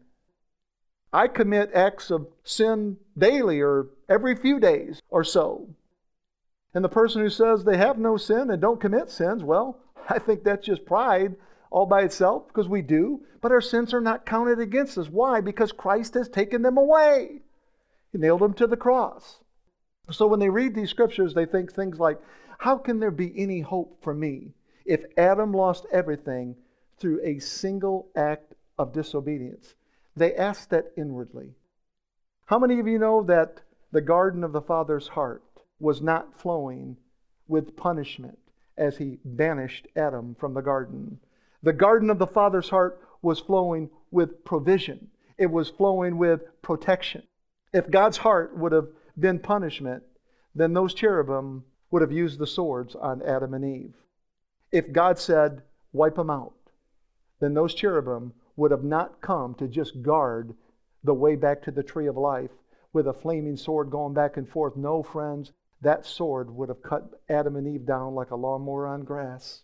I 1.12 1.29
commit 1.29 1.70
acts 1.75 2.11
of 2.11 2.27
sin 2.43 2.97
daily 3.16 3.61
or 3.61 3.89
every 4.09 4.35
few 4.35 4.59
days 4.59 5.01
or 5.11 5.23
so. 5.23 5.68
And 6.75 6.83
the 6.83 6.89
person 6.89 7.20
who 7.20 7.29
says 7.29 7.64
they 7.64 7.77
have 7.77 7.99
no 7.99 8.16
sin 8.16 8.51
and 8.51 8.61
don't 8.61 8.81
commit 8.81 9.11
sins, 9.11 9.45
well, 9.45 9.79
I 10.09 10.18
think 10.18 10.43
that's 10.43 10.66
just 10.66 10.87
pride 10.87 11.37
all 11.73 11.87
by 11.87 12.03
itself 12.03 12.47
because 12.47 12.68
we 12.68 12.83
do, 12.83 13.23
but 13.41 13.51
our 13.51 13.61
sins 13.61 13.93
are 13.93 14.01
not 14.01 14.27
counted 14.27 14.61
against 14.61 14.99
us. 14.99 15.09
Why? 15.09 15.41
Because 15.41 15.73
Christ 15.73 16.14
has 16.14 16.29
taken 16.29 16.62
them 16.62 16.77
away. 16.77 17.41
He 18.12 18.18
nailed 18.18 18.41
them 18.41 18.55
to 18.55 18.66
the 18.66 18.77
cross. 18.77 19.41
So 20.11 20.27
when 20.27 20.41
they 20.41 20.51
read 20.51 20.75
these 20.75 20.91
scriptures, 20.91 21.35
they 21.35 21.47
think 21.47 21.73
things 21.73 21.99
like, 21.99 22.20
How 22.59 22.77
can 22.77 23.01
there 23.01 23.11
be 23.11 23.33
any 23.37 23.61
hope 23.61 24.03
for 24.03 24.14
me 24.14 24.53
if 24.85 25.05
Adam 25.16 25.53
lost 25.53 25.87
everything 25.91 26.57
through 26.99 27.20
a 27.25 27.39
single 27.39 28.09
act 28.14 28.55
of 28.79 28.93
disobedience. 28.93 29.75
They 30.16 30.35
ask 30.35 30.68
that 30.68 30.93
inwardly. 30.97 31.55
How 32.47 32.59
many 32.59 32.79
of 32.79 32.87
you 32.87 32.99
know 32.99 33.23
that 33.25 33.62
the 33.93 34.01
garden 34.01 34.45
of 34.45 34.53
the 34.53 34.61
Father's 34.61 35.09
heart 35.09 35.43
was 35.81 36.01
not 36.01 36.39
flowing 36.39 36.97
with 37.49 37.77
punishment 37.77 38.39
as 38.77 38.97
he 38.97 39.18
banished 39.25 39.87
Adam 39.97 40.35
from 40.39 40.55
the 40.55 40.62
garden. 40.62 41.18
The 41.63 41.73
garden 41.73 42.11
of 42.11 42.19
the 42.19 42.27
Father's 42.27 42.71
heart 42.71 43.01
was 43.23 43.39
flowing 43.39 43.91
with 44.11 44.45
provision, 44.45 45.11
it 45.39 45.51
was 45.51 45.69
flowing 45.69 46.19
with 46.19 46.43
protection. 46.61 47.23
If 47.73 47.91
God's 47.91 48.19
heart 48.19 48.57
would 48.57 48.73
have 48.73 48.89
been 49.19 49.39
punishment, 49.39 50.03
then 50.55 50.73
those 50.73 50.93
cherubim 50.93 51.65
would 51.91 52.03
have 52.03 52.13
used 52.13 52.39
the 52.39 52.47
swords 52.47 52.95
on 52.95 53.23
Adam 53.23 53.55
and 53.55 53.65
Eve. 53.65 53.95
If 54.71 54.93
God 54.93 55.19
said, 55.19 55.63
wipe 55.93 56.17
them 56.17 56.31
out, 56.31 56.55
then 57.41 57.55
those 57.55 57.75
cherubim 57.75 58.35
would 58.57 58.71
have 58.71 58.85
not 58.85 59.21
come 59.21 59.55
to 59.55 59.69
just 59.69 60.03
guard 60.03 60.55
the 61.05 61.15
way 61.15 61.37
back 61.37 61.63
to 61.63 61.71
the 61.71 61.83
tree 61.83 62.07
of 62.07 62.17
life 62.17 62.51
with 62.93 63.07
a 63.07 63.13
flaming 63.13 63.57
sword 63.57 63.91
going 63.91 64.15
back 64.15 64.37
and 64.37 64.49
forth. 64.49 64.77
No, 64.77 65.03
friends, 65.03 65.53
that 65.81 66.05
sword 66.07 66.51
would 66.51 66.69
have 66.69 66.83
cut 66.83 67.21
Adam 67.29 67.57
and 67.57 67.67
Eve 67.67 67.87
down 67.87 68.15
like 68.15 68.31
a 68.31 68.37
lawnmower 68.37 68.87
on 68.87 69.03
grass. 69.03 69.63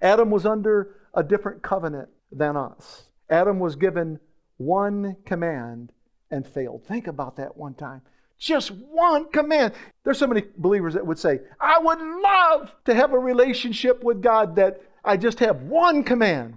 Adam 0.00 0.30
was 0.30 0.46
under 0.46 0.96
a 1.14 1.22
different 1.22 1.62
covenant 1.62 2.08
than 2.32 2.56
us. 2.56 3.10
Adam 3.28 3.58
was 3.58 3.76
given 3.76 4.18
one 4.56 5.16
command 5.24 5.92
and 6.30 6.46
failed. 6.46 6.84
Think 6.84 7.06
about 7.06 7.36
that 7.36 7.56
one 7.56 7.74
time. 7.74 8.02
Just 8.38 8.70
one 8.70 9.30
command. 9.30 9.74
There's 10.04 10.18
so 10.18 10.26
many 10.26 10.44
believers 10.56 10.94
that 10.94 11.06
would 11.06 11.18
say, 11.18 11.40
I 11.60 11.78
would 11.78 12.00
love 12.00 12.72
to 12.86 12.94
have 12.94 13.12
a 13.12 13.18
relationship 13.18 14.02
with 14.02 14.22
God 14.22 14.56
that 14.56 14.80
I 15.04 15.16
just 15.16 15.38
have 15.40 15.62
one 15.62 16.02
command. 16.04 16.56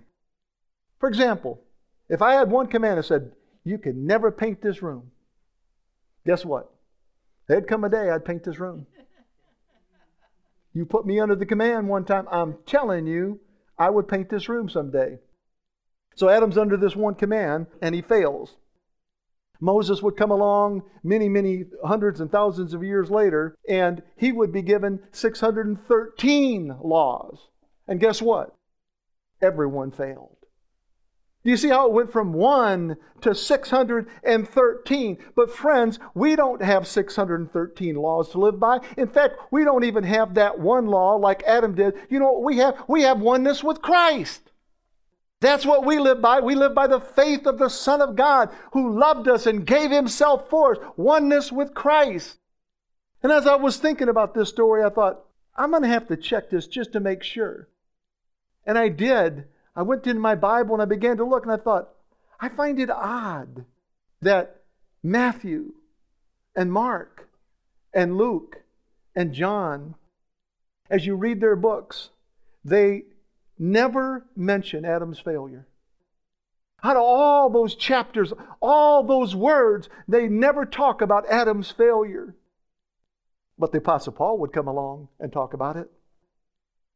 For 1.00 1.10
example, 1.10 1.62
if 2.08 2.22
I 2.22 2.34
had 2.34 2.50
one 2.50 2.68
command 2.68 2.98
that 2.98 3.04
said, 3.04 3.34
You 3.66 3.78
can 3.78 4.06
never 4.08 4.32
paint 4.32 4.62
this 4.62 4.82
room, 4.82 5.12
guess 6.26 6.46
what? 6.46 6.70
There'd 7.48 7.68
come 7.68 7.84
a 7.84 7.90
day 7.90 8.10
I'd 8.10 8.24
paint 8.24 8.44
this 8.44 8.60
room. 8.60 8.88
You 10.74 10.86
put 10.86 11.06
me 11.06 11.20
under 11.20 11.36
the 11.36 11.46
command 11.46 11.88
one 11.88 12.06
time, 12.06 12.28
I'm 12.32 12.58
telling 12.66 13.06
you, 13.06 13.40
I 13.78 13.90
would 13.90 14.08
paint 14.08 14.30
this 14.30 14.50
room 14.50 14.70
someday. 14.70 15.20
So 16.16 16.30
Adam's 16.30 16.58
under 16.58 16.78
this 16.78 16.96
one 16.96 17.16
command, 17.16 17.68
and 17.82 17.94
he 17.94 18.02
fails. 18.02 18.58
Moses 19.60 20.02
would 20.02 20.18
come 20.18 20.32
along 20.32 20.84
many, 21.04 21.30
many 21.30 21.66
hundreds 21.86 22.20
and 22.20 22.32
thousands 22.32 22.74
of 22.74 22.84
years 22.84 23.10
later, 23.10 23.56
and 23.70 24.04
he 24.18 24.32
would 24.32 24.52
be 24.52 24.62
given 24.62 25.00
613 25.12 26.76
laws. 26.84 27.48
And 27.88 28.00
guess 28.00 28.22
what? 28.22 28.56
Everyone 29.42 29.92
failed. 29.92 30.33
Do 31.44 31.50
you 31.50 31.58
see 31.58 31.70
how 31.70 31.88
it 31.88 31.92
went 31.92 32.12
from 32.12 32.32
1 32.32 32.96
to 33.22 33.36
613? 33.36 35.18
But 35.36 35.52
friends, 35.52 36.00
we 36.14 36.38
don't 36.38 36.62
have 36.62 36.88
613 36.88 37.96
laws 37.96 38.30
to 38.30 38.40
live 38.40 38.60
by. 38.62 38.80
In 38.96 39.10
fact, 39.10 39.36
we 39.52 39.66
don't 39.66 39.84
even 39.84 40.06
have 40.06 40.36
that 40.36 40.58
one 40.58 40.88
law 40.88 41.16
like 41.16 41.44
Adam 41.44 41.76
did. 41.76 41.96
You 42.10 42.20
know 42.20 42.32
what 42.32 42.44
we 42.44 42.58
have? 42.58 42.82
We 42.88 43.02
have 43.02 43.20
oneness 43.20 43.62
with 43.62 43.82
Christ. 43.82 44.52
That's 45.42 45.66
what 45.66 45.86
we 45.86 46.00
live 46.00 46.22
by. 46.22 46.40
We 46.40 46.56
live 46.56 46.74
by 46.74 46.88
the 46.88 47.02
faith 47.02 47.46
of 47.46 47.60
the 47.60 47.70
Son 47.70 48.02
of 48.02 48.16
God 48.16 48.50
who 48.72 48.98
loved 48.98 49.28
us 49.28 49.46
and 49.46 49.68
gave 49.68 49.92
himself 49.92 50.50
for 50.50 50.76
us. 50.76 50.82
Oneness 50.96 51.52
with 51.52 51.74
Christ. 51.74 52.38
And 53.22 53.34
as 53.34 53.46
I 53.46 53.56
was 53.56 53.76
thinking 53.76 54.08
about 54.08 54.34
this 54.34 54.48
story, 54.48 54.82
I 54.82 54.90
thought, 54.90 55.26
I'm 55.58 55.72
going 55.72 55.84
to 55.84 55.90
have 55.90 56.08
to 56.08 56.16
check 56.16 56.50
this 56.50 56.68
just 56.68 56.94
to 56.94 57.02
make 57.02 57.24
sure. 57.24 57.68
And 58.66 58.78
I 58.78 58.88
did. 58.88 59.44
I 59.76 59.82
went 59.82 60.06
into 60.08 60.20
my 60.20 60.36
Bible 60.36 60.76
and 60.76 60.82
I 60.82 60.86
began 60.86 61.18
to 61.18 61.24
look 61.24 61.44
and 61.44 61.52
I 61.52 61.58
thought, 61.58 61.90
I 62.40 62.50
find 62.50 62.80
it 62.80 62.90
odd 62.90 63.66
that 64.22 64.62
Matthew 65.02 65.74
and 66.56 66.72
Mark 66.72 67.30
and 67.94 68.18
Luke 68.18 68.62
and 69.16 69.34
John, 69.34 69.96
as 70.90 71.06
you 71.06 71.16
read 71.16 71.42
their 71.42 71.56
books, 71.56 72.10
they 72.64 73.04
never 73.58 74.26
mention 74.36 74.86
Adam's 74.86 75.20
failure. 75.20 75.68
Out 76.84 76.98
of 76.98 77.04
all 77.04 77.50
those 77.50 77.76
chapters, 77.76 78.34
all 78.62 79.04
those 79.04 79.36
words, 79.36 79.88
they 80.08 80.28
never 80.28 80.66
talk 80.66 81.02
about 81.02 81.30
Adam's 81.30 81.72
failure. 81.72 82.36
But 83.58 83.72
the 83.72 83.78
Apostle 83.78 84.14
Paul 84.14 84.40
would 84.40 84.52
come 84.52 84.68
along 84.68 85.08
and 85.20 85.32
talk 85.32 85.54
about 85.54 85.78
it. 85.78 85.90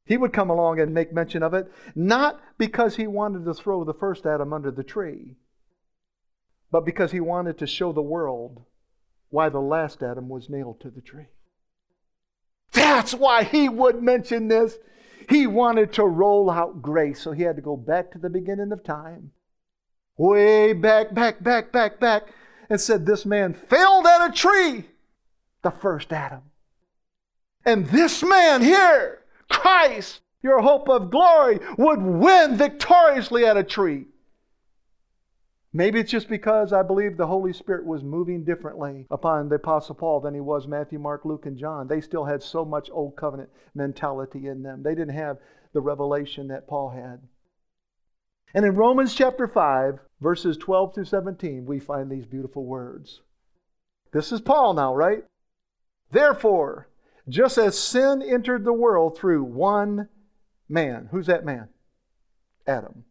He 0.07 0.15
would 0.15 0.31
come 0.31 0.49
along 0.49 0.79
and 0.79 0.93
make 0.93 1.11
mention 1.11 1.43
of 1.43 1.53
it, 1.53 1.69
not 1.93 2.39
because 2.57 2.95
he 2.95 3.07
wanted 3.07 3.43
to 3.43 3.53
throw 3.53 3.83
the 3.83 3.93
first 3.93 4.25
Adam 4.25 4.53
under 4.53 4.71
the 4.71 4.83
tree, 4.83 5.35
but 6.71 6.85
because 6.85 7.11
he 7.11 7.19
wanted 7.19 7.57
to 7.57 7.67
show 7.67 7.91
the 7.91 8.01
world 8.01 8.63
why 9.29 9.49
the 9.49 9.59
last 9.59 10.01
Adam 10.01 10.29
was 10.29 10.49
nailed 10.49 10.79
to 10.79 10.89
the 10.89 11.01
tree. 11.01 11.27
That's 12.71 13.13
why 13.13 13.43
he 13.43 13.67
would 13.67 14.01
mention 14.01 14.47
this. 14.47 14.77
He 15.27 15.45
wanted 15.45 15.91
to 15.93 16.05
roll 16.05 16.49
out 16.49 16.81
grace, 16.81 17.21
so 17.21 17.33
he 17.33 17.43
had 17.43 17.57
to 17.57 17.61
go 17.61 17.75
back 17.75 18.11
to 18.11 18.17
the 18.17 18.29
beginning 18.29 18.71
of 18.71 18.85
time, 18.85 19.31
way 20.15 20.71
back, 20.71 21.13
back, 21.13 21.43
back, 21.43 21.73
back, 21.73 21.99
back, 21.99 22.27
and 22.69 22.79
said, 22.79 23.05
This 23.05 23.25
man 23.25 23.53
failed 23.53 24.05
at 24.05 24.29
a 24.29 24.31
tree, 24.31 24.85
the 25.63 25.71
first 25.71 26.13
Adam. 26.13 26.43
And 27.65 27.87
this 27.87 28.23
man 28.23 28.61
here 28.61 29.23
Christ, 29.49 30.21
your 30.41 30.61
hope 30.61 30.89
of 30.89 31.11
glory, 31.11 31.59
would 31.77 32.01
win 32.01 32.57
victoriously 32.57 33.45
at 33.45 33.57
a 33.57 33.63
tree. 33.63 34.05
Maybe 35.73 35.99
it's 35.99 36.11
just 36.11 36.29
because 36.29 36.73
I 36.73 36.81
believe 36.81 37.17
the 37.17 37.27
Holy 37.27 37.53
Spirit 37.53 37.85
was 37.85 38.03
moving 38.03 38.43
differently 38.43 39.05
upon 39.11 39.49
the 39.49 39.55
Apostle 39.55 39.95
Paul 39.95 40.21
than 40.21 40.33
he 40.33 40.39
was 40.39 40.67
Matthew, 40.67 40.97
Mark, 40.97 41.25
Luke, 41.25 41.45
and 41.45 41.57
John. 41.57 41.87
They 41.87 42.01
still 42.01 42.25
had 42.25 42.41
so 42.41 42.65
much 42.65 42.89
old 42.91 43.15
covenant 43.15 43.49
mentality 43.75 44.47
in 44.47 44.63
them. 44.63 44.81
They 44.81 44.95
didn't 44.95 45.15
have 45.15 45.37
the 45.73 45.81
revelation 45.81 46.47
that 46.47 46.67
Paul 46.67 46.89
had. 46.89 47.19
And 48.53 48.65
in 48.65 48.75
Romans 48.75 49.13
chapter 49.13 49.47
5, 49.47 49.99
verses 50.21 50.57
12 50.57 50.95
through 50.95 51.05
17, 51.05 51.65
we 51.65 51.79
find 51.79 52.09
these 52.09 52.25
beautiful 52.25 52.65
words. 52.65 53.21
This 54.13 54.31
is 54.31 54.41
Paul 54.41 54.73
now, 54.73 54.95
right? 54.95 55.25
Therefore, 56.11 56.87
just 57.29 57.57
as 57.57 57.77
sin 57.77 58.21
entered 58.21 58.63
the 58.63 58.73
world 58.73 59.17
through 59.17 59.43
one 59.43 60.09
man. 60.69 61.09
Who's 61.11 61.27
that 61.27 61.45
man? 61.45 61.69
Adam. 62.65 63.03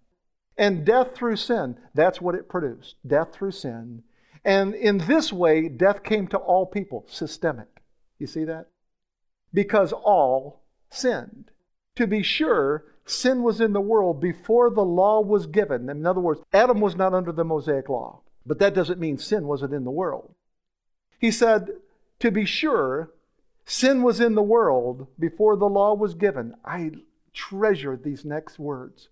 And 0.57 0.85
death 0.85 1.15
through 1.15 1.37
sin. 1.37 1.79
That's 1.95 2.21
what 2.21 2.35
it 2.35 2.49
produced. 2.49 2.97
Death 3.07 3.33
through 3.33 3.53
sin. 3.53 4.03
And 4.45 4.75
in 4.75 4.99
this 4.99 5.33
way, 5.33 5.69
death 5.69 6.03
came 6.03 6.29
to 6.29 6.39
all 6.39 6.67
people. 6.67 7.05
Systemic. 7.09 7.83
You 8.19 8.27
see 8.27 8.45
that? 8.45 8.69
Because 9.53 9.93
all 9.93 10.63
sinned. 10.91 11.51
To 11.97 12.07
be 12.07 12.23
sure, 12.23 12.85
sin 13.05 13.43
was 13.43 13.61
in 13.61 13.73
the 13.73 13.81
world 13.81 14.21
before 14.21 14.71
the 14.71 14.85
law 14.85 15.21
was 15.21 15.47
given. 15.47 15.89
In 15.89 16.07
other 16.07 16.21
words, 16.21 16.41
Adam 16.53 16.81
was 16.81 16.97
not 16.97 17.13
under 17.13 17.33
the 17.33 17.45
Mosaic 17.45 17.89
law. 17.89 18.23
But 18.47 18.59
that 18.61 18.75
doesn't 18.75 19.01
mean 19.01 19.19
sin 19.19 19.47
wasn't 19.47 19.75
in 19.75 19.85
the 19.85 19.91
world. 19.91 20.35
He 21.19 21.31
said, 21.31 21.71
to 22.21 22.31
be 22.31 22.45
sure, 22.45 23.11
Sin 23.67 24.05
was 24.05 24.21
in 24.21 24.37
the 24.37 24.43
world 24.43 25.09
before 25.19 25.57
the 25.57 25.69
law 25.69 25.93
was 25.93 26.15
given. 26.15 26.55
I 26.65 26.93
treasure 27.35 27.97
these 27.97 28.25
next 28.25 28.61
words. 28.61 29.09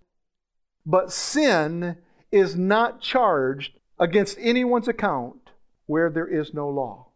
But 0.86 1.12
sin 1.12 1.96
is 2.30 2.54
not 2.54 3.00
charged 3.00 3.72
against 3.98 4.38
anyone's 4.40 4.86
account 4.86 5.50
where 5.86 6.08
there 6.08 6.26
is 6.26 6.54
no 6.54 6.68
law. 6.68 7.08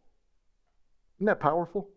Isn't 1.18 1.26
that 1.26 1.40
powerful? 1.40 1.88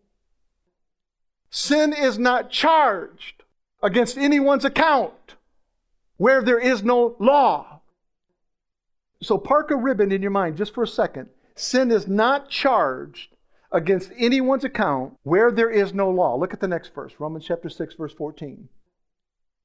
Sin 1.50 1.92
is 1.92 2.18
not 2.18 2.50
charged 2.50 3.42
against 3.82 4.16
anyone's 4.16 4.64
account 4.64 5.34
where 6.18 6.40
there 6.40 6.58
is 6.58 6.84
no 6.84 7.16
law. 7.18 7.80
So 9.20 9.38
park 9.38 9.72
a 9.72 9.76
ribbon 9.76 10.12
in 10.12 10.22
your 10.22 10.30
mind 10.30 10.56
just 10.56 10.72
for 10.72 10.84
a 10.84 10.88
second. 10.88 11.28
Sin 11.56 11.90
is 11.90 12.06
not 12.06 12.48
charged 12.48 13.31
against 13.72 14.12
anyone's 14.16 14.64
account 14.64 15.14
where 15.22 15.50
there 15.50 15.70
is 15.70 15.94
no 15.94 16.10
law. 16.10 16.36
Look 16.36 16.52
at 16.52 16.60
the 16.60 16.68
next 16.68 16.94
verse, 16.94 17.14
Romans 17.18 17.44
chapter 17.46 17.68
6, 17.68 17.94
verse 17.94 18.12
14. 18.12 18.68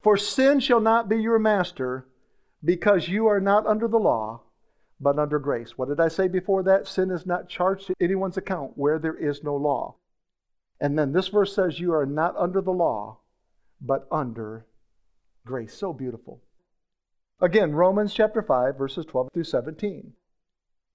For 0.02 0.18
sin 0.18 0.60
shall 0.60 0.80
not 0.80 1.10
be 1.10 1.18
your 1.18 1.40
master, 1.40 2.06
because 2.64 3.08
you 3.08 3.28
are 3.28 3.40
not 3.40 3.68
under 3.68 3.88
the 3.88 4.00
law, 4.00 4.42
but 5.00 5.20
under 5.20 5.40
grace. 5.40 5.78
What 5.78 5.90
did 5.90 6.00
I 6.00 6.08
say 6.08 6.28
before 6.28 6.64
that? 6.64 6.88
Sin 6.88 7.12
is 7.12 7.26
not 7.26 7.50
charged 7.50 7.88
to 7.88 7.96
anyone's 8.02 8.38
account 8.38 8.74
where 8.76 8.98
there 8.98 9.16
is 9.16 9.44
no 9.44 9.56
law. 9.56 9.96
And 10.80 10.98
then 10.98 11.12
this 11.12 11.28
verse 11.28 11.54
says, 11.54 11.80
You 11.80 11.94
are 11.94 12.06
not 12.06 12.36
under 12.38 12.62
the 12.62 12.72
law, 12.72 13.20
but 13.82 14.08
under 14.12 14.66
grace. 15.46 15.74
So 15.74 15.94
beautiful. 15.94 16.42
Again, 17.40 17.74
Romans 17.74 18.14
chapter 18.14 18.42
5, 18.42 18.78
verses 18.78 19.06
12 19.06 19.30
through 19.34 19.44
17. 19.44 20.14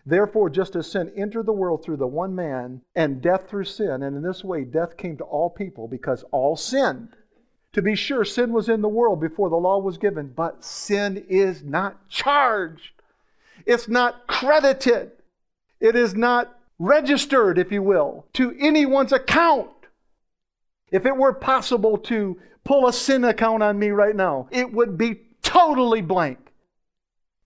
Therefore, 0.04 0.50
just 0.50 0.74
as 0.74 0.90
sin 0.90 1.12
entered 1.16 1.46
the 1.46 1.52
world 1.52 1.84
through 1.84 1.98
the 1.98 2.06
one 2.06 2.34
man, 2.34 2.82
and 2.94 3.22
death 3.22 3.48
through 3.48 3.64
sin, 3.64 4.02
and 4.02 4.16
in 4.16 4.22
this 4.22 4.42
way 4.42 4.64
death 4.64 4.96
came 4.96 5.16
to 5.18 5.24
all 5.24 5.48
people 5.48 5.86
because 5.86 6.24
all 6.32 6.56
sinned. 6.56 7.10
To 7.74 7.82
be 7.82 7.94
sure, 7.94 8.24
sin 8.24 8.52
was 8.52 8.68
in 8.68 8.82
the 8.82 8.88
world 8.88 9.20
before 9.20 9.48
the 9.48 9.56
law 9.56 9.78
was 9.78 9.98
given, 9.98 10.28
but 10.28 10.64
sin 10.64 11.24
is 11.28 11.62
not 11.62 12.08
charged. 12.08 12.92
It's 13.64 13.88
not 13.88 14.26
credited. 14.26 15.12
It 15.80 15.96
is 15.96 16.14
not 16.14 16.58
registered, 16.78 17.58
if 17.58 17.72
you 17.72 17.82
will, 17.82 18.26
to 18.34 18.54
anyone's 18.58 19.12
account. 19.12 19.70
If 20.90 21.06
it 21.06 21.16
were 21.16 21.32
possible 21.32 21.96
to 21.98 22.38
pull 22.64 22.86
a 22.86 22.92
sin 22.92 23.24
account 23.24 23.62
on 23.62 23.78
me 23.78 23.90
right 23.90 24.14
now, 24.14 24.48
it 24.50 24.72
would 24.72 24.98
be 24.98 25.20
totally 25.42 26.02
blank. 26.02 26.51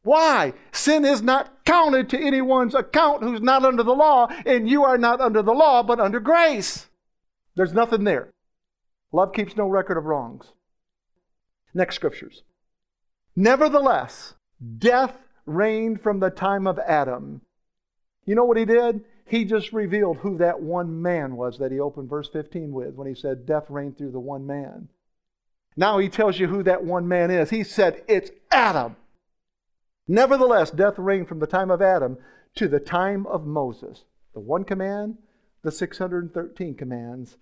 Why? 0.06 0.52
Sin 0.70 1.04
is 1.04 1.20
not 1.20 1.64
counted 1.64 2.08
to 2.10 2.24
anyone's 2.24 2.76
account 2.76 3.24
who's 3.24 3.40
not 3.40 3.64
under 3.64 3.82
the 3.82 3.92
law, 3.92 4.28
and 4.46 4.70
you 4.70 4.84
are 4.84 4.96
not 4.96 5.20
under 5.20 5.42
the 5.42 5.52
law, 5.52 5.82
but 5.82 5.98
under 5.98 6.20
grace. 6.20 6.86
There's 7.56 7.72
nothing 7.72 8.04
there. 8.04 8.28
Love 9.10 9.32
keeps 9.32 9.56
no 9.56 9.66
record 9.66 9.98
of 9.98 10.04
wrongs. 10.04 10.52
Next 11.74 11.96
scriptures. 11.96 12.44
Nevertheless, 13.34 14.34
death 14.78 15.16
reigned 15.44 16.00
from 16.00 16.20
the 16.20 16.30
time 16.30 16.68
of 16.68 16.78
Adam. 16.78 17.40
You 18.24 18.36
know 18.36 18.44
what 18.44 18.58
he 18.58 18.64
did? 18.64 19.04
He 19.24 19.44
just 19.44 19.72
revealed 19.72 20.18
who 20.18 20.38
that 20.38 20.62
one 20.62 21.02
man 21.02 21.34
was 21.34 21.58
that 21.58 21.72
he 21.72 21.80
opened 21.80 22.08
verse 22.08 22.28
15 22.28 22.70
with 22.70 22.94
when 22.94 23.08
he 23.08 23.14
said, 23.16 23.44
Death 23.44 23.64
reigned 23.68 23.98
through 23.98 24.12
the 24.12 24.20
one 24.20 24.46
man. 24.46 24.88
Now 25.76 25.98
he 25.98 26.08
tells 26.08 26.38
you 26.38 26.46
who 26.46 26.62
that 26.62 26.84
one 26.84 27.08
man 27.08 27.32
is. 27.32 27.50
He 27.50 27.64
said, 27.64 28.04
It's 28.06 28.30
Adam. 28.52 28.94
Nevertheless, 30.08 30.70
death 30.70 30.98
reigned 30.98 31.28
from 31.28 31.40
the 31.40 31.46
time 31.46 31.70
of 31.70 31.82
Adam 31.82 32.18
to 32.54 32.68
the 32.68 32.80
time 32.80 33.26
of 33.26 33.46
Moses. 33.46 34.04
The 34.34 34.40
one 34.40 34.64
command, 34.64 35.18
the 35.62 35.72
613 35.72 36.74
commands. 36.74 37.36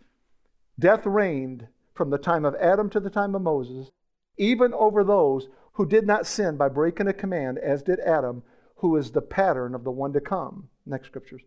Death 0.79 1.05
reigned 1.05 1.69
from 1.95 2.11
the 2.11 2.19
time 2.19 2.45
of 2.45 2.55
Adam 2.57 2.91
to 2.91 3.01
the 3.01 3.11
time 3.11 3.35
of 3.35 3.43
Moses, 3.43 3.91
even 4.37 4.73
over 4.75 5.05
those 5.05 5.49
who 5.75 5.87
did 5.87 6.07
not 6.07 6.27
sin 6.27 6.57
by 6.57 6.69
breaking 6.69 7.07
a 7.07 7.12
command, 7.12 7.59
as 7.59 7.83
did 7.83 8.01
Adam, 8.01 8.43
who 8.77 8.97
is 8.97 9.11
the 9.11 9.23
pattern 9.23 9.75
of 9.75 9.85
the 9.85 9.91
one 9.91 10.12
to 10.12 10.21
come. 10.21 10.69
Next 10.87 11.07
scriptures. 11.07 11.43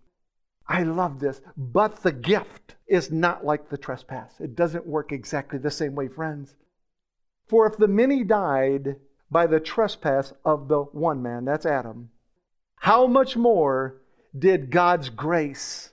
I 0.67 0.83
love 0.83 1.19
this. 1.19 1.41
But 1.55 2.03
the 2.03 2.11
gift 2.11 2.75
is 2.87 3.11
not 3.11 3.45
like 3.45 3.69
the 3.69 3.77
trespass. 3.77 4.39
It 4.39 4.55
doesn't 4.55 4.85
work 4.85 5.11
exactly 5.11 5.59
the 5.59 5.71
same 5.71 5.95
way, 5.95 6.07
friends. 6.07 6.55
For 7.47 7.65
if 7.65 7.77
the 7.77 7.87
many 7.87 8.23
died 8.23 8.97
by 9.29 9.47
the 9.47 9.59
trespass 9.59 10.33
of 10.45 10.67
the 10.67 10.79
one 10.79 11.21
man, 11.21 11.45
that's 11.45 11.65
Adam, 11.65 12.09
how 12.77 13.07
much 13.07 13.35
more 13.35 13.95
did 14.37 14.71
God's 14.71 15.09
grace 15.09 15.91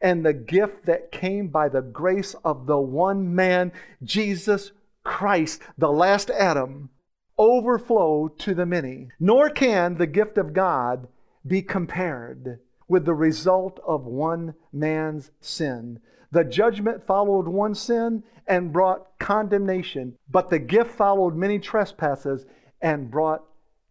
and 0.00 0.24
the 0.24 0.32
gift 0.32 0.86
that 0.86 1.12
came 1.12 1.48
by 1.48 1.68
the 1.68 1.80
grace 1.80 2.34
of 2.44 2.66
the 2.66 2.78
one 2.78 3.34
man, 3.34 3.72
Jesus 4.02 4.72
Christ, 5.02 5.62
the 5.78 5.90
last 5.90 6.30
Adam, 6.30 6.90
overflow 7.38 8.28
to 8.28 8.54
the 8.54 8.66
many? 8.66 9.08
Nor 9.18 9.48
can 9.48 9.96
the 9.96 10.06
gift 10.06 10.36
of 10.36 10.52
God 10.52 11.08
be 11.46 11.62
compared 11.62 12.58
with 12.88 13.04
the 13.04 13.14
result 13.14 13.80
of 13.86 14.04
one 14.04 14.54
man's 14.72 15.30
sin. 15.40 16.00
The 16.32 16.44
judgment 16.44 17.06
followed 17.06 17.48
one 17.48 17.74
sin 17.74 18.24
and 18.46 18.72
brought 18.72 19.18
condemnation, 19.18 20.18
but 20.30 20.50
the 20.50 20.58
gift 20.58 20.90
followed 20.90 21.34
many 21.34 21.58
trespasses 21.58 22.44
and 22.84 23.10
brought 23.10 23.42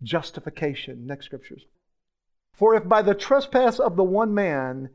justification. 0.03 1.07
Next 1.07 1.25
scriptures. 1.25 1.65
For 2.53 2.75
if 2.75 2.87
by 2.87 3.01
the 3.01 3.15
trespass 3.15 3.79
of 3.79 3.95
the 3.95 4.03
one 4.03 4.35
man 4.35 4.89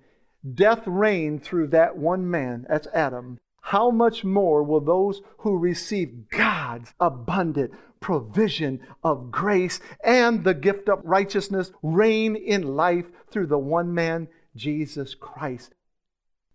death 0.55 0.84
reigned 0.86 1.42
through 1.42 1.66
that 1.68 1.99
one 1.99 2.30
man, 2.30 2.64
that's 2.68 2.86
Adam, 2.94 3.38
how 3.61 3.90
much 3.90 4.22
more 4.22 4.62
will 4.62 4.80
those 4.80 5.20
who 5.38 5.59
receive 5.59 6.30
God's 6.30 6.94
abundant 7.01 7.72
provision 7.99 8.80
of 9.03 9.32
grace 9.32 9.80
and 10.05 10.44
the 10.44 10.55
gift 10.55 10.88
of 10.88 11.05
righteousness 11.05 11.72
reign 11.82 12.36
in 12.36 12.76
life 12.76 13.07
through 13.28 13.49
the 13.49 13.59
one 13.59 13.92
man, 13.92 14.28
Jesus 14.55 15.16
Christ? 15.16 15.74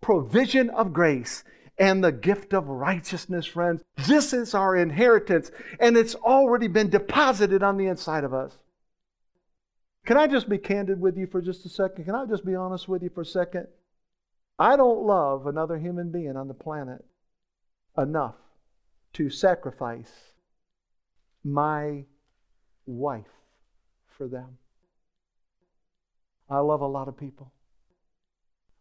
Provision 0.00 0.70
of 0.70 0.94
grace 0.94 1.44
and 1.78 2.02
the 2.02 2.12
gift 2.12 2.54
of 2.54 2.68
righteousness, 2.68 3.46
friends. 3.46 3.82
This 4.06 4.32
is 4.32 4.54
our 4.54 4.76
inheritance, 4.76 5.50
and 5.80 5.96
it's 5.96 6.14
already 6.14 6.68
been 6.68 6.90
deposited 6.90 7.62
on 7.62 7.76
the 7.76 7.86
inside 7.86 8.24
of 8.24 8.32
us. 8.32 8.56
Can 10.04 10.16
I 10.16 10.26
just 10.26 10.48
be 10.48 10.58
candid 10.58 11.00
with 11.00 11.16
you 11.16 11.26
for 11.26 11.40
just 11.40 11.64
a 11.64 11.68
second? 11.68 12.04
Can 12.04 12.14
I 12.14 12.26
just 12.26 12.44
be 12.44 12.54
honest 12.54 12.88
with 12.88 13.02
you 13.02 13.10
for 13.10 13.22
a 13.22 13.26
second? 13.26 13.66
I 14.58 14.76
don't 14.76 15.04
love 15.04 15.46
another 15.46 15.78
human 15.78 16.12
being 16.12 16.36
on 16.36 16.46
the 16.46 16.54
planet 16.54 17.04
enough 17.96 18.36
to 19.14 19.30
sacrifice 19.30 20.10
my 21.42 22.04
wife 22.86 23.24
for 24.16 24.28
them. 24.28 24.58
I 26.48 26.58
love 26.58 26.82
a 26.82 26.86
lot 26.86 27.08
of 27.08 27.16
people. 27.16 27.52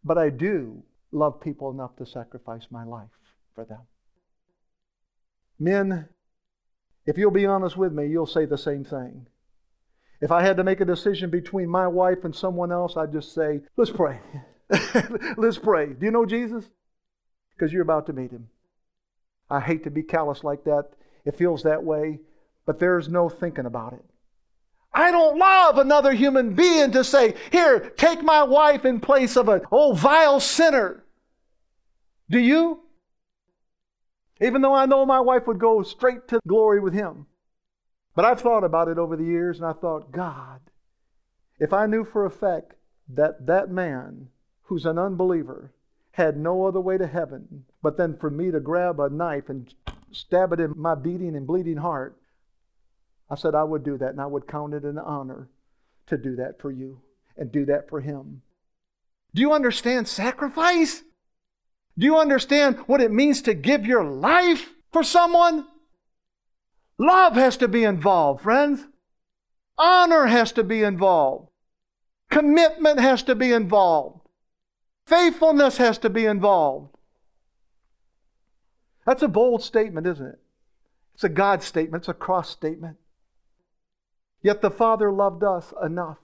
But 0.04 0.18
I 0.18 0.30
do 0.30 0.84
love 1.14 1.40
people 1.40 1.72
enough 1.72 1.96
to 1.98 2.06
sacrifice 2.06 2.68
my 2.70 2.84
life 2.84 3.10
for 3.54 3.66
them. 3.66 3.82
Men, 5.60 6.10
if 7.06 7.18
you'll 7.18 7.32
be 7.32 7.46
honest 7.46 7.78
with 7.78 7.94
me, 7.94 8.08
you'll 8.08 8.26
say 8.26 8.46
the 8.46 8.58
same 8.58 8.84
thing. 8.84 9.28
If 10.22 10.32
I 10.32 10.42
had 10.42 10.58
to 10.58 10.64
make 10.64 10.80
a 10.80 10.86
decision 10.86 11.30
between 11.30 11.70
my 11.70 11.88
wife 11.88 12.24
and 12.24 12.36
someone 12.36 12.72
else, 12.72 12.96
I'd 12.96 13.12
just 13.12 13.34
say, 13.34 13.62
let's 13.76 13.92
pray. 13.92 14.20
let's 15.38 15.58
pray. 15.58 15.88
Do 15.88 16.06
you 16.06 16.12
know 16.12 16.26
Jesus? 16.26 16.66
Because 17.50 17.74
you're 17.74 17.82
about 17.82 18.06
to 18.08 18.14
meet 18.14 18.32
him. 18.32 18.48
I 19.50 19.60
hate 19.60 19.84
to 19.84 19.92
be 19.92 20.02
callous 20.02 20.44
like 20.44 20.64
that. 20.64 20.90
It 21.26 21.38
feels 21.38 21.64
that 21.64 21.84
way, 21.84 22.20
but 22.66 22.80
there's 22.80 23.10
no 23.10 23.30
thinking 23.30 23.66
about 23.66 23.94
it. 23.94 24.06
I 24.94 25.12
don't 25.12 25.38
love 25.38 25.78
another 25.78 26.14
human 26.14 26.54
being 26.54 26.92
to 26.92 27.04
say, 27.04 27.34
Here, 27.52 27.80
take 27.98 28.22
my 28.24 28.44
wife 28.44 28.86
in 28.86 29.00
place 29.00 29.36
of 29.36 29.50
an 29.50 29.62
old 29.72 30.00
vile 30.00 30.40
sinner. 30.40 31.03
Do 32.30 32.40
you? 32.40 32.82
Even 34.42 34.62
though 34.62 34.74
I 34.74 34.86
know 34.86 35.06
my 35.06 35.20
wife 35.20 35.48
would 35.48 35.60
go 35.60 35.84
straight 35.84 36.28
to 36.30 36.40
glory 36.48 36.80
with 36.80 36.94
him. 36.94 37.28
But 38.16 38.26
I've 38.26 38.42
thought 38.42 38.64
about 38.64 38.88
it 38.88 38.98
over 38.98 39.16
the 39.16 39.24
years 39.24 39.58
and 39.58 39.66
I 39.66 39.74
thought, 39.74 40.12
God, 40.12 40.60
if 41.60 41.74
I 41.74 41.86
knew 41.86 42.04
for 42.04 42.26
a 42.26 42.32
fact 42.32 42.74
that 43.10 43.46
that 43.48 43.70
man 43.70 44.30
who's 44.64 44.86
an 44.86 44.98
unbeliever 44.98 45.74
had 46.12 46.38
no 46.38 46.66
other 46.66 46.80
way 46.80 46.98
to 46.98 47.08
heaven 47.08 47.66
but 47.82 47.98
then 47.98 48.18
for 48.18 48.30
me 48.30 48.52
to 48.52 48.60
grab 48.60 49.00
a 49.00 49.10
knife 49.10 49.50
and 49.50 49.74
stab 50.12 50.54
it 50.54 50.60
in 50.60 50.74
my 50.76 50.96
beating 50.96 51.36
and 51.36 51.48
bleeding 51.48 51.78
heart, 51.78 52.18
I 53.30 53.36
said 53.36 53.56
I 53.56 53.64
would 53.64 53.84
do 53.84 53.98
that 53.98 54.10
and 54.10 54.22
I 54.22 54.28
would 54.28 54.48
count 54.48 54.74
it 54.74 54.84
an 54.84 55.00
honor 55.00 55.50
to 56.08 56.18
do 56.18 56.36
that 56.36 56.60
for 56.62 56.72
you 56.72 57.02
and 57.36 57.52
do 57.52 57.66
that 57.66 57.90
for 57.90 58.00
him. 58.00 58.42
Do 59.34 59.42
you 59.42 59.54
understand 59.54 60.08
sacrifice? 60.08 61.04
Do 61.98 62.06
you 62.06 62.18
understand 62.18 62.78
what 62.88 63.02
it 63.02 63.12
means 63.12 63.44
to 63.44 63.54
give 63.54 63.86
your 63.86 64.04
life 64.04 64.72
for 64.92 65.04
someone? 65.04 65.68
Love 66.98 67.34
has 67.34 67.58
to 67.58 67.68
be 67.68 67.84
involved, 67.84 68.42
friends. 68.42 68.86
Honor 69.78 70.26
has 70.26 70.52
to 70.54 70.64
be 70.64 70.84
involved. 70.84 71.50
Commitment 72.30 73.00
has 73.00 73.24
to 73.24 73.36
be 73.36 73.52
involved. 73.52 74.22
Faithfulness 75.06 75.78
has 75.78 75.98
to 76.00 76.10
be 76.10 76.26
involved. 76.26 76.96
That's 79.06 79.22
a 79.22 79.28
bold 79.28 79.64
statement, 79.64 80.08
isn't 80.08 80.26
it? 80.26 80.40
It's 81.14 81.24
a 81.24 81.30
God 81.30 81.62
statement, 81.62 82.02
it's 82.02 82.08
a 82.10 82.14
cross 82.14 82.50
statement. 82.50 82.98
Yet 84.42 84.62
the 84.62 84.72
Father 84.72 85.12
loved 85.12 85.44
us 85.44 85.74
enough 85.84 86.18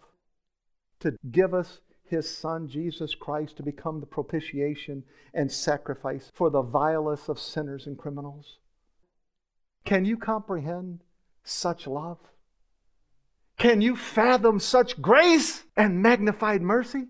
to 1.01 1.17
give 1.29 1.53
us 1.53 1.79
his 2.09 2.29
Son, 2.29 2.67
Jesus 2.67 3.15
Christ, 3.15 3.57
to 3.57 3.63
become 3.63 3.99
the 3.99 4.05
propitiation 4.05 5.03
and 5.33 5.51
sacrifice 5.51 6.31
for 6.33 6.49
the 6.49 6.61
vilest 6.61 7.29
of 7.29 7.39
sinners 7.39 7.87
and 7.87 7.97
criminals. 7.97 8.57
Can 9.85 10.05
you 10.05 10.17
comprehend 10.17 11.01
such 11.43 11.87
love? 11.87 12.19
Can 13.57 13.81
you 13.81 13.95
fathom 13.95 14.59
such 14.59 15.01
grace 15.01 15.63
and 15.75 16.01
magnified 16.01 16.61
mercy? 16.61 17.07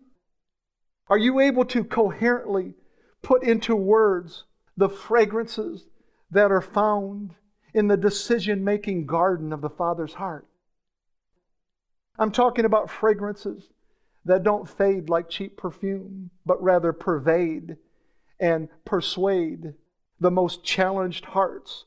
Are 1.08 1.18
you 1.18 1.40
able 1.40 1.66
to 1.66 1.84
coherently 1.84 2.74
put 3.22 3.44
into 3.44 3.76
words 3.76 4.46
the 4.78 4.90
fragrances 4.90 5.88
that 6.32 6.52
are 6.52 6.62
found 6.62 7.36
in 7.74 7.88
the 7.88 7.98
decision 7.98 8.64
making 8.64 9.06
garden 9.06 9.54
of 9.54 9.62
the 9.62 9.70
Father's 9.70 10.16
heart? 10.16 10.48
I'm 12.18 12.32
talking 12.32 12.66
about 12.66 12.90
fragrances 12.90 13.70
that 14.26 14.44
don't 14.44 14.70
fade 14.70 15.10
like 15.10 15.30
cheap 15.30 15.58
perfume, 15.58 16.30
but 16.46 16.62
rather 16.62 16.94
pervade 16.94 17.78
and 18.40 18.70
persuade 18.86 19.74
the 20.20 20.32
most 20.32 20.64
challenged 20.64 21.26
hearts 21.26 21.86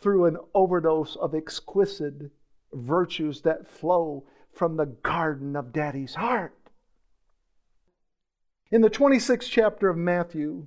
through 0.00 0.24
an 0.26 0.36
overdose 0.54 1.16
of 1.16 1.34
exquisite 1.34 2.30
virtues 2.72 3.42
that 3.42 3.68
flow 3.68 4.24
from 4.52 4.76
the 4.76 4.86
garden 4.86 5.56
of 5.56 5.72
Daddy's 5.72 6.14
heart. 6.14 6.56
In 8.70 8.82
the 8.82 8.90
26th 8.90 9.48
chapter 9.50 9.88
of 9.88 9.96
Matthew, 9.96 10.66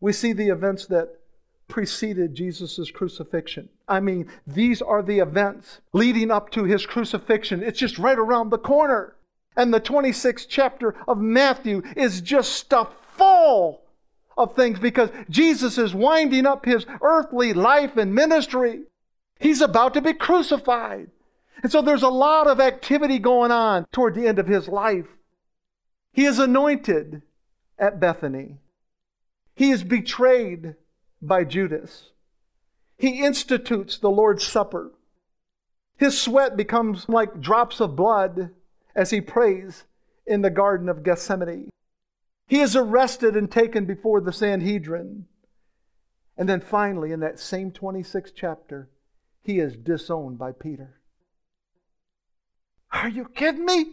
we 0.00 0.12
see 0.12 0.32
the 0.32 0.48
events 0.48 0.86
that 0.86 1.08
preceded 1.68 2.34
Jesus' 2.34 2.90
crucifixion. 2.92 3.68
I 3.88 4.00
mean, 4.00 4.28
these 4.46 4.80
are 4.80 5.02
the 5.02 5.18
events 5.18 5.80
leading 5.92 6.30
up 6.30 6.50
to 6.50 6.64
his 6.64 6.86
crucifixion. 6.86 7.62
It's 7.62 7.78
just 7.78 7.98
right 7.98 8.18
around 8.18 8.50
the 8.50 8.58
corner. 8.58 9.15
And 9.56 9.72
the 9.72 9.80
26th 9.80 10.46
chapter 10.48 10.94
of 11.08 11.18
Matthew 11.18 11.82
is 11.96 12.20
just 12.20 12.52
stuffed 12.52 12.94
full 13.16 13.82
of 14.36 14.54
things 14.54 14.78
because 14.78 15.10
Jesus 15.30 15.78
is 15.78 15.94
winding 15.94 16.46
up 16.46 16.64
his 16.64 16.84
earthly 17.00 17.54
life 17.54 17.96
and 17.96 18.14
ministry. 18.14 18.82
He's 19.38 19.62
about 19.62 19.94
to 19.94 20.02
be 20.02 20.12
crucified. 20.12 21.08
And 21.62 21.72
so 21.72 21.80
there's 21.80 22.02
a 22.02 22.08
lot 22.08 22.46
of 22.46 22.60
activity 22.60 23.18
going 23.18 23.50
on 23.50 23.86
toward 23.92 24.14
the 24.14 24.26
end 24.26 24.38
of 24.38 24.46
his 24.46 24.68
life. 24.68 25.06
He 26.12 26.26
is 26.26 26.38
anointed 26.38 27.22
at 27.78 27.98
Bethany. 27.98 28.58
He 29.54 29.70
is 29.70 29.82
betrayed 29.82 30.74
by 31.22 31.44
Judas. 31.44 32.10
He 32.98 33.24
institutes 33.24 33.98
the 33.98 34.10
Lord's 34.10 34.46
Supper. 34.46 34.92
His 35.96 36.20
sweat 36.20 36.56
becomes 36.58 37.08
like 37.08 37.40
drops 37.40 37.80
of 37.80 37.96
blood 37.96 38.50
as 38.96 39.10
he 39.10 39.20
prays 39.20 39.84
in 40.26 40.42
the 40.42 40.50
Garden 40.50 40.88
of 40.88 41.04
Gethsemane. 41.04 41.70
He 42.48 42.60
is 42.60 42.74
arrested 42.74 43.36
and 43.36 43.50
taken 43.50 43.84
before 43.84 44.20
the 44.20 44.32
Sanhedrin. 44.32 45.26
And 46.36 46.48
then 46.48 46.60
finally, 46.60 47.12
in 47.12 47.20
that 47.20 47.38
same 47.38 47.70
26th 47.70 48.32
chapter, 48.34 48.90
he 49.42 49.58
is 49.58 49.76
disowned 49.76 50.38
by 50.38 50.52
Peter. 50.52 51.00
Are 52.90 53.08
you 53.08 53.26
kidding 53.26 53.64
me? 53.64 53.86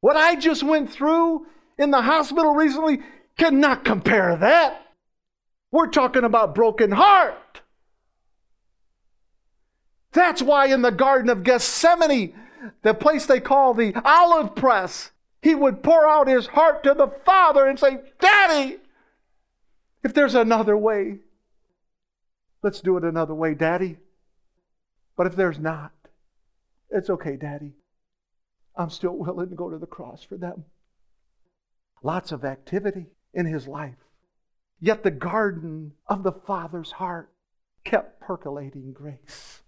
What 0.00 0.16
I 0.16 0.36
just 0.36 0.62
went 0.62 0.92
through 0.92 1.46
in 1.78 1.90
the 1.90 2.02
hospital 2.02 2.54
recently 2.54 3.00
cannot 3.38 3.84
compare 3.84 4.36
that. 4.36 4.82
We're 5.70 5.88
talking 5.88 6.24
about 6.24 6.54
broken 6.54 6.92
heart. 6.92 7.62
That's 10.12 10.42
why 10.42 10.66
in 10.66 10.82
the 10.82 10.92
Garden 10.92 11.30
of 11.30 11.42
Gethsemane, 11.42 12.34
the 12.82 12.94
place 12.94 13.26
they 13.26 13.40
call 13.40 13.74
the 13.74 13.94
olive 14.04 14.54
press, 14.54 15.10
he 15.42 15.54
would 15.54 15.82
pour 15.82 16.06
out 16.06 16.28
his 16.28 16.46
heart 16.46 16.82
to 16.84 16.94
the 16.94 17.08
Father 17.24 17.66
and 17.66 17.78
say, 17.78 17.98
Daddy, 18.20 18.78
if 20.02 20.14
there's 20.14 20.34
another 20.34 20.76
way, 20.76 21.18
let's 22.62 22.80
do 22.80 22.96
it 22.96 23.04
another 23.04 23.34
way, 23.34 23.54
Daddy. 23.54 23.98
But 25.16 25.26
if 25.26 25.36
there's 25.36 25.58
not, 25.58 25.92
it's 26.90 27.10
okay, 27.10 27.36
Daddy. 27.36 27.72
I'm 28.76 28.90
still 28.90 29.16
willing 29.16 29.50
to 29.50 29.54
go 29.54 29.70
to 29.70 29.78
the 29.78 29.86
cross 29.86 30.22
for 30.22 30.36
them. 30.36 30.64
Lots 32.02 32.32
of 32.32 32.44
activity 32.44 33.06
in 33.32 33.46
his 33.46 33.66
life. 33.68 33.96
Yet 34.80 35.02
the 35.02 35.10
garden 35.10 35.92
of 36.06 36.22
the 36.22 36.32
Father's 36.32 36.92
heart 36.92 37.30
kept 37.84 38.20
percolating 38.20 38.92
grace 38.92 39.62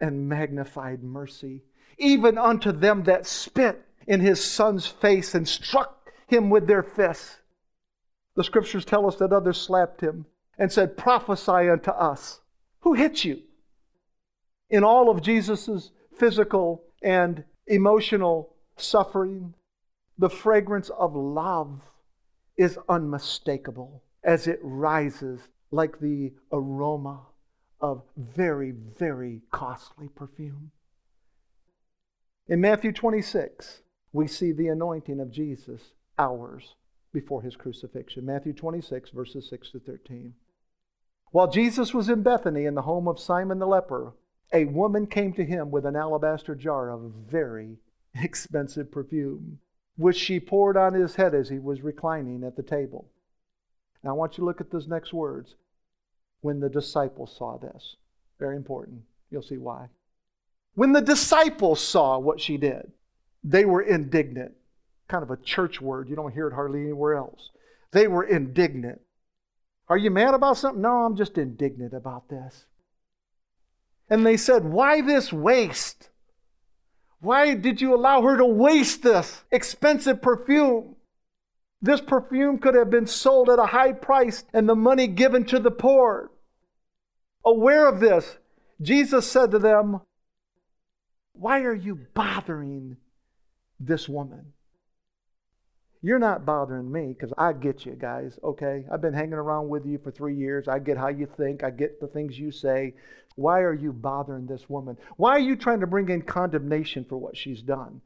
and 0.00 0.28
magnified 0.28 1.02
mercy, 1.02 1.62
even 1.98 2.38
unto 2.38 2.72
them 2.72 3.04
that 3.04 3.26
spit 3.26 3.84
in 4.06 4.20
his 4.20 4.44
son's 4.44 4.86
face 4.86 5.34
and 5.34 5.48
struck 5.48 6.10
him 6.26 6.50
with 6.50 6.66
their 6.66 6.82
fists. 6.82 7.38
The 8.36 8.44
scriptures 8.44 8.84
tell 8.84 9.06
us 9.06 9.16
that 9.16 9.32
others 9.32 9.60
slapped 9.60 10.00
him 10.00 10.26
and 10.58 10.70
said, 10.70 10.96
Prophesy 10.96 11.68
unto 11.70 11.90
us. 11.90 12.40
Who 12.80 12.94
hit 12.94 13.24
you? 13.24 13.42
In 14.70 14.84
all 14.84 15.08
of 15.10 15.22
Jesus' 15.22 15.90
physical 16.16 16.82
and 17.02 17.44
emotional 17.66 18.54
suffering, 18.76 19.54
the 20.18 20.30
fragrance 20.30 20.90
of 20.90 21.14
love 21.14 21.80
is 22.56 22.78
unmistakable 22.88 24.02
as 24.22 24.46
it 24.46 24.58
rises 24.62 25.40
like 25.70 25.98
the 25.98 26.32
aroma 26.52 27.20
of 27.80 28.02
very, 28.16 28.70
very 28.70 29.42
costly 29.50 30.08
perfume. 30.08 30.70
In 32.46 32.60
Matthew 32.60 32.92
26, 32.92 33.80
we 34.12 34.26
see 34.26 34.52
the 34.52 34.68
anointing 34.68 35.18
of 35.18 35.30
Jesus 35.30 35.80
hours 36.18 36.74
before 37.10 37.40
his 37.40 37.56
crucifixion. 37.56 38.26
Matthew 38.26 38.52
26, 38.52 39.10
verses 39.10 39.48
6 39.48 39.70
to 39.70 39.80
13. 39.80 40.34
While 41.30 41.50
Jesus 41.50 41.94
was 41.94 42.10
in 42.10 42.22
Bethany 42.22 42.66
in 42.66 42.74
the 42.74 42.82
home 42.82 43.08
of 43.08 43.18
Simon 43.18 43.58
the 43.58 43.66
leper, 43.66 44.12
a 44.52 44.66
woman 44.66 45.06
came 45.06 45.32
to 45.32 45.44
him 45.44 45.70
with 45.70 45.86
an 45.86 45.96
alabaster 45.96 46.54
jar 46.54 46.90
of 46.90 47.12
very 47.30 47.78
expensive 48.14 48.92
perfume, 48.92 49.58
which 49.96 50.16
she 50.16 50.38
poured 50.38 50.76
on 50.76 50.92
his 50.92 51.14
head 51.14 51.34
as 51.34 51.48
he 51.48 51.58
was 51.58 51.80
reclining 51.80 52.44
at 52.44 52.56
the 52.56 52.62
table. 52.62 53.08
Now 54.02 54.10
I 54.10 54.12
want 54.12 54.32
you 54.32 54.42
to 54.42 54.44
look 54.44 54.60
at 54.60 54.70
those 54.70 54.86
next 54.86 55.14
words. 55.14 55.54
When 56.42 56.60
the 56.60 56.68
disciples 56.68 57.34
saw 57.34 57.56
this, 57.56 57.96
very 58.38 58.56
important. 58.56 59.00
You'll 59.30 59.40
see 59.40 59.56
why. 59.56 59.88
When 60.74 60.92
the 60.92 61.00
disciples 61.00 61.80
saw 61.80 62.18
what 62.18 62.40
she 62.40 62.56
did, 62.56 62.92
they 63.42 63.64
were 63.64 63.82
indignant. 63.82 64.52
Kind 65.08 65.22
of 65.22 65.30
a 65.30 65.36
church 65.36 65.80
word. 65.80 66.08
You 66.08 66.16
don't 66.16 66.32
hear 66.32 66.48
it 66.48 66.54
hardly 66.54 66.80
anywhere 66.80 67.14
else. 67.14 67.50
They 67.92 68.08
were 68.08 68.24
indignant. 68.24 69.00
Are 69.88 69.98
you 69.98 70.10
mad 70.10 70.34
about 70.34 70.56
something? 70.56 70.82
No, 70.82 71.04
I'm 71.04 71.16
just 71.16 71.38
indignant 71.38 71.92
about 71.92 72.28
this. 72.28 72.64
And 74.08 74.26
they 74.26 74.36
said, 74.36 74.64
Why 74.64 75.00
this 75.00 75.32
waste? 75.32 76.08
Why 77.20 77.54
did 77.54 77.80
you 77.80 77.94
allow 77.94 78.22
her 78.22 78.36
to 78.36 78.44
waste 78.44 79.02
this 79.02 79.44
expensive 79.50 80.20
perfume? 80.20 80.96
This 81.80 82.00
perfume 82.00 82.58
could 82.58 82.74
have 82.74 82.90
been 82.90 83.06
sold 83.06 83.48
at 83.50 83.58
a 83.58 83.66
high 83.66 83.92
price 83.92 84.44
and 84.52 84.68
the 84.68 84.74
money 84.74 85.06
given 85.06 85.44
to 85.46 85.58
the 85.58 85.70
poor. 85.70 86.30
Aware 87.44 87.86
of 87.88 88.00
this, 88.00 88.38
Jesus 88.80 89.30
said 89.30 89.50
to 89.50 89.58
them, 89.58 90.00
Why 91.34 91.62
are 91.62 91.74
you 91.74 91.98
bothering 92.14 92.96
this 93.80 94.08
woman. 94.08 94.52
You're 96.02 96.18
not 96.18 96.44
bothering 96.44 96.92
me 96.92 97.14
because 97.18 97.32
I 97.38 97.54
get 97.54 97.86
you 97.86 97.92
guys, 97.92 98.38
okay? 98.44 98.84
I've 98.92 99.00
been 99.00 99.14
hanging 99.14 99.34
around 99.34 99.70
with 99.70 99.86
you 99.86 99.98
for 99.98 100.10
three 100.10 100.36
years. 100.36 100.68
I 100.68 100.78
get 100.78 100.98
how 100.98 101.08
you 101.08 101.26
think, 101.26 101.64
I 101.64 101.70
get 101.70 101.98
the 101.98 102.06
things 102.06 102.38
you 102.38 102.50
say. 102.50 102.94
Why 103.36 103.60
are 103.60 103.74
you 103.74 103.92
bothering 103.92 104.46
this 104.46 104.68
woman? 104.68 104.98
Why 105.16 105.30
are 105.30 105.40
you 105.40 105.56
trying 105.56 105.80
to 105.80 105.86
bring 105.86 106.10
in 106.10 106.22
condemnation 106.22 107.06
for 107.08 107.16
what 107.16 107.36
she's 107.36 107.62
done? 107.62 108.02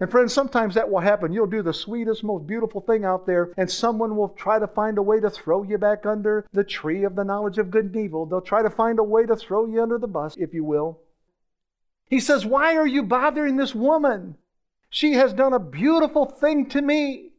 And 0.00 0.10
friends, 0.10 0.32
sometimes 0.32 0.74
that 0.74 0.90
will 0.90 1.00
happen. 1.00 1.34
You'll 1.34 1.46
do 1.46 1.62
the 1.62 1.74
sweetest, 1.74 2.24
most 2.24 2.46
beautiful 2.46 2.80
thing 2.80 3.04
out 3.04 3.26
there, 3.26 3.52
and 3.58 3.70
someone 3.70 4.16
will 4.16 4.30
try 4.30 4.58
to 4.58 4.66
find 4.66 4.96
a 4.96 5.02
way 5.02 5.20
to 5.20 5.30
throw 5.30 5.62
you 5.62 5.76
back 5.76 6.06
under 6.06 6.46
the 6.52 6.64
tree 6.64 7.04
of 7.04 7.14
the 7.14 7.24
knowledge 7.24 7.58
of 7.58 7.70
good 7.70 7.84
and 7.84 7.96
evil. 7.96 8.24
They'll 8.24 8.40
try 8.40 8.62
to 8.62 8.70
find 8.70 8.98
a 8.98 9.04
way 9.04 9.26
to 9.26 9.36
throw 9.36 9.66
you 9.66 9.82
under 9.82 9.98
the 9.98 10.08
bus, 10.08 10.34
if 10.38 10.54
you 10.54 10.64
will. 10.64 11.01
He 12.12 12.20
says, 12.20 12.44
Why 12.44 12.76
are 12.76 12.86
you 12.86 13.02
bothering 13.02 13.56
this 13.56 13.74
woman? 13.74 14.36
She 14.90 15.14
has 15.14 15.32
done 15.32 15.54
a 15.54 15.58
beautiful 15.58 16.26
thing 16.26 16.68
to 16.68 16.82
me. 16.82 17.30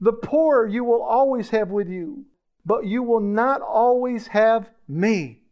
The 0.00 0.14
poor 0.14 0.66
you 0.66 0.84
will 0.84 1.02
always 1.02 1.50
have 1.50 1.68
with 1.68 1.86
you, 1.86 2.24
but 2.64 2.86
you 2.86 3.02
will 3.02 3.20
not 3.20 3.60
always 3.60 4.28
have 4.28 4.70
me. 4.88 5.42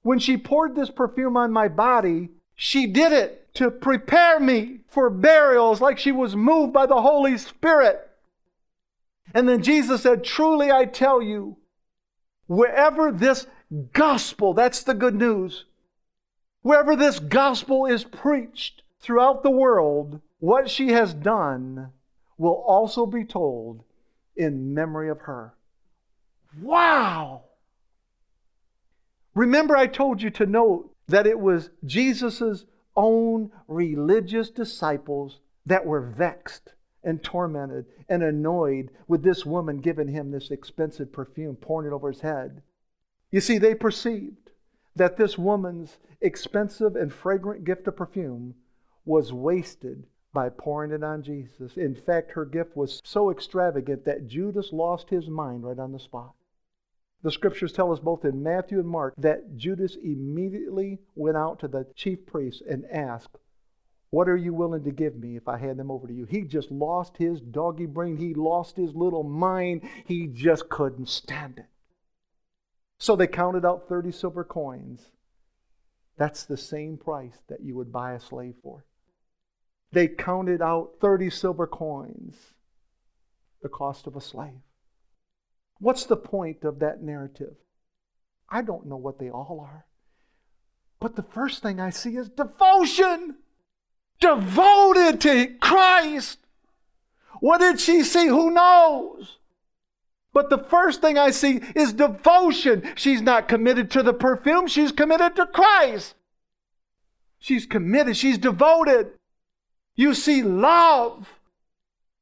When 0.00 0.18
she 0.18 0.38
poured 0.38 0.74
this 0.74 0.88
perfume 0.88 1.36
on 1.36 1.52
my 1.52 1.68
body, 1.68 2.30
she 2.54 2.86
did 2.86 3.12
it 3.12 3.52
to 3.56 3.70
prepare 3.70 4.40
me 4.40 4.78
for 4.88 5.10
burials 5.10 5.82
like 5.82 5.98
she 5.98 6.10
was 6.10 6.34
moved 6.34 6.72
by 6.72 6.86
the 6.86 7.02
Holy 7.02 7.36
Spirit. 7.36 8.00
And 9.34 9.46
then 9.46 9.62
Jesus 9.62 10.04
said, 10.04 10.24
Truly 10.24 10.72
I 10.72 10.86
tell 10.86 11.20
you, 11.20 11.58
wherever 12.46 13.12
this 13.12 13.46
gospel, 13.92 14.54
that's 14.54 14.82
the 14.84 14.94
good 14.94 15.14
news, 15.14 15.66
wherever 16.66 16.96
this 16.96 17.20
gospel 17.20 17.86
is 17.86 18.02
preached, 18.02 18.82
throughout 18.98 19.44
the 19.44 19.50
world, 19.50 20.20
what 20.40 20.68
she 20.68 20.88
has 20.88 21.14
done 21.14 21.92
will 22.38 22.64
also 22.66 23.06
be 23.06 23.24
told 23.24 23.84
in 24.34 24.74
memory 24.74 25.08
of 25.08 25.20
her. 25.20 25.54
Wow! 26.60 27.44
Remember, 29.36 29.76
I 29.76 29.86
told 29.86 30.20
you 30.20 30.30
to 30.30 30.44
note 30.44 30.92
that 31.06 31.24
it 31.24 31.38
was 31.38 31.70
Jesus' 31.84 32.64
own 32.96 33.52
religious 33.68 34.50
disciples 34.50 35.38
that 35.66 35.86
were 35.86 36.00
vexed 36.00 36.74
and 37.04 37.22
tormented 37.22 37.86
and 38.08 38.24
annoyed 38.24 38.90
with 39.06 39.22
this 39.22 39.46
woman 39.46 39.76
giving 39.76 40.08
him 40.08 40.32
this 40.32 40.50
expensive 40.50 41.12
perfume, 41.12 41.54
pouring 41.54 41.86
it 41.86 41.94
over 41.94 42.10
his 42.10 42.22
head. 42.22 42.60
You 43.30 43.40
see, 43.40 43.56
they 43.56 43.76
perceived 43.76 44.50
that 44.96 45.16
this 45.16 45.38
woman's 45.38 45.98
expensive 46.26 46.96
and 46.96 47.12
fragrant 47.12 47.64
gift 47.64 47.86
of 47.86 47.96
perfume 47.96 48.54
was 49.04 49.32
wasted 49.32 50.04
by 50.34 50.50
pouring 50.50 50.90
it 50.90 51.02
on 51.02 51.22
Jesus. 51.22 51.76
In 51.76 51.94
fact, 51.94 52.32
her 52.32 52.44
gift 52.44 52.76
was 52.76 53.00
so 53.04 53.30
extravagant 53.30 54.04
that 54.04 54.26
Judas 54.26 54.72
lost 54.72 55.08
his 55.08 55.28
mind 55.28 55.64
right 55.64 55.78
on 55.78 55.92
the 55.92 55.98
spot. 55.98 56.34
The 57.22 57.30
scriptures 57.30 57.72
tell 57.72 57.92
us 57.92 58.00
both 58.00 58.24
in 58.24 58.42
Matthew 58.42 58.78
and 58.78 58.88
Mark 58.88 59.14
that 59.16 59.56
Judas 59.56 59.96
immediately 59.96 60.98
went 61.14 61.36
out 61.36 61.60
to 61.60 61.68
the 61.68 61.86
chief 61.94 62.26
priests 62.26 62.62
and 62.68 62.84
asked, 62.92 63.38
What 64.10 64.28
are 64.28 64.36
you 64.36 64.52
willing 64.52 64.84
to 64.84 64.90
give 64.90 65.16
me 65.16 65.36
if 65.36 65.48
I 65.48 65.56
hand 65.56 65.78
them 65.78 65.90
over 65.90 66.06
to 66.06 66.12
you? 66.12 66.26
He 66.26 66.42
just 66.42 66.70
lost 66.70 67.16
his 67.16 67.40
doggy 67.40 67.86
brain. 67.86 68.16
He 68.18 68.34
lost 68.34 68.76
his 68.76 68.94
little 68.94 69.22
mind. 69.22 69.88
He 70.04 70.26
just 70.26 70.68
couldn't 70.68 71.08
stand 71.08 71.58
it. 71.58 71.66
So 72.98 73.16
they 73.16 73.26
counted 73.26 73.64
out 73.64 73.88
30 73.88 74.12
silver 74.12 74.44
coins 74.44 75.10
That's 76.16 76.44
the 76.44 76.56
same 76.56 76.96
price 76.96 77.38
that 77.48 77.62
you 77.62 77.74
would 77.76 77.92
buy 77.92 78.12
a 78.12 78.20
slave 78.20 78.54
for. 78.62 78.84
They 79.92 80.08
counted 80.08 80.62
out 80.62 80.94
30 81.00 81.30
silver 81.30 81.66
coins, 81.66 82.36
the 83.62 83.68
cost 83.68 84.06
of 84.06 84.16
a 84.16 84.20
slave. 84.20 84.60
What's 85.78 86.06
the 86.06 86.16
point 86.16 86.64
of 86.64 86.78
that 86.78 87.02
narrative? 87.02 87.54
I 88.48 88.62
don't 88.62 88.86
know 88.86 88.96
what 88.96 89.18
they 89.18 89.30
all 89.30 89.60
are. 89.60 89.86
But 91.00 91.16
the 91.16 91.22
first 91.22 91.62
thing 91.62 91.78
I 91.80 91.90
see 91.90 92.16
is 92.16 92.28
devotion. 92.28 93.36
Devoted 94.20 95.20
to 95.22 95.54
Christ. 95.60 96.38
What 97.40 97.58
did 97.58 97.80
she 97.80 98.02
see? 98.02 98.28
Who 98.28 98.50
knows? 98.50 99.38
But 100.36 100.50
the 100.50 100.58
first 100.58 101.00
thing 101.00 101.16
I 101.16 101.30
see 101.30 101.62
is 101.74 101.94
devotion. 101.94 102.92
She's 102.94 103.22
not 103.22 103.48
committed 103.48 103.90
to 103.92 104.02
the 104.02 104.12
perfume, 104.12 104.66
she's 104.66 104.92
committed 104.92 105.34
to 105.36 105.46
Christ. 105.46 106.14
She's 107.38 107.64
committed, 107.64 108.18
she's 108.18 108.36
devoted. 108.36 109.12
You 109.94 110.12
see 110.12 110.42
love. 110.42 111.26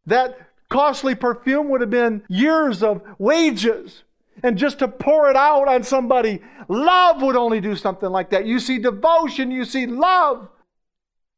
That 0.07 0.39
costly 0.69 1.17
perfume 1.17 1.71
would 1.71 1.81
have 1.81 1.91
been 1.91 2.23
years 2.29 2.85
of 2.85 3.03
wages. 3.19 4.05
And 4.45 4.59
just 4.59 4.79
to 4.79 4.87
pour 4.87 5.29
it 5.29 5.35
out 5.35 5.67
on 5.67 5.83
somebody, 5.83 6.41
love 6.69 7.21
would 7.21 7.35
only 7.35 7.61
do 7.61 7.75
something 7.75 8.11
like 8.11 8.31
that. 8.31 8.47
You 8.47 8.61
see 8.61 8.79
devotion, 8.79 9.51
you 9.51 9.65
see 9.65 9.89
love, 9.89 10.49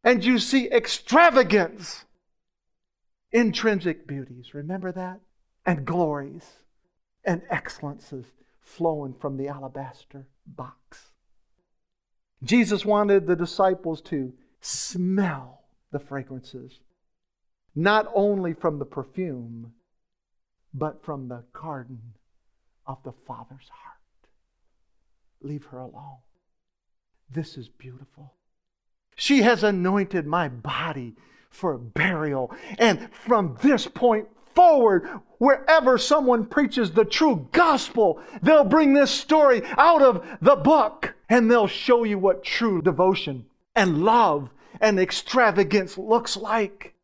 and 0.05 0.23
you 0.23 0.39
see 0.39 0.69
extravagance, 0.71 2.05
intrinsic 3.33 4.07
beauties. 4.07 4.53
Remember 4.53 4.93
that? 4.93 5.21
And 5.65 5.87
glories 5.87 6.45
and 7.27 7.43
excellences 7.51 8.27
flowing 8.61 9.13
from 9.13 9.37
the 9.37 9.49
alabaster 9.49 10.27
box. 10.47 11.11
Jesus 12.43 12.85
wanted 12.85 13.27
the 13.27 13.37
disciples 13.37 14.01
to 14.03 14.33
smell 14.61 15.63
the 15.91 15.99
fragrances, 15.99 16.81
not 17.75 18.11
only 18.15 18.55
from 18.55 18.79
the 18.79 18.85
perfume, 18.85 19.73
but 20.73 21.03
from 21.05 21.29
the 21.29 21.45
garden 21.53 22.15
of 22.87 22.99
the 23.03 23.13
Father's 23.27 23.69
heart. 23.71 23.97
Leave 25.41 25.65
her 25.67 25.79
alone. 25.79 26.19
This 27.31 27.57
is 27.57 27.69
beautiful. 27.69 28.35
She 29.17 29.43
has 29.43 29.65
anointed 29.65 30.27
my 30.27 30.49
body 30.49 31.17
for 31.51 31.79
burial. 31.79 32.55
And 32.79 33.13
from 33.13 33.57
this 33.63 33.87
point 33.87 34.29
forward, 34.57 35.09
wherever 35.39 35.99
someone 35.99 36.47
preaches 36.47 36.91
the 36.91 37.05
true 37.05 37.47
gospel, 37.53 38.21
they'll 38.43 38.65
bring 38.65 38.95
this 38.95 39.11
story 39.11 39.63
out 39.77 40.03
of 40.03 40.27
the 40.41 40.57
book 40.57 41.15
and 41.29 41.51
they'll 41.51 41.67
show 41.67 42.03
you 42.03 42.19
what 42.19 42.43
true 42.43 42.83
devotion 42.83 43.45
and 43.77 44.03
love 44.03 44.49
and 44.81 44.99
extravagance 44.99 45.97
looks 45.99 46.37
like. 46.37 46.95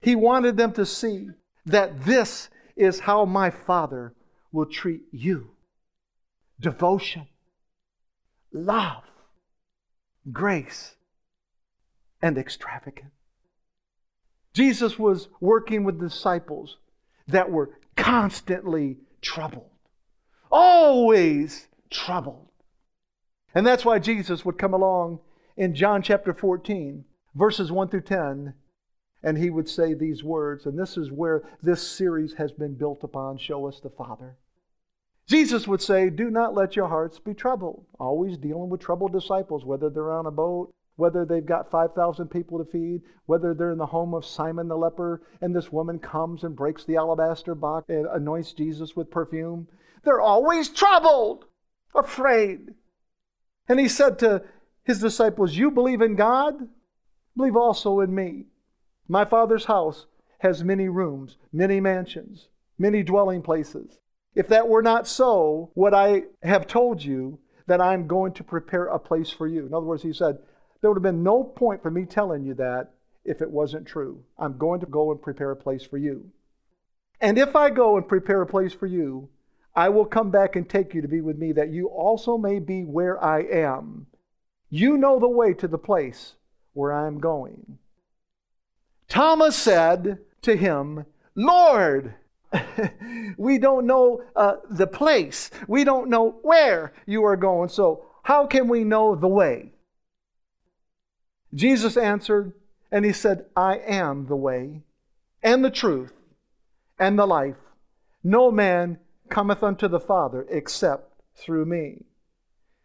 He 0.00 0.16
wanted 0.16 0.56
them 0.56 0.72
to 0.72 0.84
see 0.84 1.28
that 1.64 2.04
this 2.04 2.50
is 2.76 3.00
how 3.00 3.24
my 3.24 3.50
Father 3.50 4.12
will 4.50 4.66
treat 4.66 5.02
you 5.12 5.50
devotion, 6.60 7.26
love, 8.52 9.02
grace, 10.30 10.94
and 12.20 12.38
extravagance. 12.38 13.21
Jesus 14.54 14.98
was 14.98 15.28
working 15.40 15.84
with 15.84 16.00
disciples 16.00 16.78
that 17.28 17.50
were 17.50 17.78
constantly 17.96 18.98
troubled, 19.20 19.70
always 20.50 21.68
troubled. 21.90 22.48
And 23.54 23.66
that's 23.66 23.84
why 23.84 23.98
Jesus 23.98 24.44
would 24.44 24.58
come 24.58 24.74
along 24.74 25.20
in 25.56 25.74
John 25.74 26.02
chapter 26.02 26.32
14, 26.32 27.04
verses 27.34 27.70
1 27.70 27.88
through 27.88 28.02
10, 28.02 28.54
and 29.22 29.38
he 29.38 29.50
would 29.50 29.68
say 29.68 29.94
these 29.94 30.24
words. 30.24 30.66
And 30.66 30.78
this 30.78 30.96
is 30.96 31.10
where 31.10 31.42
this 31.62 31.86
series 31.86 32.34
has 32.34 32.52
been 32.52 32.74
built 32.74 33.04
upon 33.04 33.38
Show 33.38 33.66
Us 33.66 33.80
the 33.80 33.90
Father. 33.90 34.36
Jesus 35.28 35.68
would 35.68 35.80
say, 35.80 36.10
Do 36.10 36.30
not 36.30 36.54
let 36.54 36.76
your 36.76 36.88
hearts 36.88 37.18
be 37.18 37.34
troubled. 37.34 37.86
Always 38.00 38.36
dealing 38.36 38.68
with 38.68 38.80
troubled 38.80 39.12
disciples, 39.12 39.64
whether 39.64 39.88
they're 39.88 40.10
on 40.10 40.26
a 40.26 40.30
boat, 40.30 40.74
whether 40.96 41.24
they've 41.24 41.46
got 41.46 41.70
5,000 41.70 42.28
people 42.28 42.58
to 42.58 42.70
feed, 42.70 43.02
whether 43.26 43.54
they're 43.54 43.72
in 43.72 43.78
the 43.78 43.86
home 43.86 44.14
of 44.14 44.24
Simon 44.24 44.68
the 44.68 44.76
leper, 44.76 45.22
and 45.40 45.54
this 45.54 45.72
woman 45.72 45.98
comes 45.98 46.44
and 46.44 46.54
breaks 46.54 46.84
the 46.84 46.96
alabaster 46.96 47.54
box 47.54 47.88
and 47.88 48.06
anoints 48.06 48.52
Jesus 48.52 48.94
with 48.94 49.10
perfume. 49.10 49.66
They're 50.04 50.20
always 50.20 50.68
troubled, 50.68 51.46
afraid. 51.94 52.74
And 53.68 53.80
he 53.80 53.88
said 53.88 54.18
to 54.18 54.42
his 54.84 55.00
disciples, 55.00 55.56
You 55.56 55.70
believe 55.70 56.02
in 56.02 56.16
God? 56.16 56.68
Believe 57.36 57.56
also 57.56 58.00
in 58.00 58.14
me. 58.14 58.46
My 59.08 59.24
Father's 59.24 59.64
house 59.64 60.06
has 60.38 60.64
many 60.64 60.88
rooms, 60.88 61.36
many 61.52 61.80
mansions, 61.80 62.48
many 62.78 63.02
dwelling 63.02 63.42
places. 63.42 63.98
If 64.34 64.48
that 64.48 64.68
were 64.68 64.82
not 64.82 65.06
so, 65.06 65.70
would 65.74 65.94
I 65.94 66.24
have 66.42 66.66
told 66.66 67.02
you 67.02 67.38
that 67.66 67.80
I'm 67.80 68.06
going 68.06 68.32
to 68.34 68.44
prepare 68.44 68.86
a 68.86 68.98
place 68.98 69.30
for 69.30 69.46
you? 69.46 69.66
In 69.66 69.74
other 69.74 69.86
words, 69.86 70.02
he 70.02 70.12
said, 70.12 70.38
There 70.82 70.90
would 70.90 70.96
have 70.96 71.02
been 71.02 71.22
no 71.22 71.44
point 71.44 71.80
for 71.80 71.90
me 71.90 72.04
telling 72.04 72.44
you 72.44 72.54
that 72.54 72.90
if 73.24 73.40
it 73.40 73.50
wasn't 73.50 73.86
true. 73.86 74.22
I'm 74.36 74.58
going 74.58 74.80
to 74.80 74.86
go 74.86 75.12
and 75.12 75.22
prepare 75.22 75.52
a 75.52 75.56
place 75.56 75.84
for 75.84 75.96
you. 75.96 76.30
And 77.20 77.38
if 77.38 77.54
I 77.54 77.70
go 77.70 77.96
and 77.96 78.06
prepare 78.06 78.42
a 78.42 78.46
place 78.46 78.74
for 78.74 78.86
you, 78.86 79.28
I 79.76 79.88
will 79.88 80.04
come 80.04 80.30
back 80.30 80.56
and 80.56 80.68
take 80.68 80.92
you 80.92 81.00
to 81.00 81.08
be 81.08 81.20
with 81.20 81.38
me, 81.38 81.52
that 81.52 81.70
you 81.70 81.86
also 81.86 82.36
may 82.36 82.58
be 82.58 82.82
where 82.82 83.22
I 83.22 83.42
am. 83.42 84.06
You 84.68 84.96
know 84.98 85.20
the 85.20 85.28
way 85.28 85.54
to 85.54 85.68
the 85.68 85.78
place 85.78 86.34
where 86.72 86.92
I 86.92 87.06
am 87.06 87.20
going. 87.20 87.78
Thomas 89.08 89.54
said 89.56 90.18
to 90.42 90.56
him, 90.56 91.06
Lord, 91.36 92.14
we 93.36 93.58
don't 93.58 93.86
know 93.86 94.22
uh, 94.34 94.56
the 94.68 94.86
place. 94.86 95.50
We 95.68 95.84
don't 95.84 96.10
know 96.10 96.40
where 96.42 96.92
you 97.06 97.24
are 97.24 97.36
going. 97.36 97.68
So, 97.68 98.04
how 98.24 98.46
can 98.46 98.68
we 98.68 98.84
know 98.84 99.14
the 99.14 99.28
way? 99.28 99.71
Jesus 101.54 101.96
answered, 101.96 102.52
and 102.90 103.04
he 103.04 103.12
said, 103.12 103.46
I 103.56 103.78
am 103.78 104.26
the 104.26 104.36
way 104.36 104.82
and 105.42 105.64
the 105.64 105.70
truth 105.70 106.12
and 106.98 107.18
the 107.18 107.26
life. 107.26 107.56
No 108.22 108.50
man 108.50 108.98
cometh 109.28 109.62
unto 109.62 109.88
the 109.88 110.00
Father 110.00 110.46
except 110.50 111.10
through 111.34 111.64
me. 111.64 112.04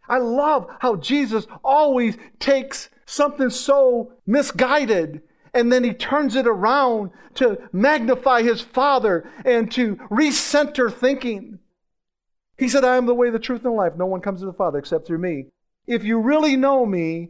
I 0.08 0.20
love 0.20 0.70
how 0.80 0.96
Jesus 0.96 1.46
always 1.64 2.18
takes 2.40 2.90
something 3.06 3.50
so 3.50 4.14
misguided 4.26 5.22
and 5.54 5.72
then 5.72 5.84
he 5.84 5.94
turns 5.94 6.36
it 6.36 6.48
around 6.48 7.12
to 7.36 7.58
magnify 7.74 8.42
his 8.44 8.62
Father 8.62 9.30
and 9.44 9.72
to 9.74 9.96
recenter 10.10 10.94
thinking. 10.94 11.60
He 12.58 12.70
said, 12.70 12.84
I 12.84 12.98
am 12.98 13.06
the 13.06 13.16
way, 13.16 13.30
the 13.30 13.40
truth, 13.40 13.66
and 13.66 13.74
the 13.74 13.78
life. 13.78 13.94
No 13.96 14.06
one 14.06 14.22
comes 14.22 14.40
to 14.40 14.46
the 14.46 14.54
Father 14.54 14.80
except 14.80 15.08
through 15.08 15.20
me. 15.20 15.48
If 15.86 16.04
you 16.04 16.20
really 16.20 16.56
know 16.56 16.86
me, 16.86 17.30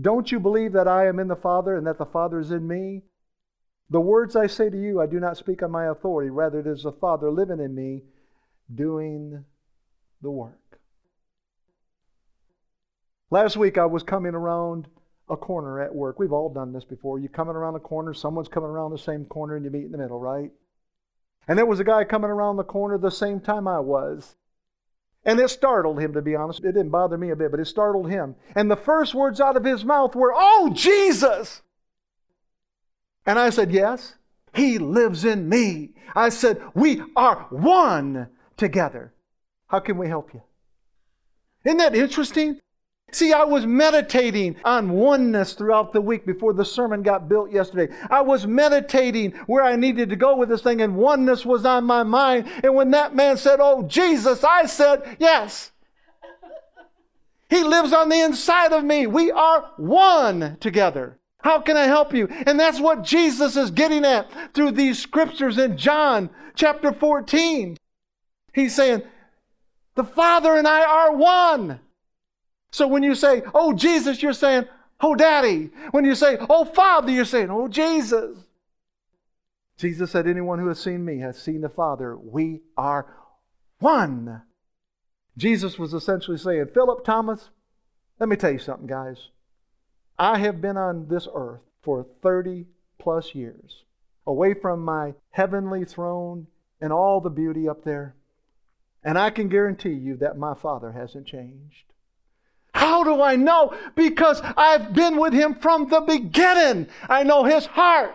Don't 0.00 0.30
you 0.30 0.38
believe 0.38 0.72
that 0.72 0.86
I 0.86 1.06
am 1.06 1.18
in 1.18 1.28
the 1.28 1.36
Father 1.36 1.76
and 1.76 1.86
that 1.86 1.98
the 1.98 2.06
Father 2.06 2.38
is 2.38 2.50
in 2.50 2.66
me? 2.66 3.02
The 3.90 4.00
words 4.00 4.36
I 4.36 4.46
say 4.46 4.68
to 4.70 4.80
you, 4.80 5.00
I 5.00 5.06
do 5.06 5.18
not 5.18 5.36
speak 5.36 5.62
on 5.62 5.70
my 5.70 5.86
authority. 5.86 6.30
Rather, 6.30 6.60
it 6.60 6.66
is 6.66 6.82
the 6.82 6.92
Father 6.92 7.30
living 7.30 7.58
in 7.58 7.74
me, 7.74 8.02
doing 8.72 9.44
the 10.22 10.30
work. 10.30 10.80
Last 13.30 13.56
week, 13.56 13.76
I 13.78 13.86
was 13.86 14.02
coming 14.02 14.34
around 14.34 14.88
a 15.28 15.36
corner 15.36 15.80
at 15.80 15.94
work. 15.94 16.18
We've 16.18 16.32
all 16.32 16.52
done 16.52 16.72
this 16.72 16.84
before. 16.84 17.18
You're 17.18 17.28
coming 17.28 17.56
around 17.56 17.74
a 17.74 17.80
corner, 17.80 18.14
someone's 18.14 18.48
coming 18.48 18.70
around 18.70 18.92
the 18.92 18.98
same 18.98 19.24
corner, 19.24 19.56
and 19.56 19.64
you 19.64 19.70
meet 19.70 19.84
in 19.84 19.92
the 19.92 19.98
middle, 19.98 20.20
right? 20.20 20.50
And 21.46 21.58
there 21.58 21.66
was 21.66 21.80
a 21.80 21.84
guy 21.84 22.04
coming 22.04 22.30
around 22.30 22.56
the 22.56 22.64
corner 22.64 22.98
the 22.98 23.10
same 23.10 23.40
time 23.40 23.66
I 23.66 23.80
was. 23.80 24.36
And 25.28 25.38
it 25.40 25.50
startled 25.50 26.00
him, 26.00 26.14
to 26.14 26.22
be 26.22 26.34
honest. 26.34 26.60
It 26.60 26.72
didn't 26.72 26.88
bother 26.88 27.18
me 27.18 27.28
a 27.28 27.36
bit, 27.36 27.50
but 27.50 27.60
it 27.60 27.66
startled 27.66 28.08
him. 28.08 28.34
And 28.54 28.70
the 28.70 28.76
first 28.76 29.14
words 29.14 29.42
out 29.42 29.58
of 29.58 29.64
his 29.64 29.84
mouth 29.84 30.16
were, 30.16 30.32
Oh, 30.34 30.72
Jesus! 30.74 31.60
And 33.26 33.38
I 33.38 33.50
said, 33.50 33.70
Yes, 33.70 34.14
He 34.54 34.78
lives 34.78 35.26
in 35.26 35.46
me. 35.46 35.90
I 36.16 36.30
said, 36.30 36.62
We 36.74 37.02
are 37.14 37.46
one 37.50 38.28
together. 38.56 39.12
How 39.66 39.80
can 39.80 39.98
we 39.98 40.08
help 40.08 40.32
you? 40.32 40.40
Isn't 41.62 41.76
that 41.76 41.94
interesting? 41.94 42.58
See, 43.10 43.32
I 43.32 43.44
was 43.44 43.64
meditating 43.64 44.56
on 44.64 44.90
oneness 44.90 45.54
throughout 45.54 45.94
the 45.94 46.00
week 46.00 46.26
before 46.26 46.52
the 46.52 46.64
sermon 46.64 47.02
got 47.02 47.28
built 47.28 47.50
yesterday. 47.50 47.94
I 48.10 48.20
was 48.20 48.46
meditating 48.46 49.32
where 49.46 49.64
I 49.64 49.76
needed 49.76 50.10
to 50.10 50.16
go 50.16 50.36
with 50.36 50.50
this 50.50 50.62
thing, 50.62 50.82
and 50.82 50.94
oneness 50.94 51.46
was 51.46 51.64
on 51.64 51.84
my 51.84 52.02
mind. 52.02 52.50
And 52.62 52.74
when 52.74 52.90
that 52.90 53.14
man 53.14 53.38
said, 53.38 53.60
Oh, 53.62 53.82
Jesus, 53.84 54.44
I 54.44 54.66
said, 54.66 55.16
Yes. 55.18 55.72
He 57.48 57.62
lives 57.62 57.94
on 57.94 58.10
the 58.10 58.20
inside 58.20 58.72
of 58.72 58.84
me. 58.84 59.06
We 59.06 59.30
are 59.30 59.70
one 59.78 60.58
together. 60.60 61.18
How 61.40 61.60
can 61.60 61.78
I 61.78 61.84
help 61.84 62.12
you? 62.12 62.28
And 62.28 62.60
that's 62.60 62.78
what 62.78 63.04
Jesus 63.04 63.56
is 63.56 63.70
getting 63.70 64.04
at 64.04 64.52
through 64.52 64.72
these 64.72 64.98
scriptures 64.98 65.56
in 65.56 65.78
John 65.78 66.28
chapter 66.54 66.92
14. 66.92 67.78
He's 68.52 68.74
saying, 68.74 69.02
The 69.94 70.04
Father 70.04 70.56
and 70.56 70.68
I 70.68 70.84
are 70.84 71.16
one. 71.16 71.80
So 72.78 72.86
when 72.86 73.02
you 73.02 73.16
say, 73.16 73.42
Oh, 73.54 73.72
Jesus, 73.72 74.22
you're 74.22 74.32
saying, 74.32 74.66
Oh, 75.00 75.16
Daddy. 75.16 75.70
When 75.90 76.04
you 76.04 76.14
say, 76.14 76.38
Oh, 76.48 76.64
Father, 76.64 77.10
you're 77.10 77.24
saying, 77.24 77.50
Oh, 77.50 77.66
Jesus. 77.66 78.38
Jesus 79.76 80.12
said, 80.12 80.28
Anyone 80.28 80.60
who 80.60 80.68
has 80.68 80.78
seen 80.78 81.04
me 81.04 81.18
has 81.18 81.42
seen 81.42 81.60
the 81.60 81.68
Father. 81.68 82.16
We 82.16 82.60
are 82.76 83.12
one. 83.80 84.42
Jesus 85.36 85.76
was 85.76 85.92
essentially 85.92 86.38
saying, 86.38 86.66
Philip, 86.72 87.04
Thomas, 87.04 87.50
let 88.20 88.28
me 88.28 88.36
tell 88.36 88.52
you 88.52 88.60
something, 88.60 88.86
guys. 88.86 89.30
I 90.16 90.38
have 90.38 90.60
been 90.60 90.76
on 90.76 91.08
this 91.08 91.26
earth 91.34 91.62
for 91.82 92.06
30 92.22 92.66
plus 93.00 93.34
years, 93.34 93.82
away 94.24 94.54
from 94.54 94.84
my 94.84 95.14
heavenly 95.30 95.84
throne 95.84 96.46
and 96.80 96.92
all 96.92 97.20
the 97.20 97.28
beauty 97.28 97.68
up 97.68 97.82
there. 97.82 98.14
And 99.02 99.18
I 99.18 99.30
can 99.30 99.48
guarantee 99.48 99.94
you 99.94 100.16
that 100.18 100.38
my 100.38 100.54
Father 100.54 100.92
hasn't 100.92 101.26
changed. 101.26 101.87
How 102.74 103.02
do 103.04 103.20
I 103.22 103.36
know? 103.36 103.74
Because 103.94 104.40
I've 104.56 104.92
been 104.92 105.16
with 105.16 105.32
him 105.32 105.54
from 105.54 105.88
the 105.88 106.00
beginning. 106.00 106.88
I 107.08 107.22
know 107.22 107.44
his 107.44 107.66
heart. 107.66 108.14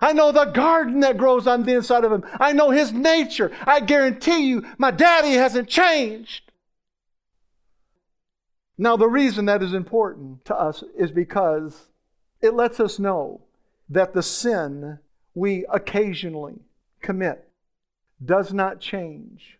I 0.00 0.12
know 0.12 0.32
the 0.32 0.46
garden 0.46 1.00
that 1.00 1.18
grows 1.18 1.46
on 1.46 1.62
the 1.62 1.74
inside 1.74 2.04
of 2.04 2.12
him. 2.12 2.24
I 2.40 2.52
know 2.52 2.70
his 2.70 2.92
nature. 2.92 3.52
I 3.66 3.80
guarantee 3.80 4.48
you, 4.48 4.64
my 4.76 4.90
daddy 4.90 5.32
hasn't 5.32 5.68
changed. 5.68 6.50
Now, 8.76 8.96
the 8.96 9.08
reason 9.08 9.46
that 9.46 9.62
is 9.62 9.72
important 9.72 10.44
to 10.46 10.56
us 10.56 10.82
is 10.98 11.12
because 11.12 11.88
it 12.40 12.54
lets 12.54 12.80
us 12.80 12.98
know 12.98 13.42
that 13.88 14.12
the 14.14 14.22
sin 14.22 14.98
we 15.34 15.64
occasionally 15.72 16.60
commit 17.00 17.48
does 18.24 18.52
not 18.52 18.80
change 18.80 19.58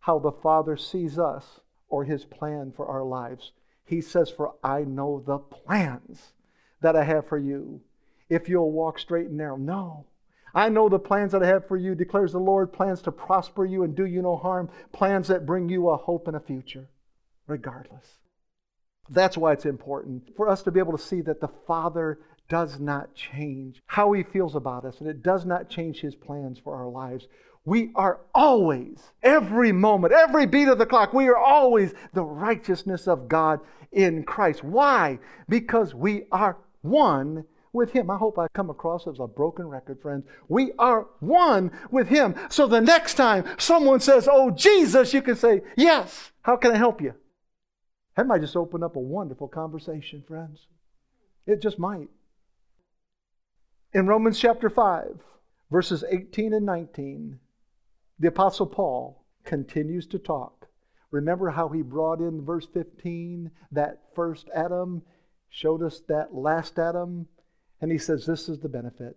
how 0.00 0.18
the 0.18 0.32
Father 0.32 0.76
sees 0.76 1.18
us 1.18 1.60
or 1.94 2.02
his 2.04 2.24
plan 2.24 2.72
for 2.74 2.86
our 2.86 3.04
lives. 3.04 3.52
He 3.84 4.00
says, 4.00 4.28
For 4.28 4.54
I 4.64 4.80
know 4.80 5.22
the 5.24 5.38
plans 5.38 6.32
that 6.80 6.96
I 6.96 7.04
have 7.04 7.28
for 7.28 7.38
you. 7.38 7.80
If 8.28 8.48
you'll 8.48 8.72
walk 8.72 8.98
straight 8.98 9.28
and 9.28 9.36
narrow. 9.36 9.56
No. 9.56 10.06
I 10.54 10.70
know 10.70 10.88
the 10.88 10.98
plans 10.98 11.30
that 11.32 11.42
I 11.42 11.46
have 11.46 11.68
for 11.68 11.76
you, 11.76 11.94
declares 11.94 12.32
the 12.32 12.40
Lord, 12.40 12.72
plans 12.72 13.00
to 13.02 13.12
prosper 13.12 13.64
you 13.64 13.84
and 13.84 13.94
do 13.94 14.06
you 14.06 14.22
no 14.22 14.36
harm, 14.36 14.70
plans 14.92 15.28
that 15.28 15.46
bring 15.46 15.68
you 15.68 15.88
a 15.88 15.96
hope 15.96 16.26
and 16.26 16.36
a 16.36 16.40
future, 16.40 16.88
regardless. 17.46 18.18
That's 19.08 19.36
why 19.36 19.52
it's 19.52 19.66
important 19.66 20.34
for 20.36 20.48
us 20.48 20.62
to 20.62 20.72
be 20.72 20.80
able 20.80 20.96
to 20.96 21.04
see 21.04 21.20
that 21.22 21.40
the 21.40 21.50
Father 21.66 22.18
does 22.48 22.80
not 22.80 23.14
change 23.14 23.82
how 23.86 24.12
He 24.12 24.24
feels 24.24 24.56
about 24.56 24.84
us, 24.84 25.00
and 25.00 25.08
it 25.08 25.22
does 25.22 25.46
not 25.46 25.68
change 25.68 26.00
His 26.00 26.16
plans 26.16 26.58
for 26.58 26.74
our 26.74 26.88
lives. 26.88 27.28
We 27.64 27.92
are 27.94 28.20
always, 28.34 28.98
every 29.22 29.72
moment, 29.72 30.12
every 30.12 30.44
beat 30.44 30.68
of 30.68 30.78
the 30.78 30.86
clock, 30.86 31.14
we 31.14 31.28
are 31.28 31.36
always 31.36 31.94
the 32.12 32.22
righteousness 32.22 33.08
of 33.08 33.26
God 33.26 33.60
in 33.92 34.22
Christ. 34.24 34.62
Why? 34.62 35.18
Because 35.48 35.94
we 35.94 36.24
are 36.30 36.58
one 36.82 37.44
with 37.72 37.90
Him. 37.90 38.10
I 38.10 38.16
hope 38.16 38.38
I 38.38 38.48
come 38.48 38.68
across 38.68 39.06
as 39.06 39.18
a 39.18 39.26
broken 39.26 39.66
record, 39.66 40.00
friends. 40.02 40.26
We 40.48 40.72
are 40.78 41.06
one 41.20 41.70
with 41.90 42.08
Him. 42.08 42.34
So 42.50 42.66
the 42.66 42.80
next 42.80 43.14
time 43.14 43.44
someone 43.56 44.00
says, 44.00 44.28
Oh, 44.30 44.50
Jesus, 44.50 45.14
you 45.14 45.22
can 45.22 45.36
say, 45.36 45.62
Yes, 45.76 46.32
how 46.42 46.56
can 46.56 46.72
I 46.72 46.76
help 46.76 47.00
you? 47.00 47.14
That 48.16 48.26
might 48.26 48.42
just 48.42 48.56
open 48.56 48.82
up 48.82 48.96
a 48.96 49.00
wonderful 49.00 49.48
conversation, 49.48 50.22
friends. 50.26 50.66
It 51.46 51.60
just 51.60 51.78
might. 51.78 52.08
In 53.92 54.06
Romans 54.06 54.38
chapter 54.38 54.70
5, 54.70 55.18
verses 55.70 56.04
18 56.08 56.52
and 56.52 56.66
19, 56.66 57.40
the 58.18 58.28
Apostle 58.28 58.66
Paul 58.66 59.24
continues 59.44 60.06
to 60.08 60.18
talk. 60.18 60.68
Remember 61.10 61.50
how 61.50 61.68
he 61.68 61.82
brought 61.82 62.20
in 62.20 62.44
verse 62.44 62.66
15 62.72 63.50
that 63.72 64.02
first 64.14 64.48
Adam, 64.54 65.02
showed 65.48 65.82
us 65.82 66.00
that 66.08 66.34
last 66.34 66.78
Adam, 66.78 67.28
and 67.80 67.92
he 67.92 67.98
says, 67.98 68.26
This 68.26 68.48
is 68.48 68.58
the 68.58 68.68
benefit. 68.68 69.16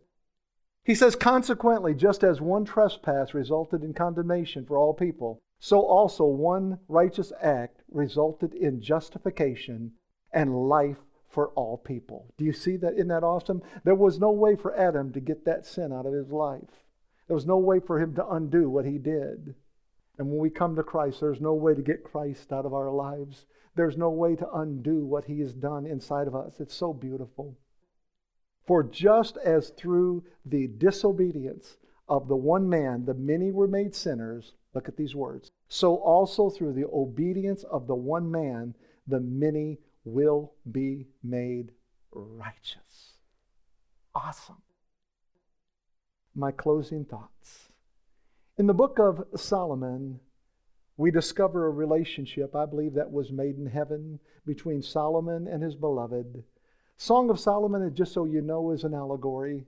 He 0.83 0.93
says, 0.95 1.15
Consequently, 1.15 1.95
just 1.95 2.23
as 2.23 2.39
one 2.39 2.65
trespass 2.65 3.33
resulted 3.33 3.83
in 3.83 3.93
condemnation 3.93 4.65
for 4.65 4.77
all 4.77 4.93
people, 4.93 5.41
so 5.59 5.81
also 5.81 6.25
one 6.25 6.79
righteous 6.87 7.33
act 7.41 7.81
resulted 7.89 8.53
in 8.53 8.81
justification 8.81 9.93
and 10.31 10.69
life 10.69 10.97
for 11.29 11.49
all 11.49 11.77
people. 11.77 12.33
Do 12.37 12.45
you 12.45 12.53
see 12.53 12.77
that? 12.77 12.93
Isn't 12.93 13.07
that 13.07 13.23
awesome? 13.23 13.61
There 13.83 13.95
was 13.95 14.19
no 14.19 14.31
way 14.31 14.55
for 14.55 14.75
Adam 14.77 15.11
to 15.13 15.19
get 15.19 15.45
that 15.45 15.65
sin 15.65 15.91
out 15.91 16.05
of 16.05 16.13
his 16.13 16.31
life. 16.31 16.85
There 17.27 17.35
was 17.35 17.45
no 17.45 17.57
way 17.57 17.79
for 17.79 17.99
him 17.99 18.15
to 18.15 18.27
undo 18.29 18.69
what 18.69 18.85
he 18.85 18.97
did. 18.97 19.55
And 20.17 20.29
when 20.29 20.39
we 20.39 20.49
come 20.49 20.75
to 20.75 20.83
Christ, 20.83 21.19
there's 21.19 21.41
no 21.41 21.53
way 21.53 21.75
to 21.75 21.81
get 21.81 22.03
Christ 22.03 22.51
out 22.51 22.65
of 22.65 22.73
our 22.73 22.91
lives. 22.91 23.45
There's 23.75 23.97
no 23.97 24.09
way 24.09 24.35
to 24.35 24.51
undo 24.51 25.05
what 25.05 25.25
he 25.25 25.39
has 25.41 25.53
done 25.53 25.85
inside 25.85 26.27
of 26.27 26.35
us. 26.35 26.59
It's 26.59 26.73
so 26.73 26.93
beautiful. 26.93 27.57
For 28.65 28.83
just 28.83 29.37
as 29.37 29.69
through 29.69 30.23
the 30.45 30.67
disobedience 30.67 31.77
of 32.09 32.27
the 32.27 32.35
one 32.35 32.67
man 32.67 33.05
the 33.05 33.13
many 33.13 33.51
were 33.51 33.67
made 33.67 33.93
sinners, 33.93 34.53
look 34.73 34.87
at 34.87 34.97
these 34.97 35.15
words, 35.15 35.51
so 35.67 35.95
also 35.95 36.49
through 36.49 36.73
the 36.73 36.87
obedience 36.91 37.63
of 37.63 37.87
the 37.87 37.95
one 37.95 38.29
man 38.29 38.75
the 39.05 39.19
many 39.19 39.79
will 40.03 40.53
be 40.71 41.07
made 41.23 41.71
righteous. 42.11 43.13
Awesome 44.15 44.57
my 46.37 46.51
closing 46.51 47.03
thoughts. 47.03 47.69
In 48.57 48.67
the 48.67 48.73
book 48.73 48.99
of 48.99 49.23
Solomon, 49.35 50.19
we 50.95 51.11
discover 51.11 51.65
a 51.65 51.71
relationship, 51.71 52.55
I 52.55 52.65
believe, 52.65 52.93
that 52.93 53.11
was 53.11 53.31
made 53.31 53.57
in 53.57 53.67
heaven 53.67 54.19
between 54.45 54.81
Solomon 54.81 55.47
and 55.47 55.61
his 55.61 55.75
beloved. 55.75 56.43
Song 56.95 57.29
of 57.29 57.39
Solomon, 57.39 57.93
just 57.93 58.13
so 58.13 58.25
you 58.25 58.41
know, 58.41 58.71
is 58.71 58.83
an 58.83 58.93
allegory. 58.93 59.65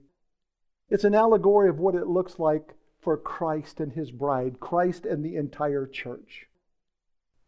It's 0.88 1.04
an 1.04 1.14
allegory 1.14 1.68
of 1.68 1.78
what 1.78 1.94
it 1.94 2.08
looks 2.08 2.38
like 2.38 2.74
for 3.00 3.16
Christ 3.16 3.80
and 3.80 3.92
his 3.92 4.10
bride, 4.10 4.60
Christ 4.60 5.06
and 5.06 5.24
the 5.24 5.36
entire 5.36 5.86
church. 5.86 6.46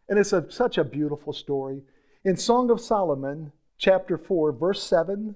And 0.07 0.17
it's 0.17 0.33
a, 0.33 0.49
such 0.51 0.77
a 0.77 0.83
beautiful 0.83 1.33
story. 1.33 1.83
In 2.23 2.37
Song 2.37 2.69
of 2.69 2.79
Solomon, 2.79 3.51
chapter 3.77 4.17
4, 4.17 4.53
verse 4.53 4.81
7, 4.81 5.35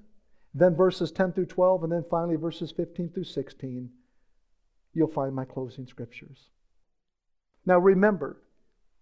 then 0.59 0.75
verses 0.75 1.11
10 1.11 1.33
through 1.33 1.45
12, 1.45 1.83
and 1.83 1.91
then 1.91 2.05
finally 2.09 2.35
verses 2.35 2.71
15 2.71 3.09
through 3.09 3.23
16, 3.23 3.89
you'll 4.93 5.07
find 5.07 5.35
my 5.35 5.45
closing 5.45 5.85
scriptures. 5.85 6.49
Now 7.65 7.77
remember, 7.77 8.41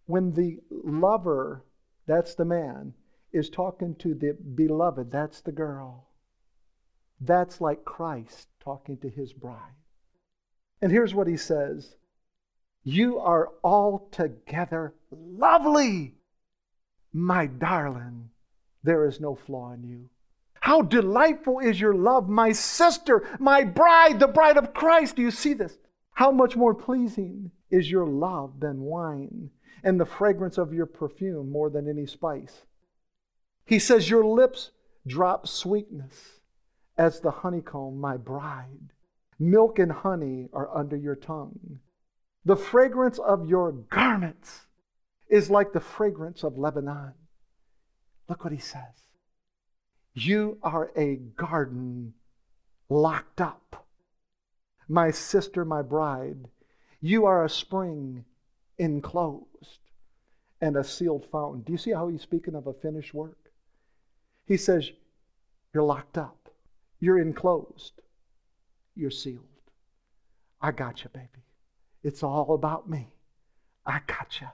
when 0.06 0.34
the 0.34 0.60
lover, 0.70 1.64
that's 2.08 2.36
the 2.36 2.44
man, 2.44 2.94
is 3.32 3.50
talking 3.50 3.96
to 3.96 4.14
the 4.14 4.34
beloved, 4.34 5.12
that's 5.12 5.40
the 5.42 5.52
girl. 5.54 6.10
That's 7.22 7.62
like 7.62 7.86
Christ 7.86 8.50
talking 8.60 8.98
to 8.98 9.10
his 9.10 9.32
bride. 9.32 9.76
And 10.82 10.92
here's 10.92 11.14
what 11.14 11.28
he 11.28 11.38
says 11.38 11.96
You 12.84 13.18
are 13.20 13.52
altogether 13.64 14.94
lovely, 15.10 16.16
my 17.14 17.46
darling. 17.46 18.30
There 18.84 19.06
is 19.06 19.22
no 19.22 19.36
flaw 19.36 19.72
in 19.72 19.84
you. 19.84 20.10
How 20.66 20.82
delightful 20.82 21.60
is 21.60 21.80
your 21.80 21.94
love, 21.94 22.28
my 22.28 22.52
sister, 22.52 23.22
my 23.38 23.64
bride, 23.64 24.20
the 24.20 24.28
bride 24.28 24.58
of 24.58 24.74
Christ. 24.74 25.16
Do 25.16 25.22
you 25.22 25.30
see 25.30 25.54
this? 25.54 25.78
How 26.14 26.32
much 26.32 26.56
more 26.56 26.74
pleasing 26.74 27.52
is 27.70 27.92
your 27.92 28.08
love 28.08 28.60
than 28.60 28.82
wine, 28.82 29.52
and 29.84 30.00
the 30.00 30.08
fragrance 30.08 30.58
of 30.58 30.74
your 30.74 30.88
perfume 30.88 31.52
more 31.52 31.70
than 31.70 31.88
any 31.88 32.08
spice. 32.08 32.64
He 33.68 33.78
says, 33.78 34.10
Your 34.10 34.26
lips 34.26 34.72
drop 35.06 35.48
sweetness 35.48 36.40
as 36.98 37.20
the 37.20 37.30
honeycomb, 37.30 38.02
my 38.02 38.18
bride. 38.18 38.90
Milk 39.38 39.78
and 39.78 39.92
honey 39.92 40.50
are 40.52 40.76
under 40.76 40.96
your 40.96 41.16
tongue. 41.16 41.78
The 42.44 42.56
fragrance 42.56 43.20
of 43.20 43.48
your 43.48 43.72
garments 43.72 44.66
is 45.30 45.52
like 45.52 45.74
the 45.74 45.80
fragrance 45.80 46.44
of 46.44 46.58
Lebanon. 46.58 47.14
Look 48.28 48.44
what 48.44 48.52
he 48.52 48.60
says. 48.60 49.05
You 50.16 50.58
are 50.64 50.92
a 50.96 51.18
garden 51.18 52.14
locked 52.90 53.42
up. 53.42 53.86
My 54.88 55.12
sister, 55.12 55.66
my 55.66 55.82
bride, 55.82 56.48
you 57.02 57.26
are 57.26 57.44
a 57.44 57.50
spring 57.50 58.26
enclosed. 58.78 59.80
and 60.62 60.78
a 60.78 60.84
sealed 60.84 61.28
fountain. 61.32 61.62
Do 61.62 61.74
you 61.74 61.78
see 61.78 61.92
how 61.92 62.08
he's 62.08 62.22
speaking 62.22 62.56
of 62.56 62.66
a 62.66 62.74
finished 62.74 63.14
work? 63.14 63.52
He 64.48 64.56
says, 64.56 64.90
You're 65.74 65.84
locked 65.84 66.18
up, 66.18 66.50
you're 67.00 67.20
enclosed, 67.20 68.02
you're 68.96 69.12
sealed. 69.12 69.44
I 70.62 70.72
got 70.72 71.04
you, 71.04 71.10
baby. 71.14 71.44
It's 72.04 72.24
all 72.24 72.54
about 72.54 72.90
me. 72.90 73.14
I 73.86 74.00
got 74.08 74.40
you. 74.40 74.48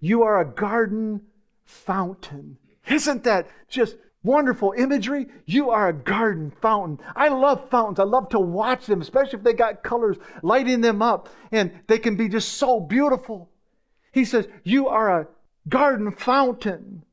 You 0.00 0.24
are 0.24 0.40
a 0.40 0.44
garden 0.44 1.22
fountain. 1.64 2.58
Isn't 2.88 3.22
that 3.22 3.48
just 3.68 3.96
wonderful 4.22 4.74
imagery? 4.76 5.26
You 5.46 5.70
are 5.70 5.88
a 5.88 5.92
garden 5.92 6.52
fountain. 6.60 7.04
I 7.16 7.28
love 7.28 7.68
fountains. 7.70 7.98
I 7.98 8.04
love 8.04 8.28
to 8.30 8.40
watch 8.40 8.86
them, 8.86 9.00
especially 9.00 9.38
if 9.38 9.44
they 9.44 9.52
got 9.52 9.82
colors 9.82 10.16
lighting 10.42 10.80
them 10.80 11.02
up 11.02 11.28
and 11.50 11.72
they 11.86 11.98
can 11.98 12.16
be 12.16 12.28
just 12.28 12.52
so 12.52 12.80
beautiful. 12.80 13.50
He 14.12 14.24
says, 14.24 14.48
You 14.62 14.88
are 14.88 15.20
a 15.20 15.28
garden 15.68 16.12
fountain, 16.12 17.04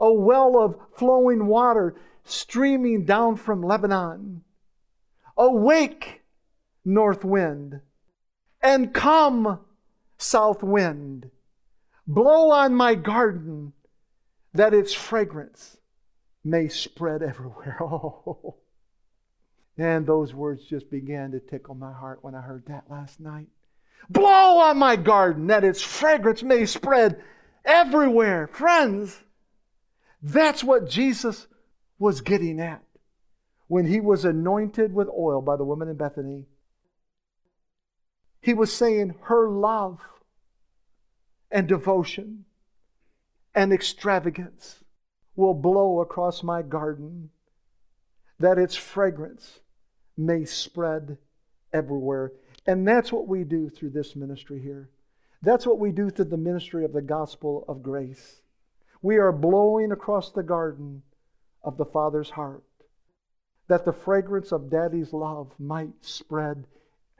a 0.00 0.12
well 0.12 0.58
of 0.58 0.76
flowing 0.96 1.46
water 1.46 1.96
streaming 2.24 3.04
down 3.04 3.36
from 3.36 3.62
Lebanon. 3.62 4.42
Awake, 5.38 6.22
north 6.84 7.24
wind, 7.24 7.80
and 8.62 8.92
come, 8.92 9.60
south 10.18 10.62
wind. 10.62 11.30
Blow 12.06 12.50
on 12.50 12.74
my 12.74 12.94
garden 12.94 13.72
that 14.54 14.72
its 14.72 14.94
fragrance 14.94 15.76
may 16.46 16.68
spread 16.68 17.22
everywhere. 17.22 17.78
Oh. 17.82 18.56
And 19.78 20.06
those 20.06 20.32
words 20.32 20.64
just 20.64 20.90
began 20.90 21.32
to 21.32 21.40
tickle 21.40 21.74
my 21.74 21.92
heart 21.92 22.20
when 22.22 22.34
I 22.34 22.40
heard 22.40 22.64
that 22.68 22.84
last 22.88 23.20
night. 23.20 23.48
Blow 24.08 24.58
on 24.58 24.78
my 24.78 24.96
garden 24.96 25.48
that 25.48 25.64
its 25.64 25.82
fragrance 25.82 26.42
may 26.42 26.64
spread 26.64 27.22
everywhere. 27.62 28.46
Friends, 28.46 29.22
that's 30.22 30.64
what 30.64 30.88
Jesus 30.88 31.46
was 31.98 32.22
getting 32.22 32.58
at 32.58 32.82
when 33.68 33.86
he 33.86 34.00
was 34.00 34.24
anointed 34.24 34.94
with 34.94 35.08
oil 35.08 35.42
by 35.42 35.56
the 35.56 35.64
woman 35.64 35.88
in 35.88 35.96
Bethany. 35.96 36.46
He 38.40 38.54
was 38.54 38.72
saying 38.72 39.14
her 39.24 39.50
love 39.50 39.98
and 41.50 41.68
devotion 41.68 42.46
and 43.54 43.74
extravagance 43.74 44.82
will 45.36 45.54
blow 45.54 46.00
across 46.00 46.42
my 46.42 46.62
garden, 46.62 47.30
that 48.38 48.58
its 48.58 48.74
fragrance 48.74 49.60
may 50.16 50.44
spread 50.44 51.18
everywhere. 51.72 52.32
And 52.66 52.86
that's 52.86 53.12
what 53.12 53.28
we 53.28 53.44
do 53.44 53.68
through 53.68 53.90
this 53.90 54.16
ministry 54.16 54.60
here. 54.60 54.90
That's 55.42 55.66
what 55.66 55.78
we 55.78 55.92
do 55.92 56.10
through 56.10 56.24
the 56.26 56.36
ministry 56.36 56.84
of 56.84 56.92
the 56.92 57.02
gospel 57.02 57.64
of 57.68 57.82
grace. 57.82 58.40
We 59.02 59.18
are 59.18 59.32
blowing 59.32 59.92
across 59.92 60.32
the 60.32 60.42
garden 60.42 61.02
of 61.62 61.76
the 61.76 61.84
Father's 61.84 62.30
heart 62.30 62.64
that 63.68 63.84
the 63.84 63.92
fragrance 63.92 64.52
of 64.52 64.70
Daddy's 64.70 65.12
love 65.12 65.52
might 65.58 65.92
spread 66.00 66.66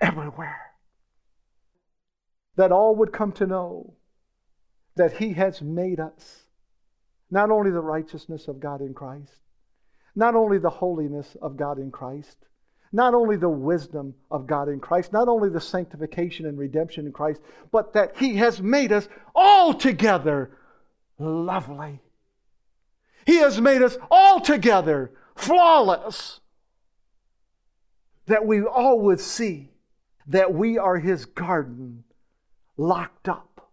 everywhere. 0.01 0.73
That 2.57 2.73
all 2.73 2.95
would 2.97 3.13
come 3.13 3.33
to 3.33 3.47
know 3.47 3.95
that 4.95 5.19
He 5.19 5.35
has 5.35 5.61
made 5.61 6.01
us 6.01 6.46
not 7.31 7.51
only 7.51 7.71
the 7.71 7.81
righteousness 7.81 8.49
of 8.49 8.61
God 8.61 8.81
in 8.81 8.95
Christ, 8.95 9.41
not 10.15 10.35
only 10.35 10.59
the 10.59 10.71
holiness 10.71 11.37
of 11.43 11.57
God 11.57 11.79
in 11.79 11.91
Christ, 11.91 12.37
not 12.93 13.15
only 13.15 13.37
the 13.37 13.49
wisdom 13.49 14.15
of 14.31 14.47
God 14.47 14.69
in 14.69 14.81
Christ, 14.81 15.13
not 15.13 15.29
only 15.29 15.51
the 15.51 15.61
sanctification 15.61 16.47
and 16.47 16.57
redemption 16.57 17.07
in 17.07 17.13
Christ, 17.13 17.41
but 17.71 17.93
that 17.93 18.17
He 18.17 18.37
has 18.37 18.63
made 18.63 18.93
us 18.93 19.09
altogether 19.35 20.53
lovely. 21.19 22.01
He 23.27 23.37
has 23.37 23.61
made 23.61 23.83
us 23.83 23.99
altogether 24.11 25.13
flawless. 25.35 26.41
That 28.27 28.47
we 28.47 28.63
all 28.63 29.01
would 29.01 29.21
see 29.21 29.71
that 30.29 30.55
we 30.55 30.79
are 30.79 30.97
His 30.97 31.27
garden 31.27 32.05
locked 32.77 33.29
up, 33.29 33.71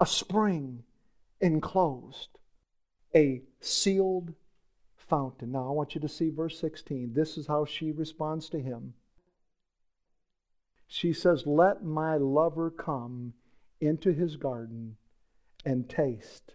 a 0.00 0.06
spring 0.06 0.82
enclosed, 1.40 2.38
a 3.14 3.42
sealed 3.60 4.34
fountain. 4.96 5.52
Now, 5.52 5.68
I 5.68 5.72
want 5.72 5.94
you 5.94 6.00
to 6.00 6.08
see 6.08 6.30
verse 6.30 6.58
16. 6.58 7.12
This 7.14 7.36
is 7.36 7.46
how 7.46 7.64
she 7.64 7.90
responds 7.90 8.48
to 8.50 8.60
him. 8.60 8.94
She 10.86 11.12
says, 11.12 11.46
Let 11.46 11.84
my 11.84 12.16
lover 12.16 12.70
come 12.70 13.34
into 13.80 14.12
his 14.12 14.36
garden 14.36 14.96
and 15.64 15.88
taste 15.88 16.54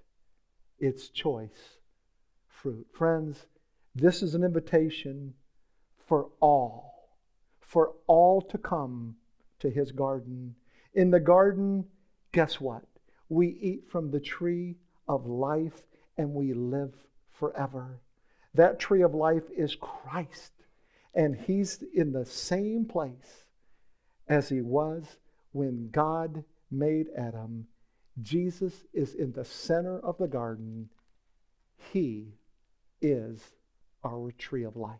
its 0.79 1.09
choice 1.09 1.79
fruit. 2.47 2.87
Friends, 2.91 3.47
this 3.93 4.21
is 4.21 4.35
an 4.35 4.43
invitation 4.43 5.33
for 6.07 6.29
all, 6.39 7.09
for 7.59 7.93
all 8.07 8.41
to 8.41 8.57
come 8.57 9.15
to 9.59 9.69
his 9.69 9.91
garden. 9.91 10.55
In 10.93 11.11
the 11.11 11.19
garden, 11.19 11.85
guess 12.31 12.59
what? 12.59 12.83
We 13.29 13.47
eat 13.47 13.89
from 13.89 14.11
the 14.11 14.19
tree 14.19 14.77
of 15.07 15.25
life 15.25 15.83
and 16.17 16.33
we 16.33 16.53
live 16.53 16.93
forever. 17.31 18.01
That 18.53 18.79
tree 18.79 19.01
of 19.01 19.13
life 19.13 19.43
is 19.55 19.75
Christ, 19.75 20.53
and 21.13 21.35
He's 21.35 21.83
in 21.93 22.13
the 22.13 22.25
same 22.25 22.85
place 22.85 23.45
as 24.27 24.49
He 24.49 24.61
was 24.61 25.17
when 25.51 25.89
God 25.91 26.43
made 26.71 27.07
Adam. 27.17 27.67
Jesus 28.21 28.85
is 28.93 29.13
in 29.13 29.33
the 29.33 29.43
center 29.43 29.99
of 29.99 30.17
the 30.17 30.27
garden. 30.27 30.89
He 31.91 32.33
is 33.01 33.41
our 34.05 34.31
tree 34.31 34.63
of 34.63 34.77
life. 34.77 34.99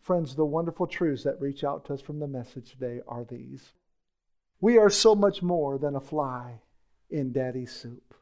Friends, 0.00 0.34
the 0.34 0.44
wonderful 0.44 0.86
truths 0.86 1.24
that 1.24 1.40
reach 1.40 1.64
out 1.64 1.84
to 1.86 1.94
us 1.94 2.00
from 2.00 2.18
the 2.18 2.26
message 2.26 2.70
today 2.70 3.00
are 3.06 3.24
these. 3.24 3.72
We 4.60 4.78
are 4.78 4.90
so 4.90 5.14
much 5.14 5.42
more 5.42 5.78
than 5.78 5.96
a 5.96 6.00
fly 6.00 6.60
in 7.10 7.32
daddy's 7.32 7.72
soup. 7.72 8.14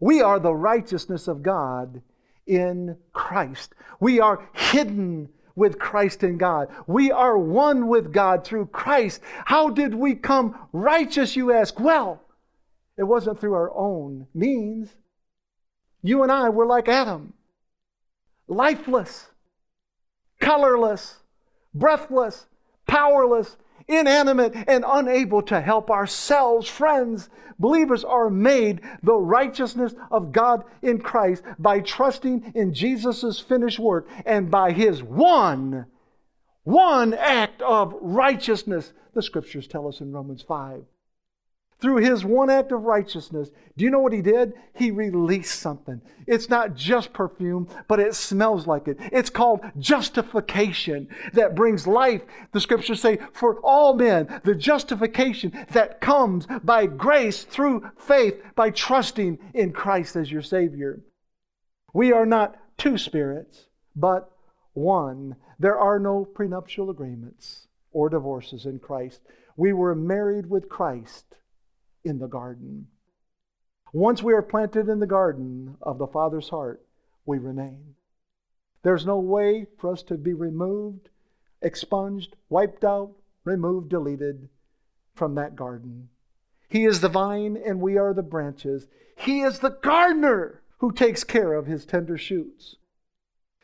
We 0.00 0.20
are 0.22 0.38
the 0.38 0.54
righteousness 0.54 1.28
of 1.28 1.42
God 1.42 2.02
in 2.46 2.96
Christ. 3.12 3.74
We 4.00 4.20
are 4.20 4.48
hidden 4.52 5.28
with 5.56 5.78
Christ 5.78 6.22
in 6.22 6.36
God. 6.36 6.68
We 6.86 7.10
are 7.10 7.38
one 7.38 7.86
with 7.86 8.12
God 8.12 8.44
through 8.44 8.66
Christ. 8.66 9.20
How 9.44 9.70
did 9.70 9.94
we 9.94 10.14
come 10.14 10.58
righteous, 10.72 11.36
you 11.36 11.52
ask? 11.52 11.78
Well, 11.78 12.20
it 12.96 13.04
wasn't 13.04 13.40
through 13.40 13.54
our 13.54 13.72
own 13.74 14.26
means. 14.34 14.94
You 16.02 16.22
and 16.22 16.30
I 16.30 16.48
were 16.48 16.66
like 16.66 16.88
Adam 16.88 17.34
lifeless, 18.46 19.28
colorless, 20.38 21.20
breathless, 21.72 22.46
powerless, 22.86 23.56
inanimate, 23.88 24.54
and 24.66 24.84
unable 24.86 25.42
to 25.42 25.60
help 25.60 25.90
ourselves. 25.90 26.68
Friends, 26.68 27.28
believers 27.58 28.04
are 28.04 28.30
made 28.30 28.80
the 29.02 29.14
righteousness 29.14 29.94
of 30.10 30.32
God 30.32 30.64
in 30.82 31.00
Christ 31.00 31.42
by 31.58 31.80
trusting 31.80 32.52
in 32.54 32.74
Jesus' 32.74 33.40
finished 33.40 33.78
work 33.78 34.08
and 34.24 34.50
by 34.50 34.72
his 34.72 35.02
one, 35.02 35.86
one 36.62 37.14
act 37.14 37.62
of 37.62 37.94
righteousness. 38.00 38.92
The 39.14 39.22
scriptures 39.22 39.66
tell 39.66 39.86
us 39.86 40.00
in 40.00 40.12
Romans 40.12 40.42
5 40.42 40.84
through 41.84 41.96
his 41.96 42.24
one 42.24 42.48
act 42.48 42.72
of 42.72 42.84
righteousness, 42.84 43.50
do 43.76 43.84
you 43.84 43.90
know 43.90 43.98
what 43.98 44.14
he 44.14 44.22
did? 44.22 44.54
He 44.72 44.90
released 44.90 45.60
something. 45.60 46.00
It's 46.26 46.48
not 46.48 46.74
just 46.74 47.12
perfume, 47.12 47.68
but 47.88 48.00
it 48.00 48.14
smells 48.14 48.66
like 48.66 48.88
it. 48.88 48.96
It's 49.12 49.28
called 49.28 49.60
justification 49.78 51.08
that 51.34 51.54
brings 51.54 51.86
life. 51.86 52.22
The 52.52 52.60
scriptures 52.60 53.02
say, 53.02 53.18
for 53.34 53.60
all 53.60 53.92
men, 53.92 54.40
the 54.44 54.54
justification 54.54 55.52
that 55.72 56.00
comes 56.00 56.46
by 56.62 56.86
grace 56.86 57.44
through 57.44 57.90
faith, 57.98 58.40
by 58.54 58.70
trusting 58.70 59.38
in 59.52 59.74
Christ 59.74 60.16
as 60.16 60.32
your 60.32 60.40
Savior. 60.40 61.02
We 61.92 62.12
are 62.12 62.24
not 62.24 62.56
two 62.78 62.96
spirits, 62.96 63.66
but 63.94 64.32
one. 64.72 65.36
There 65.58 65.78
are 65.78 65.98
no 65.98 66.24
prenuptial 66.24 66.88
agreements 66.88 67.68
or 67.92 68.08
divorces 68.08 68.64
in 68.64 68.78
Christ. 68.78 69.20
We 69.54 69.74
were 69.74 69.94
married 69.94 70.48
with 70.48 70.70
Christ 70.70 71.26
in 72.04 72.18
the 72.18 72.28
garden. 72.28 72.86
Once 73.92 74.22
we 74.22 74.32
are 74.32 74.42
planted 74.42 74.88
in 74.88 75.00
the 75.00 75.06
garden 75.06 75.76
of 75.80 75.98
the 75.98 76.06
Father's 76.06 76.48
heart, 76.48 76.84
we 77.26 77.38
remain. 77.38 77.94
There's 78.82 79.06
no 79.06 79.18
way 79.18 79.66
for 79.78 79.92
us 79.92 80.02
to 80.04 80.18
be 80.18 80.34
removed, 80.34 81.08
expunged, 81.62 82.36
wiped 82.48 82.84
out, 82.84 83.12
removed, 83.44 83.88
deleted 83.88 84.48
from 85.14 85.36
that 85.36 85.56
garden. 85.56 86.08
He 86.68 86.84
is 86.84 87.00
the 87.00 87.08
vine 87.08 87.56
and 87.56 87.80
we 87.80 87.96
are 87.96 88.12
the 88.12 88.22
branches. 88.22 88.86
He 89.16 89.40
is 89.40 89.60
the 89.60 89.70
gardener 89.70 90.62
who 90.78 90.92
takes 90.92 91.24
care 91.24 91.54
of 91.54 91.66
his 91.66 91.86
tender 91.86 92.18
shoots. 92.18 92.76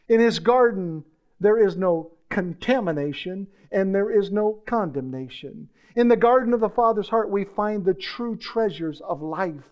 In 0.09 0.21
his 0.21 0.39
garden, 0.39 1.05
there 1.39 1.59
is 1.59 1.77
no 1.77 2.13
contamination 2.31 3.47
and 3.71 3.95
there 3.95 4.11
is 4.11 4.31
no 4.31 4.63
condemnation. 4.67 5.69
In 5.97 6.09
the 6.09 6.17
garden 6.17 6.53
of 6.53 6.61
the 6.61 6.69
Father's 6.69 7.09
heart, 7.09 7.31
we 7.31 7.45
find 7.45 7.85
the 7.85 7.95
true 7.95 8.37
treasures 8.37 9.01
of 9.01 9.23
life. 9.23 9.65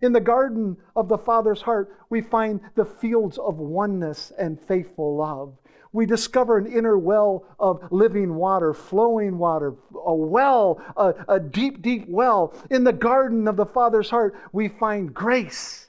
In 0.00 0.12
the 0.12 0.20
garden 0.20 0.76
of 0.96 1.08
the 1.08 1.18
Father's 1.18 1.62
heart, 1.62 1.94
we 2.08 2.20
find 2.20 2.60
the 2.74 2.84
fields 2.84 3.36
of 3.38 3.58
oneness 3.58 4.32
and 4.38 4.60
faithful 4.60 5.16
love. 5.16 5.56
We 5.92 6.06
discover 6.06 6.58
an 6.58 6.66
inner 6.66 6.98
well 6.98 7.44
of 7.58 7.90
living 7.90 8.34
water, 8.34 8.74
flowing 8.74 9.38
water, 9.38 9.74
a 9.94 10.14
well, 10.14 10.80
a, 10.96 11.14
a 11.28 11.40
deep, 11.40 11.82
deep 11.82 12.06
well. 12.08 12.54
In 12.70 12.84
the 12.84 12.92
garden 12.92 13.48
of 13.48 13.56
the 13.56 13.66
Father's 13.66 14.10
heart, 14.10 14.34
we 14.52 14.68
find 14.68 15.14
grace 15.14 15.88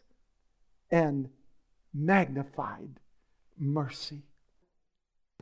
and 0.90 1.30
magnified 1.94 3.00
mercy. 3.58 4.24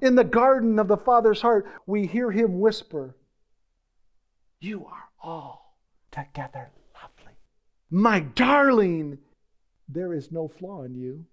In 0.02 0.16
the 0.16 0.24
garden 0.24 0.78
of 0.78 0.88
the 0.88 0.98
Father's 0.98 1.42
heart, 1.42 1.66
we 1.88 2.06
hear 2.06 2.32
him 2.32 2.60
whisper, 2.60 3.16
You 4.60 4.86
are 4.86 5.10
all 5.22 5.76
together 6.12 6.70
lovely. 6.94 7.34
My 7.90 8.20
darling, 8.20 9.18
there 9.90 10.14
is 10.14 10.32
no 10.32 10.48
flaw 10.48 10.84
in 10.84 10.96
you. 10.96 11.26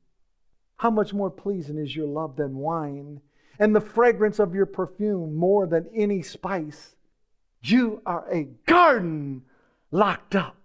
How 0.77 0.91
much 0.91 1.13
more 1.13 1.31
pleasing 1.31 1.79
is 1.79 1.95
your 1.95 2.07
love 2.07 2.37
than 2.37 2.57
wine, 2.57 3.21
and 3.59 3.77
the 3.77 3.81
fragrance 3.81 4.39
of 4.39 4.55
your 4.55 4.67
perfume 4.67 5.37
more 5.37 5.67
than 5.67 5.89
any 5.95 6.23
spice? 6.23 6.97
You 7.63 8.03
are 8.07 8.27
a 8.31 8.45
garden 8.67 9.43
locked 9.91 10.35
up, 10.35 10.57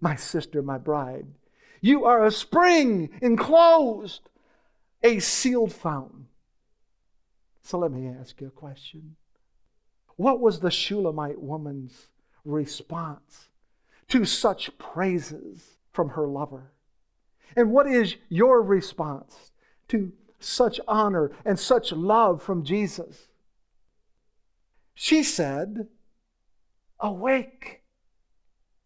my 0.00 0.14
sister, 0.14 0.62
my 0.62 0.78
bride. 0.78 1.26
You 1.80 2.04
are 2.04 2.24
a 2.24 2.30
spring 2.30 3.10
enclosed, 3.22 4.28
a 5.02 5.20
sealed 5.20 5.72
fountain. 5.72 6.28
So 7.66 7.78
let 7.78 7.90
me 7.90 8.06
ask 8.06 8.40
you 8.40 8.46
a 8.46 8.50
question. 8.50 9.16
What 10.14 10.38
was 10.38 10.60
the 10.60 10.70
Shulamite 10.70 11.42
woman's 11.42 12.06
response 12.44 13.48
to 14.06 14.24
such 14.24 14.78
praises 14.78 15.78
from 15.92 16.10
her 16.10 16.28
lover? 16.28 16.70
And 17.56 17.72
what 17.72 17.88
is 17.88 18.14
your 18.28 18.62
response 18.62 19.50
to 19.88 20.12
such 20.38 20.78
honor 20.86 21.32
and 21.44 21.58
such 21.58 21.90
love 21.90 22.40
from 22.40 22.62
Jesus? 22.62 23.30
She 24.94 25.24
said, 25.24 25.88
Awake, 27.00 27.82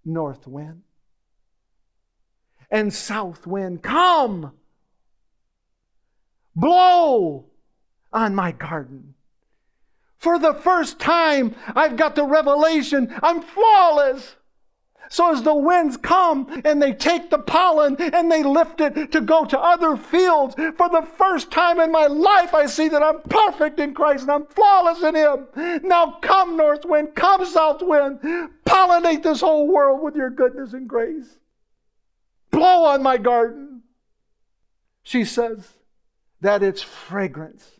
north 0.06 0.46
wind, 0.46 0.84
and 2.70 2.94
south 2.94 3.46
wind, 3.46 3.82
come, 3.82 4.52
blow 6.56 7.49
on 8.12 8.34
my 8.34 8.52
garden. 8.52 9.14
For 10.18 10.38
the 10.38 10.52
first 10.52 11.00
time, 11.00 11.54
I've 11.74 11.96
got 11.96 12.14
the 12.14 12.24
revelation 12.24 13.14
I'm 13.22 13.40
flawless. 13.40 14.36
So 15.08 15.32
as 15.32 15.42
the 15.42 15.54
winds 15.54 15.96
come 15.96 16.62
and 16.64 16.80
they 16.80 16.92
take 16.92 17.30
the 17.30 17.38
pollen 17.38 17.96
and 17.98 18.30
they 18.30 18.44
lift 18.44 18.80
it 18.80 19.10
to 19.10 19.20
go 19.20 19.44
to 19.44 19.58
other 19.58 19.96
fields, 19.96 20.54
for 20.54 20.88
the 20.88 21.04
first 21.16 21.50
time 21.50 21.80
in 21.80 21.90
my 21.90 22.06
life, 22.06 22.54
I 22.54 22.66
see 22.66 22.88
that 22.88 23.02
I'm 23.02 23.20
perfect 23.22 23.80
in 23.80 23.92
Christ 23.92 24.22
and 24.22 24.30
I'm 24.30 24.46
flawless 24.46 25.02
in 25.02 25.16
Him. 25.16 25.80
Now 25.82 26.18
come, 26.22 26.56
north 26.56 26.84
wind, 26.84 27.16
come, 27.16 27.44
south 27.44 27.82
wind, 27.82 28.20
pollinate 28.64 29.24
this 29.24 29.40
whole 29.40 29.66
world 29.66 30.00
with 30.00 30.14
your 30.14 30.30
goodness 30.30 30.74
and 30.74 30.86
grace. 30.88 31.38
Blow 32.52 32.84
on 32.84 33.02
my 33.02 33.16
garden. 33.16 33.82
She 35.02 35.24
says 35.24 35.66
that 36.40 36.62
its 36.62 36.82
fragrance 36.82 37.79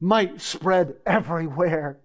might 0.00 0.40
spread 0.40 0.96
everywhere. 1.04 2.00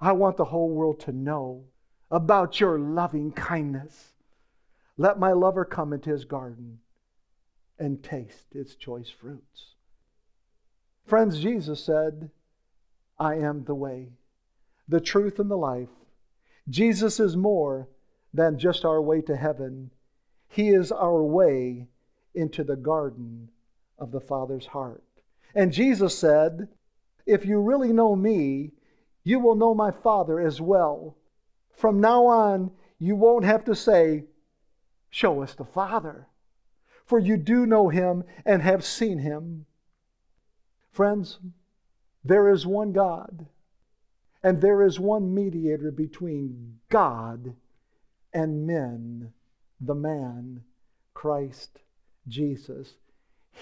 I 0.00 0.12
want 0.12 0.36
the 0.36 0.44
whole 0.44 0.70
world 0.70 1.00
to 1.00 1.12
know 1.12 1.64
about 2.10 2.60
your 2.60 2.78
loving 2.78 3.32
kindness. 3.32 4.12
Let 4.96 5.18
my 5.18 5.32
lover 5.32 5.64
come 5.64 5.92
into 5.92 6.10
his 6.10 6.24
garden 6.24 6.78
and 7.78 8.02
taste 8.02 8.54
its 8.54 8.74
choice 8.74 9.10
fruits. 9.10 9.74
Friends, 11.04 11.40
Jesus 11.40 11.82
said, 11.82 12.30
I 13.18 13.36
am 13.36 13.64
the 13.64 13.74
way, 13.74 14.10
the 14.86 15.00
truth, 15.00 15.38
and 15.38 15.50
the 15.50 15.56
life. 15.56 15.88
Jesus 16.68 17.18
is 17.18 17.36
more 17.36 17.88
than 18.32 18.58
just 18.58 18.84
our 18.84 19.00
way 19.00 19.20
to 19.22 19.36
heaven, 19.36 19.90
He 20.48 20.68
is 20.68 20.92
our 20.92 21.22
way 21.22 21.88
into 22.34 22.62
the 22.62 22.76
garden 22.76 23.50
of 23.98 24.12
the 24.12 24.20
Father's 24.20 24.66
heart. 24.66 25.02
And 25.54 25.72
Jesus 25.72 26.16
said, 26.16 26.68
If 27.26 27.44
you 27.44 27.60
really 27.60 27.92
know 27.92 28.14
me, 28.14 28.72
you 29.24 29.40
will 29.40 29.54
know 29.54 29.74
my 29.74 29.90
Father 29.90 30.40
as 30.40 30.60
well. 30.60 31.16
From 31.74 32.00
now 32.00 32.26
on, 32.26 32.70
you 32.98 33.14
won't 33.16 33.44
have 33.44 33.64
to 33.64 33.74
say, 33.74 34.24
Show 35.10 35.42
us 35.42 35.54
the 35.54 35.64
Father, 35.64 36.26
for 37.06 37.18
you 37.18 37.36
do 37.36 37.66
know 37.66 37.88
him 37.88 38.24
and 38.44 38.62
have 38.62 38.84
seen 38.84 39.18
him. 39.18 39.66
Friends, 40.90 41.38
there 42.24 42.48
is 42.48 42.66
one 42.66 42.92
God, 42.92 43.46
and 44.42 44.60
there 44.60 44.82
is 44.82 45.00
one 45.00 45.34
mediator 45.34 45.90
between 45.90 46.80
God 46.88 47.54
and 48.32 48.66
men, 48.66 49.32
the 49.80 49.94
man, 49.94 50.64
Christ 51.14 51.78
Jesus. 52.26 52.94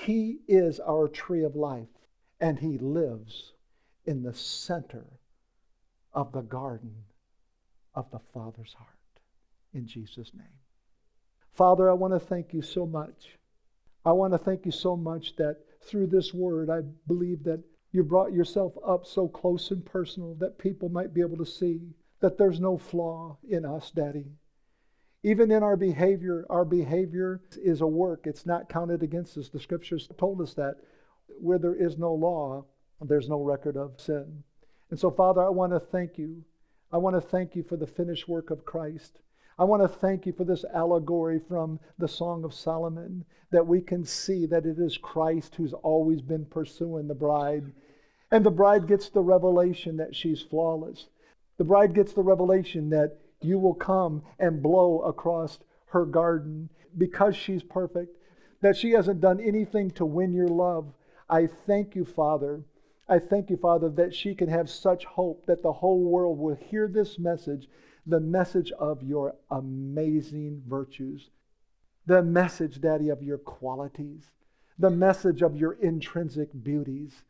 He 0.05 0.41
is 0.47 0.79
our 0.81 1.09
tree 1.09 1.43
of 1.43 1.57
life, 1.57 1.89
and 2.41 2.59
He 2.59 2.79
lives 2.79 3.53
in 4.05 4.23
the 4.23 4.35
center 4.35 5.07
of 6.13 6.33
the 6.33 6.43
garden 6.43 7.05
of 7.95 8.11
the 8.11 8.21
Father's 8.33 8.75
heart. 8.75 8.91
In 9.73 9.87
Jesus' 9.87 10.33
name. 10.35 10.47
Father, 11.55 11.91
I 11.91 11.95
want 11.95 12.13
to 12.13 12.21
thank 12.21 12.53
you 12.53 12.63
so 12.63 12.87
much. 12.87 13.39
I 14.05 14.13
want 14.13 14.35
to 14.35 14.39
thank 14.39 14.67
you 14.67 14.73
so 14.73 14.97
much 14.97 15.35
that 15.37 15.59
through 15.81 16.09
this 16.09 16.33
word, 16.33 16.71
I 16.71 16.83
believe 17.07 17.43
that 17.45 17.63
you 17.93 18.05
brought 18.05 18.33
yourself 18.33 18.75
up 18.87 19.07
so 19.07 19.27
close 19.27 19.71
and 19.71 19.85
personal 19.85 20.35
that 20.35 20.59
people 20.59 20.89
might 20.89 21.15
be 21.15 21.23
able 21.23 21.39
to 21.39 21.47
see 21.47 21.81
that 22.21 22.37
there's 22.37 22.61
no 22.61 22.77
flaw 22.77 23.39
in 23.49 23.65
us, 23.65 23.91
Daddy. 23.91 24.27
Even 25.27 25.51
in 25.51 25.65
our 25.65 25.77
behavior, 25.77 26.47
our 26.49 26.65
behavior 26.65 27.41
is 27.57 27.81
a 27.81 27.87
work. 27.87 28.29
It's 28.29 28.47
not 28.47 28.69
counted 28.69 29.03
against 29.03 29.37
us. 29.37 29.49
The 29.49 29.59
scriptures 29.59 30.09
told 30.17 30.41
us 30.41 30.55
that 30.55 30.77
where 31.41 31.59
there 31.59 31.75
is 31.75 31.99
no 31.99 32.15
law, 32.15 32.65
there's 33.01 33.29
no 33.29 33.41
record 33.41 33.77
of 33.77 34.01
sin. 34.01 34.45
And 34.89 34.97
so, 34.97 35.11
Father, 35.11 35.45
I 35.45 35.49
want 35.49 35.73
to 35.73 35.81
thank 35.81 36.17
you. 36.17 36.45
I 36.93 36.99
want 36.99 37.17
to 37.17 37.21
thank 37.21 37.57
you 37.57 37.65
for 37.65 37.77
the 37.77 37.89
finished 37.89 38.29
work 38.29 38.51
of 38.51 38.65
Christ. 38.65 39.19
I 39.59 39.65
want 39.65 39.83
to 39.83 39.89
thank 39.89 40.27
you 40.27 40.33
for 40.33 40.45
this 40.45 40.65
allegory 40.73 41.41
from 41.41 41.81
the 41.99 42.07
Song 42.07 42.45
of 42.45 42.55
Solomon 42.55 43.25
that 43.51 43.67
we 43.67 43.81
can 43.81 44.05
see 44.05 44.47
that 44.47 44.65
it 44.65 44.79
is 44.79 44.97
Christ 44.97 45.57
who's 45.57 45.73
always 45.73 46.23
been 46.23 46.45
pursuing 46.45 47.09
the 47.09 47.17
bride. 47.17 47.73
And 48.31 48.47
the 48.47 48.53
bride 48.53 48.87
gets 48.87 49.09
the 49.09 49.23
revelation 49.23 49.97
that 49.97 50.15
she's 50.15 50.41
flawless. 50.41 51.09
The 51.57 51.65
bride 51.65 51.95
gets 51.95 52.13
the 52.13 52.23
revelation 52.23 52.91
that 52.91 53.19
you 53.43 53.59
will 53.59 53.75
come 53.75 54.23
and 54.39 54.63
blow 54.63 55.01
across 55.01 55.59
her 55.87 56.05
garden 56.05 56.69
because 56.97 57.37
she's 57.37 57.63
perfect, 57.63 58.17
that 58.61 58.77
she 58.77 58.93
hasn't 58.93 59.21
done 59.21 59.41
anything 59.41 59.91
to 59.93 60.05
win 60.05 60.33
your 60.33 60.49
love. 60.49 60.93
I 61.29 61.47
thank 61.47 61.95
you, 61.95 62.05
Father. 62.05 62.63
I 63.09 63.19
thank 63.19 63.51
you, 63.51 63.57
Father, 63.57 63.89
that 63.91 64.15
she 64.15 64.35
can 64.35 64.49
have 64.49 64.69
such 64.69 65.05
hope 65.05 65.47
that 65.47 65.63
the 65.63 65.73
whole 65.73 66.03
world 66.03 66.39
will 66.39 66.57
hear 66.57 66.89
this 66.89 67.19
message, 67.19 67.69
the 68.07 68.21
message 68.21 68.73
of 68.73 69.03
your 69.03 69.37
amazing 69.51 70.63
virtues, 70.67 71.31
the 72.07 72.23
message, 72.23 72.81
Daddy, 72.81 73.09
of 73.11 73.23
your 73.23 73.39
qualities, 73.39 74.31
the 74.79 74.91
message 74.91 75.43
of 75.43 75.57
your 75.57 75.75
intrinsic 75.75 76.49
beauties 76.63 77.23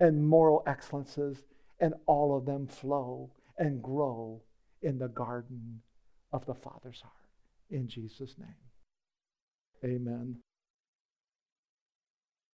and 0.00 0.26
moral 0.26 0.62
excellences, 0.66 1.44
and 1.80 1.94
all 2.06 2.36
of 2.36 2.44
them 2.44 2.66
flow 2.66 3.30
and 3.58 3.82
grow 3.82 4.40
in 4.82 4.98
the 4.98 5.08
garden 5.08 5.80
of 6.32 6.44
the 6.46 6.54
Father's 6.54 7.00
heart. 7.00 7.14
In 7.70 7.88
Jesus' 7.88 8.34
name. 8.38 8.48
Amen. 9.84 10.36